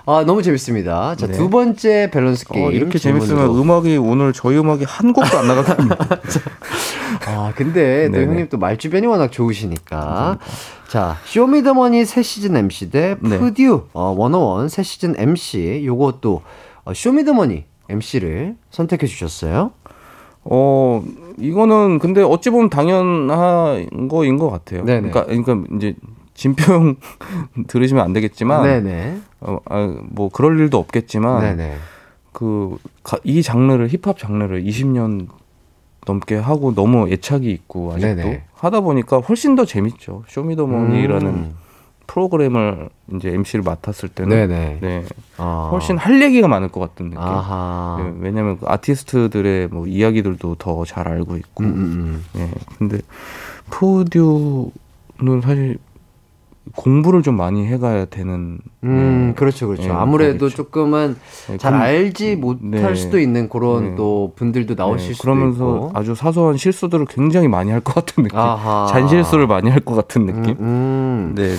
[0.05, 1.15] 아, 너무 재밌습니다.
[1.15, 1.33] 자, 네.
[1.33, 2.65] 두 번째 밸런스 게임.
[2.65, 2.97] 어, 이렇게.
[2.97, 5.89] 재밌으면 음악이 오늘 저희 음악이 한 곡도 안 나가거든요.
[7.27, 8.21] 아, 근데 또.
[8.21, 10.39] 형님 또 말주변이 워낙 좋으시니까.
[10.87, 13.37] 자, 쇼미더머니 새 시즌 MC 대 네.
[13.37, 15.85] 푸듀 어, 101 새 시즌 MC.
[16.21, 16.41] 또
[16.85, 19.71] 어, 쇼미더머니 MC를 선택해 주셨어요.
[20.51, 21.03] 어,
[21.37, 24.83] 이거는 근데 어찌 보면 당연한 거인 것 같아요.
[24.83, 25.11] 네네.
[25.11, 25.95] 그러니까, 그러니까 이제
[26.33, 26.95] 진표형
[27.67, 29.17] 들으시면 안 되겠지만, 네네.
[29.41, 31.75] 어, 아, 뭐 그럴 일도 없겠지만, 네네.
[32.33, 35.27] 그이 장르를 힙합 장르를 20년
[36.07, 38.43] 넘게 하고 너무 애착이 있고 아직도 네네.
[38.53, 40.23] 하다 보니까 훨씬 더 재밌죠.
[40.27, 41.55] 쇼미더머니라는 음.
[42.13, 44.77] 프로그램을 이제 MC를 맡았을 때는 네네.
[44.81, 45.05] 네,
[45.37, 45.69] 아.
[45.71, 47.21] 훨씬 할 얘기가 많을 것 같은 느낌.
[47.21, 51.63] 네, 왜냐면 그 아티스트들의 뭐 이야기들도 더 잘 알고 있고.
[51.63, 52.41] 음, 음, 음.
[52.41, 52.49] 예.
[52.79, 52.97] 근데
[53.69, 54.71] 푸듀는
[55.43, 55.77] 사실
[56.75, 58.59] 공부를 좀 많이 해가야 되는.
[58.83, 59.89] 음, 예, 그렇죠, 그렇죠.
[59.89, 60.55] 예, 아무래도 거겠죠.
[60.63, 61.15] 조금은
[61.51, 62.95] 예, 잘 그럼- 알지 못할 네.
[62.95, 63.95] 수도 있는 그런 네.
[63.95, 65.91] 또 분들도 나오실 네, 수도 그러면서 있고.
[65.95, 68.37] 아주 사소한 실수들을 굉장히 많이 할 것 같은 느낌.
[68.37, 68.87] 아하.
[68.89, 70.55] 잔실수를 많이 할 것 같은 음, 느낌.
[70.59, 71.31] 음.
[71.35, 71.55] 네, 네.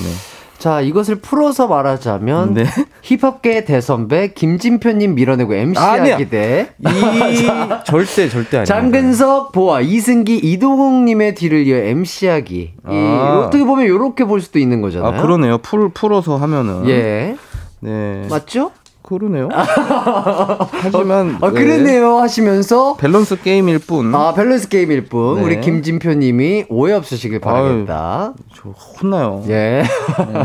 [0.61, 2.65] 자, 이것을 풀어서 말하자면 네.
[3.03, 6.15] 힙합계 대선배 김진표님 밀어내고 MC 아니야.
[6.15, 6.85] 하기 대 이
[7.87, 8.65] 절대 절대 아니에요.
[8.67, 12.61] 장근석, 보아, 이승기, 이동욱 님의 뒤를 이어 MC 하기.
[12.61, 13.45] 이, 아.
[13.47, 15.11] 어떻게 보면 이렇게 볼 수도 있는 거잖아요.
[15.19, 15.59] 아 그러네요.
[15.59, 16.87] 풀 풀어서 하면은.
[16.89, 17.37] 예.
[17.81, 18.27] 네.
[18.29, 18.73] 맞죠?
[19.19, 19.49] 그러네요.
[20.71, 21.61] 하지만 아, 네.
[21.61, 22.19] 그러네요.
[22.19, 24.15] 하시면서 밸런스 게임일 뿐.
[24.15, 25.37] 아, 밸런스 게임일 뿐.
[25.37, 25.43] 네.
[25.43, 28.35] 우리 김진표님이 오해 없으시길 바라겠다.
[28.55, 29.45] 저 혼나요.
[29.49, 29.83] 예.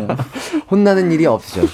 [0.72, 1.68] 혼나는 일이 없으죠.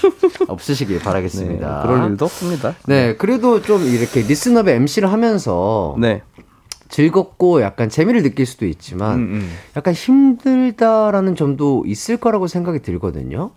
[0.50, 1.82] 없으시길 바라겠습니다.
[1.82, 2.76] 네, 그럴 일도 없습니다.
[2.88, 6.24] 네, 그래도 좀 이렇게 리스너의 MC를 하면서 네.
[6.90, 9.50] 즐겁고 약간 재미를 느낄 수도 있지만 음, 음.
[9.78, 13.52] 약간 힘들다라는 점도 있을 거라고 생각이 들거든요.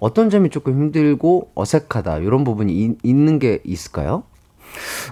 [0.00, 4.22] 어떤 점이 조금 힘들고 어색하다 이런 부분이 이- 있는 게 있을까요?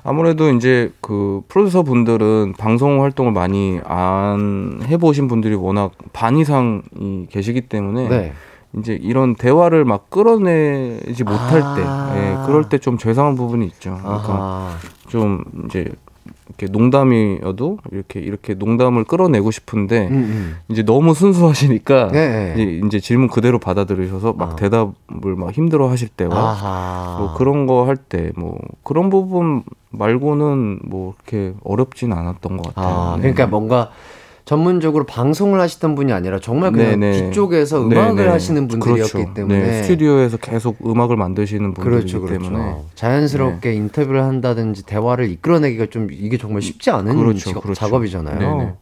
[0.04, 7.62] 아무래도 이제 그 프로듀서 분들은 방송 활동을 많이 안 해보신 분들이 워낙 반 이상이 계시기
[7.62, 8.32] 때문에 네.
[8.78, 11.74] 이제 이런 대화를 막 끌어내지 못할 아.
[11.74, 13.98] 때, 예, 그럴 때 좀 죄송한 부분이 있죠.
[14.02, 14.76] 그러니까 아하.
[15.08, 15.90] 좀 이제
[16.48, 20.56] 이렇게 농담이어도 이렇게 이렇게 농담을 끌어내고 싶은데 음, 음.
[20.68, 22.81] 이제 너무 순수하시니까 네, 네.
[22.86, 24.56] 이제, 질문 그대로 받아들이셔서 막 아.
[24.56, 27.16] 대답을 막 힘들어 하실 때와 아하.
[27.18, 32.94] 뭐 그런 거 할 때 뭐 그런 부분 말고는 뭐 이렇게 어렵진 않았던 것 같아요.
[32.94, 33.23] 아, 네.
[33.23, 33.90] 그러니까 뭔가
[34.47, 37.31] 전문적으로 방송을 하시던 분이 아니라 정말 그냥 네네.
[37.31, 38.31] 뒤쪽에서 네, 음악을 네.
[38.31, 39.35] 하시는 분들이었기 그렇죠.
[39.35, 42.44] 때문에 네, 스튜디오에서 계속 음악을 만드시는 분들이기 그렇죠, 그렇죠.
[42.44, 47.81] 때문에 자연스럽게 인터뷰를 한다든지 대화를 이끌어내기가 좀 이게 정말 쉽지 않은 그렇죠, 직업- 그렇죠.
[47.81, 48.39] 작업이잖아요.
[48.39, 48.73] 네네.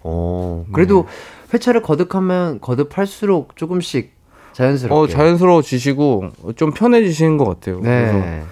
[0.00, 1.06] 어, 그래도
[1.52, 4.12] 회차를 거듭하면 거듭할수록 조금씩
[4.54, 4.94] 자연스럽게.
[4.94, 7.82] 어 자연스러워지시고 좀 편해지시는 것 같아요.
[7.82, 8.42] 그래서 네.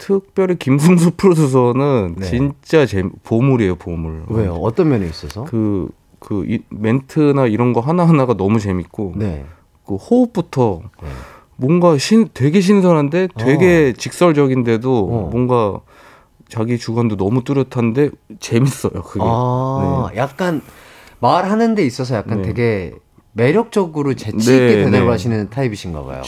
[0.00, 2.26] 특별히 김승수 프로듀서는 네.
[2.26, 4.24] 진짜 재 보물이에요, 보물.
[4.28, 4.54] 왜요?
[4.54, 5.44] 어떤 면에 있어서?
[5.44, 9.44] 그, 그, 이, 멘트나 이런 거 하나하나가 너무 재밌고, 네.
[9.86, 11.08] 그 호흡부터 네.
[11.56, 15.28] 뭔가 신, 되게 신선한데 되게 직설적인데도 어.
[15.30, 15.80] 뭔가
[16.48, 18.10] 자기 주관도 너무 뚜렷한데
[18.40, 19.24] 재밌어요, 그게.
[19.24, 20.62] 아, 약간
[21.20, 22.48] 말하는 데 있어서 약간 네.
[22.48, 22.94] 되게
[23.32, 25.10] 매력적으로 재치 네, 있게 대답을 네.
[25.10, 26.22] 하시는 타입이신가 봐요.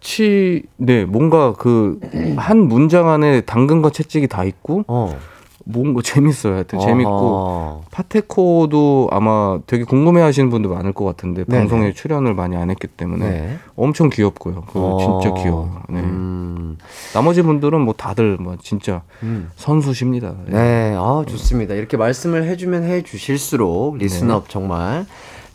[0.00, 1.98] 재치, 네, 뭔가 그
[2.36, 5.16] 한 문장 안에 당근과 채찍이 다 있고, 어.
[5.64, 6.54] 뭔가 재밌어요.
[6.54, 7.82] 하여튼 재밌고.
[7.90, 11.58] 파테코도 아마 되게 궁금해 하시는 분들 많을 것 같은데 네네.
[11.60, 13.58] 방송에 출연을 많이 안 했기 때문에 네.
[13.76, 14.62] 엄청 귀엽고요.
[14.66, 15.20] 그거 어.
[15.20, 15.82] 진짜 귀여워요.
[15.90, 16.00] 네.
[16.00, 16.78] 음.
[17.12, 19.50] 나머지 분들은 뭐 다들 뭐 진짜 음.
[19.56, 20.36] 선수십니다.
[20.46, 20.52] 네.
[20.52, 21.74] 네, 아, 좋습니다.
[21.74, 25.04] 이렇게 말씀을 해주면 해주실수록 리스너업 정말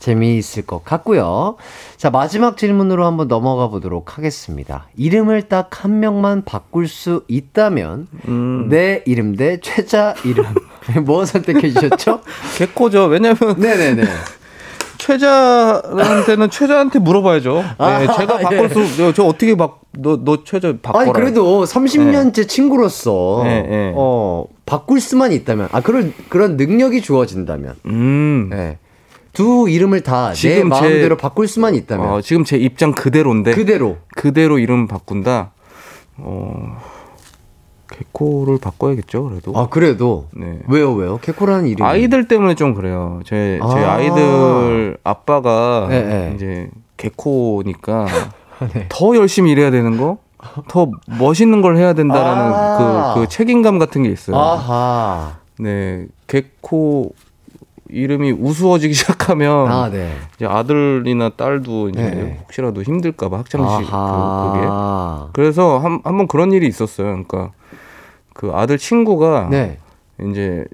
[0.04, 1.56] 재미있을 것 같고요.
[1.98, 4.88] 자, 마지막 질문으로 한번 넘어가 보도록 하겠습니다.
[4.96, 10.46] 이름을 딱 한 명만 바꿀 수 있다면 음, 내 이름 대 최자 이름
[11.06, 12.22] 뭐 선택해 주셨죠?
[12.58, 13.06] 개코죠.
[13.08, 14.04] 왜냐면 네네네.
[14.98, 17.56] 최자한테는 최자한테 물어봐야죠.
[17.56, 18.70] 네, 아, 제가 바꿀 예.
[18.70, 21.04] 수, 저, 저 어떻게 바, 너, 너 최자 바꿔라.
[21.04, 23.94] 아니 그래도 30년째 친구로서 네, 네.
[23.96, 28.78] 어 바꿀 수만 있다면 아 그런 그런 능력이 주어진다면 음, 네.
[29.34, 33.98] 두 이름을 다내 지금 제- 마음대로 바꿀 수만 있다면 어, 지금 제 입장 그대로인데 그대로
[34.16, 35.52] 그대로 이름 바꾼다.
[36.18, 36.78] 어,
[37.90, 39.24] 개코를 바꿔야겠죠.
[39.30, 39.54] 그래도.
[39.56, 40.60] 아 그래도 네.
[40.68, 43.20] 왜요 왜요 개코라는 이름 아이들 때문에 좀 그래요.
[43.26, 43.96] 제, 제 아.
[43.96, 44.02] 아.
[44.02, 46.32] 이들 아빠가 네, 네.
[46.36, 48.06] 이제 개코니까
[48.90, 50.18] 더 열심히 일해야 되는 거,
[50.68, 50.90] 더
[51.20, 53.14] 멋있는 걸 해야 된다라는 아.
[53.16, 54.38] 그, 그 책임감 같은 게 있어요.
[54.38, 57.14] 아하 네, 개코
[57.94, 60.12] 이름이 우스워지기 시작하면 아 네.
[60.36, 62.38] 이제 아들이나 딸도 이제 네.
[62.42, 64.68] 혹시라도 힘들까봐 학창시 그, 그게
[65.34, 67.08] 그래서 한 한 번 그런 일이 있었어요.
[67.08, 67.52] 그러니까
[68.34, 69.78] 그 아들 친구가 네.
[70.30, 70.66] 이제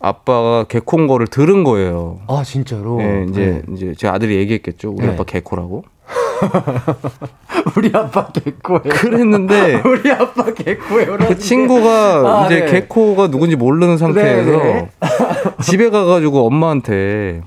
[0.00, 2.20] 아빠가 개콘 거를 들은 거예요.
[2.26, 3.74] 아 진짜로 네, 이제 네.
[3.74, 4.90] 이제 제 아들이 얘기했겠죠.
[4.90, 5.12] 우리 네.
[5.12, 5.84] 아빠 개코라고.
[7.76, 12.66] 우리 아빠 개코예요 그랬는데 우리 아빠 개코예요 그 친구가 아, 이제 네.
[12.72, 14.90] 개코가 누군지 모르는 상태에서 네,
[15.62, 17.42] 집에 가가지고 엄마한테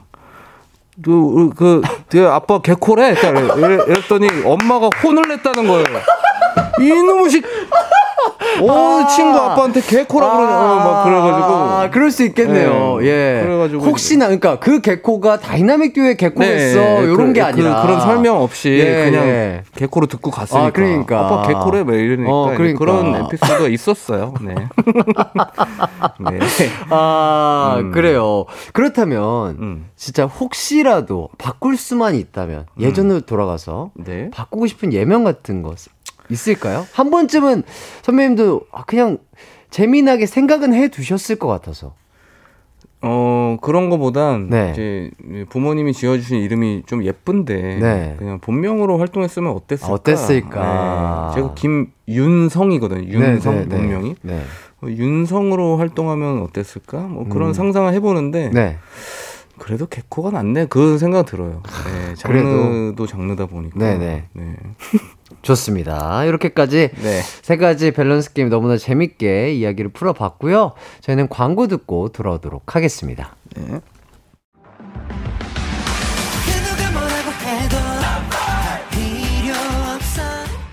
[1.03, 3.15] 그, 그, 그 아빠 개코래?
[3.15, 5.83] 딱 이래- 이랬더니 엄마가 혼을 냈다는 거예요.
[6.79, 7.29] 이놈의
[8.61, 10.57] 어, 친구 아빠한테 개코라 그러냐.
[10.57, 11.45] 어, 막 그래가지고.
[11.53, 12.97] 아, 그럴 수 있겠네요.
[12.99, 13.05] 네.
[13.07, 13.41] 예.
[13.43, 16.79] 그래가지고 혹시나 그러니까 그 개코가 다이나믹 듀오의 개코였어.
[16.79, 19.63] 네, 요런 그- 게 아니라 그, 런 설명 없이 예, 그냥 예.
[19.75, 20.67] 개코로 듣고 갔으니까.
[20.67, 21.19] 아, 그러니까.
[21.19, 21.83] 아빠 개코래?
[21.83, 22.31] 막 이러니까.
[22.31, 22.79] 어, 그러니까.
[22.79, 24.33] 그런 에피소드가 있었어요.
[24.41, 24.55] 네.
[26.31, 26.39] 네.
[26.89, 27.91] 아, 음.
[27.91, 28.45] 그래요.
[28.73, 29.89] 그렇다면 음.
[29.95, 34.29] 진짜 혹시라도 바꿀 수만 있다면 예전으로 돌아가서 네.
[34.31, 35.73] 바꾸고 싶은 예명 같은 거
[36.29, 36.85] 있을까요?
[36.93, 37.63] 한 번쯤은
[38.01, 39.17] 선배님도 아, 그냥
[39.69, 41.93] 재미나게 생각은 해 두셨을 것 같아서.
[43.01, 44.71] 어, 그런 거보단 네.
[44.71, 45.11] 이제
[45.49, 48.15] 부모님이 지어주신 이름이 좀 예쁜데 네.
[48.17, 49.91] 그냥 본명으로 활동했으면 어땠을까?
[49.91, 51.31] 아, 어땠을까?
[51.35, 51.41] 네.
[51.41, 53.07] 제가 김윤성이거든요.
[53.07, 53.75] 윤성 네, 네, 네.
[53.75, 54.15] 본명이.
[54.21, 54.41] 네.
[54.81, 57.01] 어, 윤성으로 활동하면 어땠을까?
[57.01, 57.53] 뭐 그런 음.
[57.53, 58.77] 상상을 해보는데 네.
[59.59, 60.65] 그래도 개코가 낫네.
[60.67, 61.61] 그 생각 들어요.
[61.63, 62.49] 네, 그래도.
[62.49, 63.77] 장르도 장르다 보니까.
[63.77, 64.25] 네네.
[64.33, 64.55] 네.
[65.45, 66.25] 좋습니다.
[66.25, 67.21] 이렇게까지 네.
[67.41, 70.73] 세 가지 밸런스 게임 너무나 재밌게 이야기를 풀어봤고요.
[71.01, 73.35] 저희는 광고 듣고 돌아오도록 하겠습니다.
[73.55, 73.79] 네.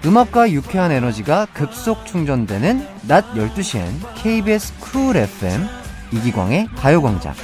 [0.05, 3.86] 음악과 유쾌한 에너지가 급속 충전되는 낮 12시엔
[4.16, 5.65] KBS 쿨 FM
[6.11, 7.35] 이기광의 가요광장.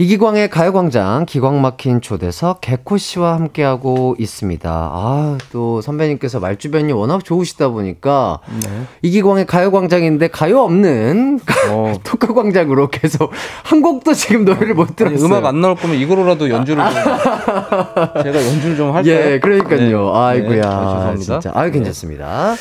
[0.00, 4.70] 이기광의 가요광장 기광 막힌 초대석 개코 씨와 함께하고 있습니다.
[4.72, 8.84] 아, 또 선배님께서 말주변이 워낙 좋으시다 보니까 네.
[9.02, 11.92] 이기광의 가요광장인데 가요 없는 어.
[12.02, 13.30] 토크광장으로 계속
[13.62, 15.26] 한 곡도 지금 노래를 못 아니, 들었어요.
[15.26, 16.94] 음악 안 나올 거면 이거로라도 연주를 좀
[18.24, 19.12] 제가 연주를 좀 할까요?
[19.12, 20.12] 예, 그러니까요.
[20.12, 20.18] 네.
[20.18, 20.60] 아이고야.
[20.62, 21.40] 네, 아, 죄송합니다.
[21.40, 21.52] 진짜.
[21.54, 22.54] 아유, 괜찮습니다.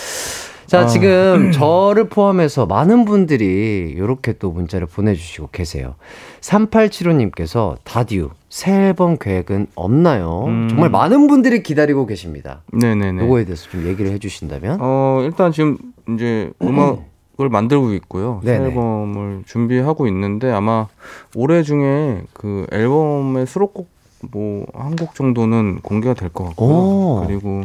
[0.69, 0.85] 자, 아.
[0.85, 5.95] 지금 저를 포함해서 많은 분들이 이렇게 또 문자를 보내주시고 계세요.
[6.41, 10.45] 3875님께서 다듀, 새 앨범 계획은 없나요?
[10.47, 10.67] 음.
[10.69, 12.61] 정말 많은 분들이 기다리고 계십니다.
[12.71, 13.23] 네네네.
[13.23, 14.77] 요거에 대해서 좀 얘기를 해주신다면?
[14.79, 15.77] 어, 일단 지금
[16.13, 17.07] 이제 음악
[17.41, 18.41] 을 만들고 있고요.
[18.43, 18.65] 새 네네.
[18.65, 20.87] 앨범을 준비하고 있는데 아마
[21.35, 23.87] 올해 중에 그 앨범의 수록곡
[24.33, 26.49] 뭐 한 곡 정도는 공개가 될것 오.
[26.49, 27.23] 같고요.
[27.27, 27.63] 그리고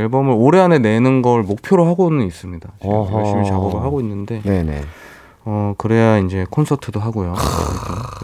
[0.00, 2.68] 앨범을 올해 안에 내는 걸 목표로 하고는 있습니다.
[2.84, 4.82] 열심히 작업을 하고 있는데 네네.
[5.44, 7.34] 어 그래야 이제 콘서트도 하고요.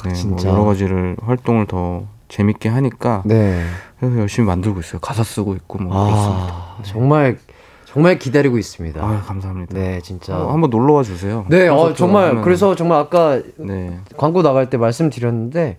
[0.04, 0.38] 네, 뭐.
[0.44, 3.62] 여러 가지를 활동을 더 재밌게 하니까 네.
[3.98, 5.00] 그래서 열심히 만들고 있어요.
[5.00, 6.52] 가사 쓰고 있고 뭐 그렇습니다.
[6.52, 7.38] 아, 정말,
[7.96, 9.00] 정말 기다리고 있습니다.
[9.02, 9.72] 아 감사합니다.
[9.74, 10.36] 네, 진짜.
[10.36, 11.46] 어, 한번 놀러 와 주세요.
[11.48, 12.42] 네, 어, 정말, 하면은.
[12.42, 13.98] 그래서 정말 아까 네.
[14.18, 15.78] 광고 나갈 때 말씀드렸는데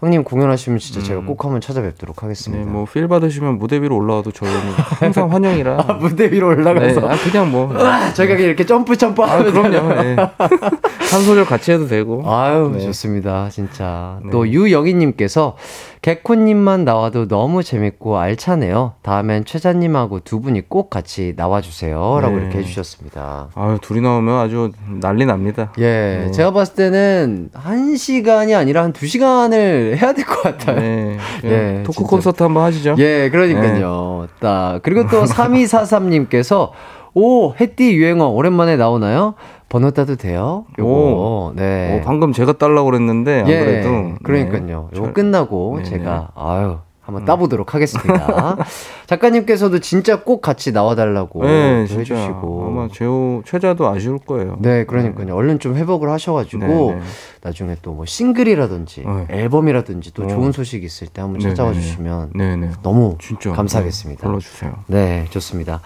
[0.00, 1.26] 형님 공연하시면 진짜 제가 음.
[1.26, 2.64] 꼭 한번 찾아뵙도록 하겠습니다.
[2.64, 4.58] 네, 뭐 필 받으시면 무대 위로 올라와도 저희는
[5.00, 5.76] 항상 환영이라.
[5.86, 7.70] 아, 무대 위로 네, 올라가서 아 그냥 뭐.
[8.14, 10.02] 저희가 이렇게 점프 점프 아 하면 그럼요.
[10.02, 10.16] 네.
[10.16, 12.22] 한 소절 같이 해도 되고.
[12.24, 12.80] 아유 네.
[12.80, 14.30] 좋습니다 진짜 네.
[14.30, 15.54] 또 유영희님께서
[16.02, 22.42] 개코님만 나와도 너무 재밌고 알차네요 다음엔 최자님하고 두 분이 꼭 같이 나와주세요라고 네.
[22.42, 24.70] 이렇게 해주셨습니다 아유 둘이 나오면 아주
[25.00, 25.72] 난리 납니다.
[25.78, 26.30] 예 네.
[26.30, 31.16] 제가 봤을 때는 한 시간이 아니라 한 두 시간을 해야 될 것 같아요 네.
[31.44, 31.48] 예,
[31.78, 31.82] 예.
[31.82, 32.08] 토크 진짜.
[32.10, 32.94] 콘서트 한번 하시죠.
[32.98, 34.26] 예, 그러니까요.
[34.28, 34.34] 네.
[34.40, 34.80] 딱.
[34.82, 36.70] 그리고 또 3243님께서
[37.14, 39.34] 오, 햇띠 유행어 오랜만에 나오나요?
[39.68, 40.64] 번호 따도 돼요?
[40.78, 41.52] 요거.
[41.56, 41.98] 네.
[42.00, 44.14] 어, 방금 제가 딸라고 그랬는데 안 예, 그래도.
[44.22, 44.88] 그러니까요.
[44.92, 44.96] 네.
[44.98, 45.88] 요거 잘- 끝나고 네네.
[45.88, 45.90] 음.
[45.90, 48.56] 제가 아유, 한번 따보도록 하겠습니다.
[49.06, 52.64] 작가님께서도 진짜 꼭 같이 나와달라고 네, 해주시고.
[52.66, 54.56] 아마 제호 최자도 아쉬울 거예요.
[54.60, 55.34] 네, 그러니까요.
[55.34, 57.00] 얼른 좀 회복을 하셔가지고 네, 네.
[57.42, 59.26] 나중에 또 뭐 싱글이라든지 네.
[59.30, 60.26] 앨범이라든지 또 어.
[60.28, 61.82] 좋은 소식 있을 때 한번 네, 찾아와 네, 네.
[61.82, 62.70] 주시면 네, 네.
[62.82, 64.20] 너무 진짜 감사하겠습니다.
[64.22, 64.72] 네, 불러주세요.
[64.86, 65.80] 네, 좋습니다.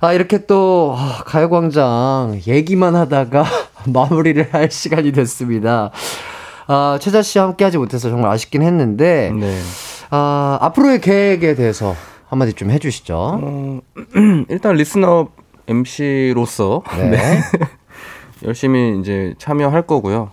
[0.00, 3.44] 아, 이렇게 또, 아, 가요광장 얘기만 하다가
[3.92, 5.90] 마무리를 할 시간이 됐습니다.
[6.68, 9.58] 아, 최자 씨와 함께 하지 못해서 정말 아쉽긴 했는데, 네.
[10.10, 11.96] 아, 앞으로의 계획에 대해서
[12.28, 13.16] 한마디 좀 해주시죠.
[13.42, 13.80] 어,
[14.48, 15.28] 일단 리스너
[15.66, 17.40] MC로서 네.
[18.44, 20.30] 열심히 이제 참여할 거고요.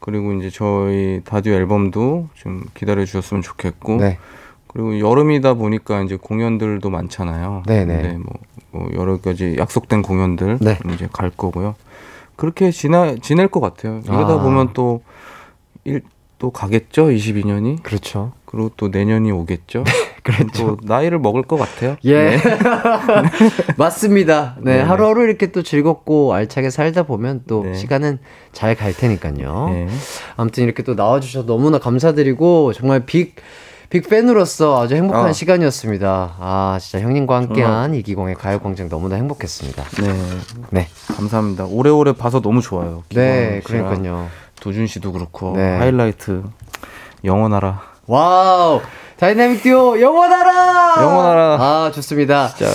[0.00, 4.18] 그리고 이제 저희 다듀 앨범도 좀 기다려 주셨으면 좋겠고 네.
[4.66, 7.62] 그리고 여름이다 보니까 이제 공연들도 많잖아요.
[7.66, 8.02] 네네.
[8.02, 8.34] 네, 뭐,
[8.74, 10.78] 뭐 여러 가지 약속된 공연들 네.
[10.92, 11.76] 이제 갈 거고요.
[12.36, 14.00] 그렇게 지나 지낼 것 같아요.
[14.04, 14.42] 이러다 아.
[14.42, 15.00] 보면 또
[15.84, 16.00] 일
[16.38, 17.82] 또 가겠죠, 22년이.
[17.82, 18.32] 그렇죠.
[18.44, 19.84] 그리고 또 내년이 오겠죠.
[20.22, 20.76] 그렇죠.
[20.76, 21.96] 또 나이를 먹을 것 같아요.
[22.04, 22.36] 예.
[22.36, 22.38] 네.
[23.78, 24.56] 맞습니다.
[24.58, 24.82] 네, 네네.
[24.84, 27.74] 하루하루 이렇게 또 즐겁고 알차게 살다 보면 또 네.
[27.74, 28.18] 시간은
[28.52, 29.68] 잘 갈 테니까요.
[29.70, 29.88] 네.
[30.36, 33.36] 아무튼 이렇게 또 나와주셔서 너무나 감사드리고 정말 빅,
[33.94, 35.32] 빅 팬으로서 아주 행복한 아.
[35.32, 36.34] 시간이었습니다.
[36.40, 39.84] 아, 진짜 형님과 함께한 이기공의 가요광장 너무나 행복했습니다.
[40.02, 40.18] 네.
[40.70, 40.88] 네.
[41.14, 41.66] 감사합니다.
[41.66, 43.04] 오래오래 봐서 너무 좋아요.
[43.10, 44.30] 네, 그러니까요.
[44.60, 45.78] 도준 씨도 그렇고 네.
[45.78, 46.42] 하이라이트
[47.22, 47.82] 영원하라.
[48.08, 48.80] 와우!
[49.16, 50.94] 다이나믹 듀오 영원하라!
[51.00, 51.54] 영원하라.
[51.60, 52.48] 아, 좋습니다.
[52.48, 52.72] 진짜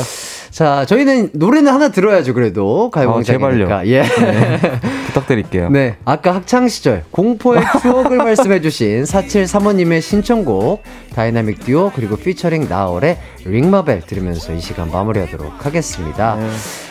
[0.51, 2.89] 자, 저희는 노래는 하나 들어야죠, 그래도.
[2.89, 3.47] 가요광장이니까.
[3.47, 3.91] 아, 제발요.
[3.91, 4.03] 예.
[5.07, 5.69] 부탁드릴게요.
[5.69, 10.83] 네, 아까 학창시절 공포의 추억을 말씀해주신 4735님의 신청곡
[11.15, 16.35] 다이나믹 듀오 그리고 피처링 나얼의 링마벨 들으면서 이 시간 마무리하도록 하겠습니다.
[16.35, 16.49] 네.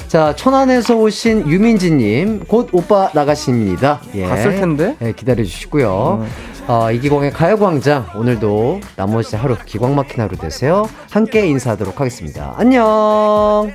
[0.09, 4.01] 자, 천안에서 오신 유민지님 곧 오빠 나가십니다.
[4.15, 4.27] 예.
[4.27, 4.97] 갔을 텐데?
[4.99, 6.27] 네, 기다려주시고요.
[6.69, 10.87] 어, 이기광의 가요광장 오늘도 나머지 하루 기광 막힌 하루 되세요.
[11.11, 12.55] 함께 인사하도록 하겠습니다.
[12.59, 13.73] 안녕.